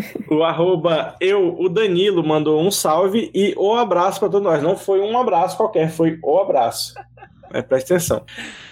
[0.30, 4.62] O arroba eu, o Danilo, mandou um salve e o abraço pra todos nós.
[4.62, 6.94] Não foi um abraço qualquer, foi o abraço.
[7.52, 8.22] É, presta atenção.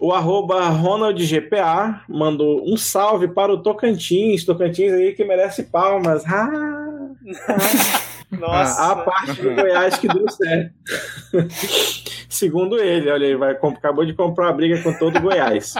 [0.00, 4.44] O arroba Ronald GPA mandou um salve para o Tocantins.
[4.44, 6.24] Tocantins aí que merece palmas.
[6.26, 6.50] Ah,
[8.30, 8.82] Nossa.
[8.82, 10.74] a, a parte do Goiás que deu certo.
[12.34, 15.74] Segundo ele, olha aí, vai, acabou de comprar uma briga com todo o Goiás.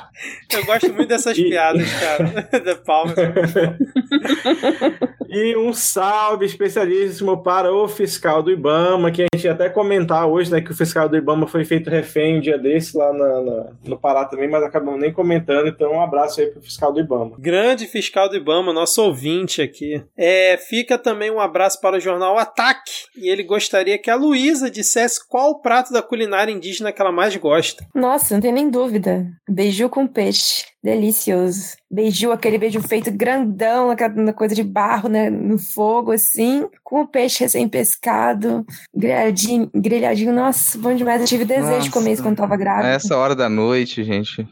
[0.53, 2.49] Eu gosto muito dessas E- piadas, cara.
[2.65, 3.15] da Palmas.
[5.29, 10.29] E um salve especialíssimo para o fiscal do Ibama, que a gente ia até comentar
[10.29, 13.41] hoje, né, que o fiscal do Ibama foi feito refém um dia desse lá na-
[13.41, 17.01] na- no Pará também, mas acabamos nem comentando, então um abraço aí pro fiscal do
[17.01, 17.33] Ibama.
[17.39, 20.01] Grande fiscal do Ibama, nosso ouvinte aqui.
[20.17, 22.93] É, fica também um abraço para o jornal Ataque.
[23.17, 27.13] E ele gostaria que a Luísa dissesse qual o prato da culinária indígena que ela
[27.13, 27.87] mais gosta.
[27.95, 29.27] Nossa, não tem nem dúvida.
[29.49, 30.65] Beiju com peixe.
[30.83, 31.77] Delicioso.
[31.91, 37.09] Beijou aquele beijo feito grandão, aquela coisa de barro né, no fogo, assim, com o
[37.09, 40.35] peixe recém-pescado, grelhadinho, grelhadinho.
[40.35, 41.23] Nossa, bom demais.
[41.23, 41.81] Eu tive desejo Nossa.
[41.81, 42.91] de comer isso quando tava grávida.
[42.91, 44.47] É essa hora da noite, gente.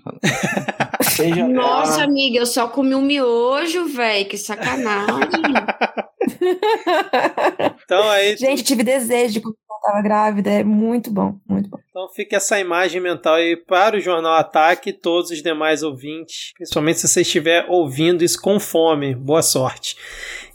[1.53, 4.27] Nossa, amiga, eu só comi um miojo, velho.
[4.27, 5.43] Que sacanagem.
[7.85, 8.37] então aí.
[8.37, 10.51] Gente, tive desejo de comer estava grávida.
[10.51, 11.79] É muito bom, muito bom.
[11.91, 16.53] Então fica essa imagem mental aí para o Jornal Ataque e todos os demais ouvintes,
[16.55, 19.15] principalmente se você estiver ouvindo isso com fome.
[19.15, 19.97] Boa sorte.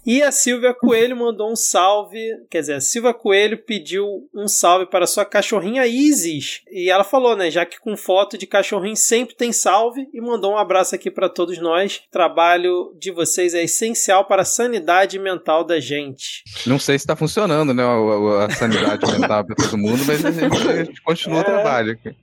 [0.07, 2.17] E a Silvia Coelho mandou um salve,
[2.49, 6.61] quer dizer, a Silvia Coelho pediu um salve para sua cachorrinha Isis.
[6.71, 10.53] E ela falou, né, já que com foto de cachorrinho sempre tem salve, e mandou
[10.53, 12.03] um abraço aqui para todos nós.
[12.07, 16.41] O trabalho de vocês é essencial para a sanidade mental da gente.
[16.65, 20.31] Não sei se está funcionando, né, a, a sanidade mental para todo mundo, mas a
[20.31, 21.41] gente, a gente continua é.
[21.41, 22.15] o trabalho aqui.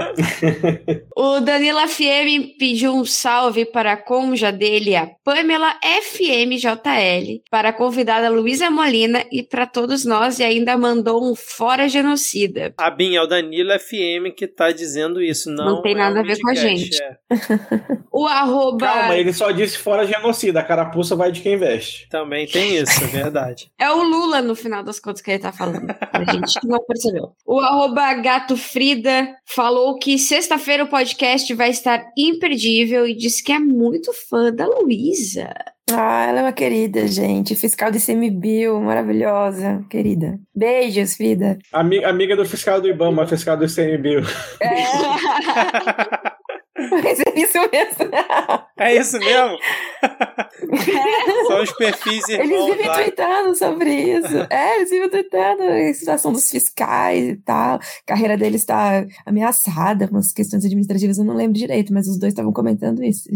[1.16, 6.89] o Danila FM pediu um salve para a conja dele, a Pamela FMJ
[7.50, 12.72] para a convidada Luísa Molina e para todos nós e ainda mandou um fora genocida.
[12.78, 15.64] A Bin é o Danilo FM que tá dizendo isso, não.
[15.64, 17.02] Não tem nada é a ver com a gente.
[17.02, 17.16] É.
[18.12, 18.86] o arroba.
[18.86, 22.08] Calma, ele só disse fora genocida, a carapuça vai de quem veste.
[22.08, 23.70] Também tem isso, é verdade.
[23.78, 25.94] é o Lula no final das contas que ele tá falando.
[26.12, 27.32] A gente não percebeu.
[27.46, 33.52] O arroba Gato Frida falou que sexta-feira o podcast vai estar imperdível e disse que
[33.52, 35.54] é muito fã da Luísa.
[35.92, 37.54] Ah, ela é uma querida, gente.
[37.54, 40.38] Fiscal de CMBio, maravilhosa, querida.
[40.54, 41.58] Beijos, vida.
[41.72, 44.22] Amiga, amiga do fiscal do Ibama, fiscal do CMBio.
[44.60, 46.30] É.
[46.90, 48.10] Mas é isso mesmo.
[48.78, 49.58] É isso mesmo?
[50.02, 51.46] É.
[51.46, 52.50] São os perfis irmãos.
[52.50, 54.46] Eles vivem tweetando sobre isso.
[54.48, 57.74] É, eles vivem tweetando a situação dos fiscais e tal.
[57.74, 62.18] A carreira deles está ameaçada com as questões administrativas, eu não lembro direito, mas os
[62.18, 63.28] dois estavam comentando isso.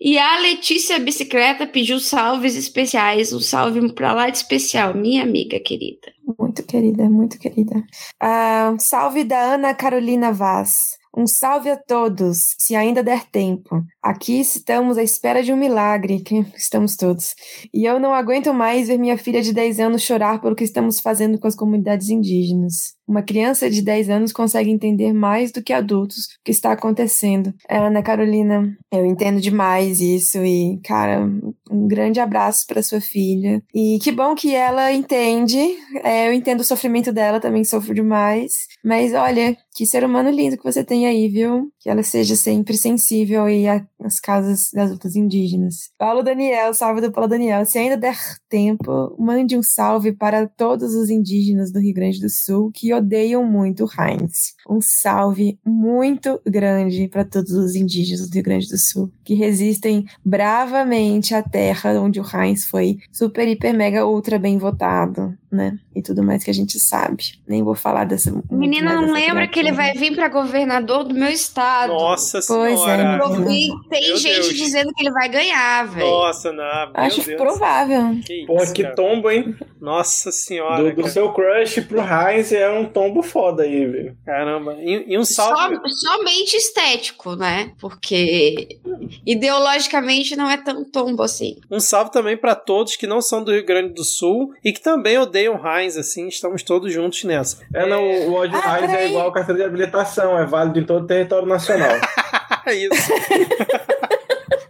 [0.00, 5.60] E a Letícia Bicicleta pediu salves especiais, um salve pra lá de especial, minha amiga
[5.60, 6.12] querida.
[6.38, 7.76] Muito querida, muito querida.
[8.22, 10.97] Uh, salve da Ana Carolina Vaz.
[11.18, 13.84] Um salve a todos, se ainda der tempo.
[14.00, 17.34] Aqui estamos à espera de um milagre, que estamos todos.
[17.74, 21.00] E eu não aguento mais ver minha filha de 10 anos chorar pelo que estamos
[21.00, 22.97] fazendo com as comunidades indígenas.
[23.08, 27.54] Uma criança de 10 anos consegue entender mais do que adultos o que está acontecendo.
[27.68, 31.26] Ana Carolina, eu entendo demais isso e, cara,
[31.70, 33.62] um grande abraço para sua filha.
[33.74, 35.58] E que bom que ela entende.
[36.04, 38.52] É, eu entendo o sofrimento dela, também sofro demais.
[38.84, 41.70] Mas olha, que ser humano lindo que você tem aí, viu?
[41.88, 43.64] Que ela seja sempre sensível aí
[43.98, 45.90] às casas das outras indígenas.
[45.96, 47.64] Paulo Daniel, salve do Paulo Daniel.
[47.64, 52.28] Se ainda der tempo, mande um salve para todos os indígenas do Rio Grande do
[52.28, 54.54] Sul que odeiam muito o Heinz.
[54.68, 60.04] Um salve muito grande para todos os indígenas do Rio Grande do Sul que resistem
[60.22, 65.78] bravamente à terra onde o Heinz foi super, hiper, mega, ultra bem votado, né?
[65.94, 67.38] E tudo mais que a gente sabe.
[67.46, 68.32] Nem vou falar dessa.
[68.50, 71.92] Menina, não lembra que ele vai vir para governador do meu estado?
[71.92, 73.02] Nossa pois senhora.
[73.02, 74.54] É, Eu vi, tem meu gente Deus.
[74.54, 76.06] dizendo que ele vai ganhar, velho.
[76.06, 76.90] Nossa, não.
[76.94, 77.36] Acho Deus.
[77.40, 78.18] provável.
[78.24, 79.56] Que Pô, que tombo, hein?
[79.80, 80.92] Nossa senhora.
[80.92, 84.16] Do, do seu crush pro Heinz é um tombo foda aí, velho.
[84.26, 84.74] Caramba.
[84.80, 85.76] E, e um salve.
[85.76, 87.72] Só, somente estético, né?
[87.80, 88.78] Porque
[89.24, 91.56] ideologicamente não é tão tombo assim.
[91.70, 94.80] Um salve também para todos que não são do Rio Grande do Sul e que
[94.82, 97.58] também odeiam Heinz, assim, estamos todos juntos nessa.
[97.72, 100.84] É, não, o ódio ah, Heinz é igual a carteira de habilitação, é válido em
[100.84, 101.96] todo o território nacional.
[102.66, 103.12] Isso.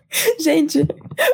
[0.38, 0.86] Gente,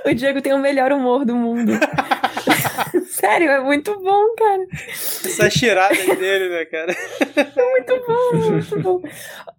[0.05, 1.73] o Diego tem o melhor humor do mundo.
[3.09, 4.67] Sério, é muito bom, cara.
[4.91, 6.93] Essa cheirada aí dele, né, cara?
[7.37, 9.03] É muito bom, muito bom.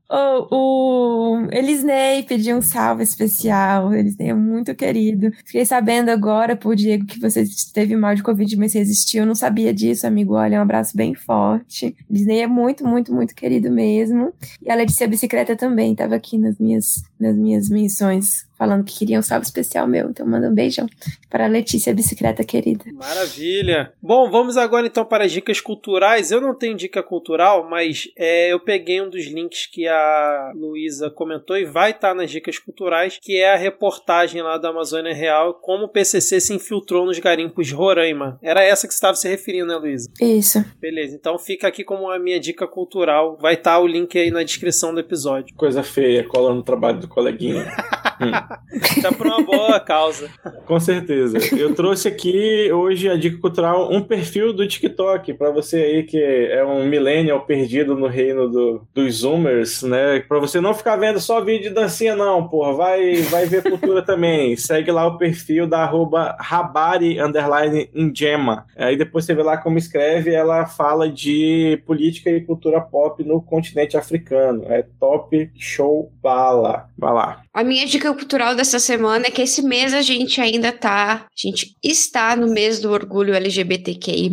[0.07, 3.93] Oh, o Elisney pediu um salve especial.
[3.93, 5.31] Elisney é muito querido.
[5.43, 9.23] Fiquei sabendo agora por Diego que você teve mal de Covid, mas resistiu.
[9.23, 10.35] Eu não sabia disso, amigo.
[10.35, 11.95] Olha, um abraço bem forte.
[12.09, 14.31] Elisney é muito, muito, muito querido mesmo.
[14.61, 19.19] E a Letícia Bicicleta também estava aqui nas minhas, nas minhas menções falando que queria
[19.19, 20.09] um salve especial meu.
[20.09, 20.87] Então manda um beijão
[21.29, 22.85] para a Letícia Bicicleta querida.
[22.93, 23.91] Maravilha.
[24.01, 26.31] Bom, vamos agora então para as dicas culturais.
[26.31, 31.09] Eu não tenho dica cultural, mas é, eu peguei um dos links que a Luísa
[31.09, 35.53] comentou e vai estar nas dicas culturais, que é a reportagem lá da Amazônia Real,
[35.55, 38.39] como o PCC se infiltrou nos garimpos de Roraima.
[38.41, 40.09] Era essa que você estava se referindo, né, Luísa?
[40.21, 40.63] Isso.
[40.79, 43.37] Beleza, então fica aqui como a minha dica cultural.
[43.41, 45.53] Vai estar o link aí na descrição do episódio.
[45.55, 47.65] Coisa feia, colando o trabalho do coleguinha.
[49.01, 50.29] tá por uma boa causa.
[50.65, 51.37] Com certeza.
[51.55, 56.21] Eu trouxe aqui hoje a dica cultural, um perfil do TikTok, para você aí que
[56.21, 60.19] é um millennial perdido no reino do, dos zoomers, né?
[60.27, 62.73] Pra você não ficar vendo só vídeo de dancinha, não, porra.
[62.73, 64.55] Vai, vai ver cultura também.
[64.55, 68.65] Segue lá o perfil da arroba Rabari underline Ingema.
[68.75, 73.41] Aí depois você vê lá como escreve, ela fala de política e cultura pop no
[73.41, 74.63] continente africano.
[74.67, 76.89] É top show bala.
[76.97, 77.41] Vai lá.
[77.53, 81.25] A minha dica cultural dessa semana é que esse mês a gente ainda tá.
[81.25, 84.31] A gente está no mês do orgulho LGBTQI.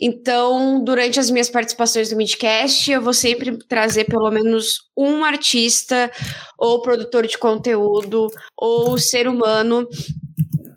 [0.00, 6.10] Então, durante as minhas participações no Midcast, eu vou sempre trazer pelo menos um artista,
[6.58, 9.88] ou produtor de conteúdo, ou ser humano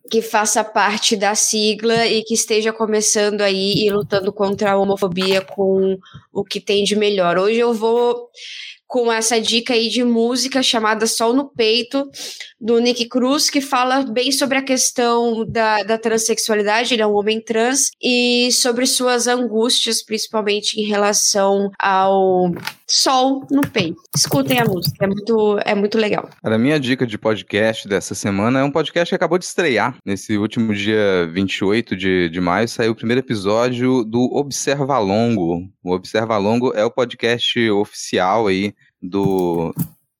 [0.09, 5.41] que faça parte da sigla e que esteja começando aí e lutando contra a homofobia
[5.41, 5.97] com
[6.31, 7.37] o que tem de melhor.
[7.37, 8.29] Hoje eu vou
[8.95, 12.09] com essa dica aí de música chamada Sol no Peito,
[12.57, 17.13] do Nick Cruz, que fala bem sobre a questão da, da transexualidade, ele é um
[17.13, 22.53] homem trans, e sobre suas angústias, principalmente em relação ao
[22.87, 24.01] sol no peito.
[24.15, 26.29] Escutem a música, é muito, é muito legal.
[26.41, 29.97] A minha dica de podcast dessa semana é um podcast que acabou de estrear.
[30.05, 35.67] Nesse último dia 28 de, de maio saiu o primeiro episódio do Observa Longo.
[35.83, 38.73] O Observa Longo é o podcast oficial aí
[39.09, 39.73] do,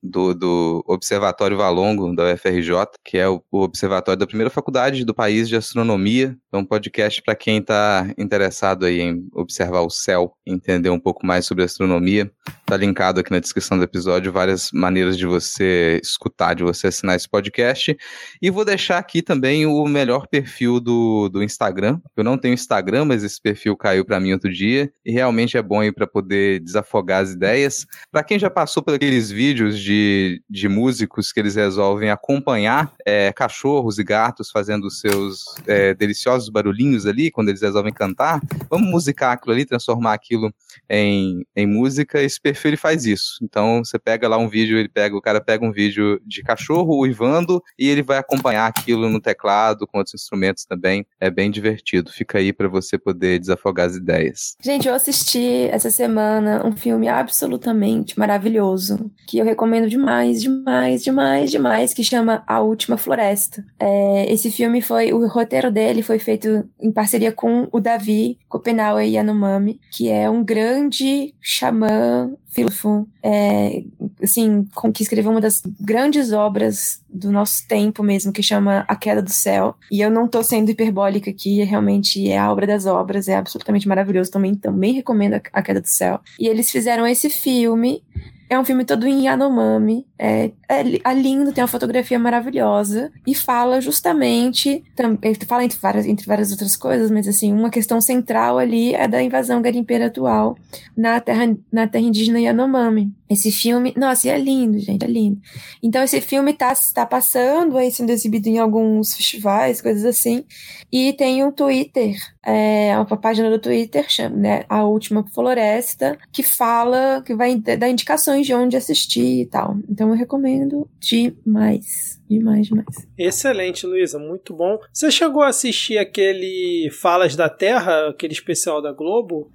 [0.06, 2.72] do, do Observatório Valongo, da UFRJ,
[3.04, 6.38] que é o, o, observatório da primeira faculdade do país de astronomia.
[6.52, 11.26] É um podcast para quem está interessado aí em observar o céu, entender um pouco
[11.26, 12.32] mais sobre astronomia.
[12.62, 17.16] Está linkado aqui na descrição do episódio várias maneiras de você escutar, de você assinar
[17.16, 17.98] esse podcast.
[18.42, 22.00] E vou deixar aqui também o melhor perfil do, do Instagram.
[22.16, 25.62] Eu não tenho Instagram, mas esse perfil caiu para mim outro dia e realmente é
[25.62, 27.86] bom para poder desafogar as ideias.
[28.12, 32.92] Para quem já passou por aqueles vídeos de de, de músicos que eles resolvem acompanhar
[33.06, 38.42] é, cachorros e gatos fazendo seus é, deliciosos barulhinhos ali, quando eles resolvem cantar.
[38.70, 40.54] Vamos musicar aquilo ali, transformar aquilo
[40.90, 42.22] em, em música.
[42.22, 43.38] Esse perfil ele faz isso.
[43.42, 47.00] Então você pega lá um vídeo, ele pega, o cara pega um vídeo de cachorro
[47.00, 51.06] uivando e ele vai acompanhar aquilo no teclado, com outros instrumentos também.
[51.20, 52.12] É bem divertido.
[52.12, 54.56] Fica aí para você poder desafogar as ideias.
[54.62, 61.04] Gente, eu assisti essa semana um filme absolutamente maravilhoso que eu recomendo recomendo demais, demais,
[61.04, 63.66] demais, demais, que chama A Última Floresta.
[63.80, 69.04] É, esse filme foi, o roteiro dele foi feito em parceria com o Davi Kopenawa
[69.04, 73.84] Yanomami, que é um grande xamã filósofo, é,
[74.24, 78.96] assim, com, que escreveu uma das grandes obras do nosso tempo mesmo, que chama A
[78.96, 79.76] Queda do Céu.
[79.92, 83.88] E eu não tô sendo hiperbólica aqui, realmente é a obra das obras, é absolutamente
[83.88, 84.32] maravilhoso.
[84.32, 86.22] Também, também recomendo A Queda do Céu.
[86.40, 88.02] E eles fizeram esse filme
[88.50, 93.34] é um filme todo em Yanomami, é, é, é, lindo, tem uma fotografia maravilhosa e
[93.34, 94.84] fala justamente,
[95.22, 99.08] ele fala entre várias, entre várias outras coisas, mas assim, uma questão central ali é
[99.08, 100.58] da invasão garimpeira atual
[100.96, 103.12] na terra, na terra indígena Yanomami.
[103.30, 105.42] Esse filme, nossa, é lindo, gente, é lindo.
[105.82, 110.44] Então esse filme tá, tá passando aí, sendo exibido em alguns festivais, coisas assim,
[110.92, 116.44] e tem um Twitter, é, uma página do Twitter, chama, né, A Última Floresta, que
[116.44, 119.78] fala, que vai dar indicações de onde assistir e tal.
[119.90, 122.20] Então eu recomendo demais.
[122.30, 123.08] Demais, demais.
[123.18, 124.80] Excelente, Luísa, muito bom.
[124.92, 129.50] Você chegou a assistir aquele Falas da Terra, aquele especial da Globo?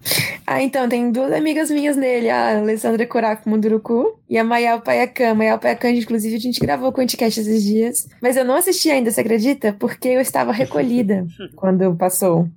[0.46, 5.34] Ah, então, tem duas amigas minhas nele, a Alessandra Coraco Munduruku e a Mayal Paiacan.
[5.34, 8.08] Mayal Paiacan, inclusive, a gente gravou com o Anticast esses dias.
[8.22, 9.72] Mas eu não assisti ainda, você acredita?
[9.78, 11.26] Porque eu estava recolhida
[11.56, 12.48] quando passou.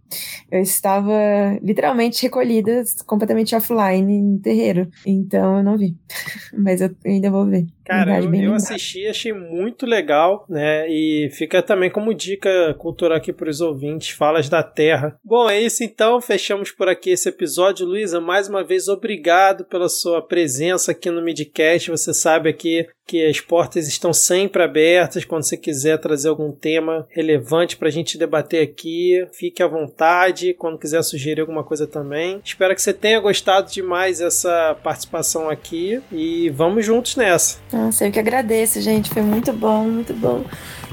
[0.52, 1.14] Eu estava
[1.62, 4.88] literalmente recolhida, completamente offline no terreiro.
[5.06, 5.96] Então eu não vi.
[6.58, 7.66] Mas eu ainda vou ver.
[7.86, 10.88] Cara, eu, eu assisti, achei muito legal, né?
[10.90, 15.20] E fica também como dica cultural aqui para os ouvintes, Falas da Terra.
[15.24, 17.86] Bom, é isso então, fechamos por aqui esse episódio.
[17.86, 21.92] Luísa, mais uma vez, obrigado pela sua presença aqui no Midcast.
[21.92, 27.06] Você sabe aqui que as portas estão sempre abertas quando você quiser trazer algum tema
[27.10, 29.26] relevante para a gente debater aqui.
[29.32, 32.42] Fique à vontade quando quiser sugerir alguma coisa também.
[32.44, 37.58] Espero que você tenha gostado demais essa participação aqui e vamos juntos nessa.
[37.72, 39.10] Nossa, eu que agradeço, gente.
[39.10, 40.44] Foi muito bom, muito bom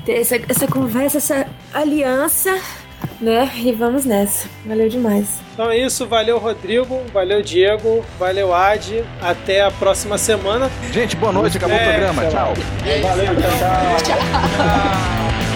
[0.04, 2.58] ter essa, essa conversa, essa aliança
[3.20, 3.50] né?
[3.56, 4.48] E vamos nessa.
[4.64, 5.40] Valeu demais.
[5.52, 9.04] Então é isso, valeu Rodrigo, valeu Diego, valeu Adi.
[9.20, 10.70] Até a próxima semana.
[10.92, 12.26] Gente, boa noite, acabou é, o programa.
[12.26, 12.54] Tchau.
[13.02, 13.50] Valeu, tchau.
[13.58, 14.16] tchau.
[14.16, 15.49] tchau.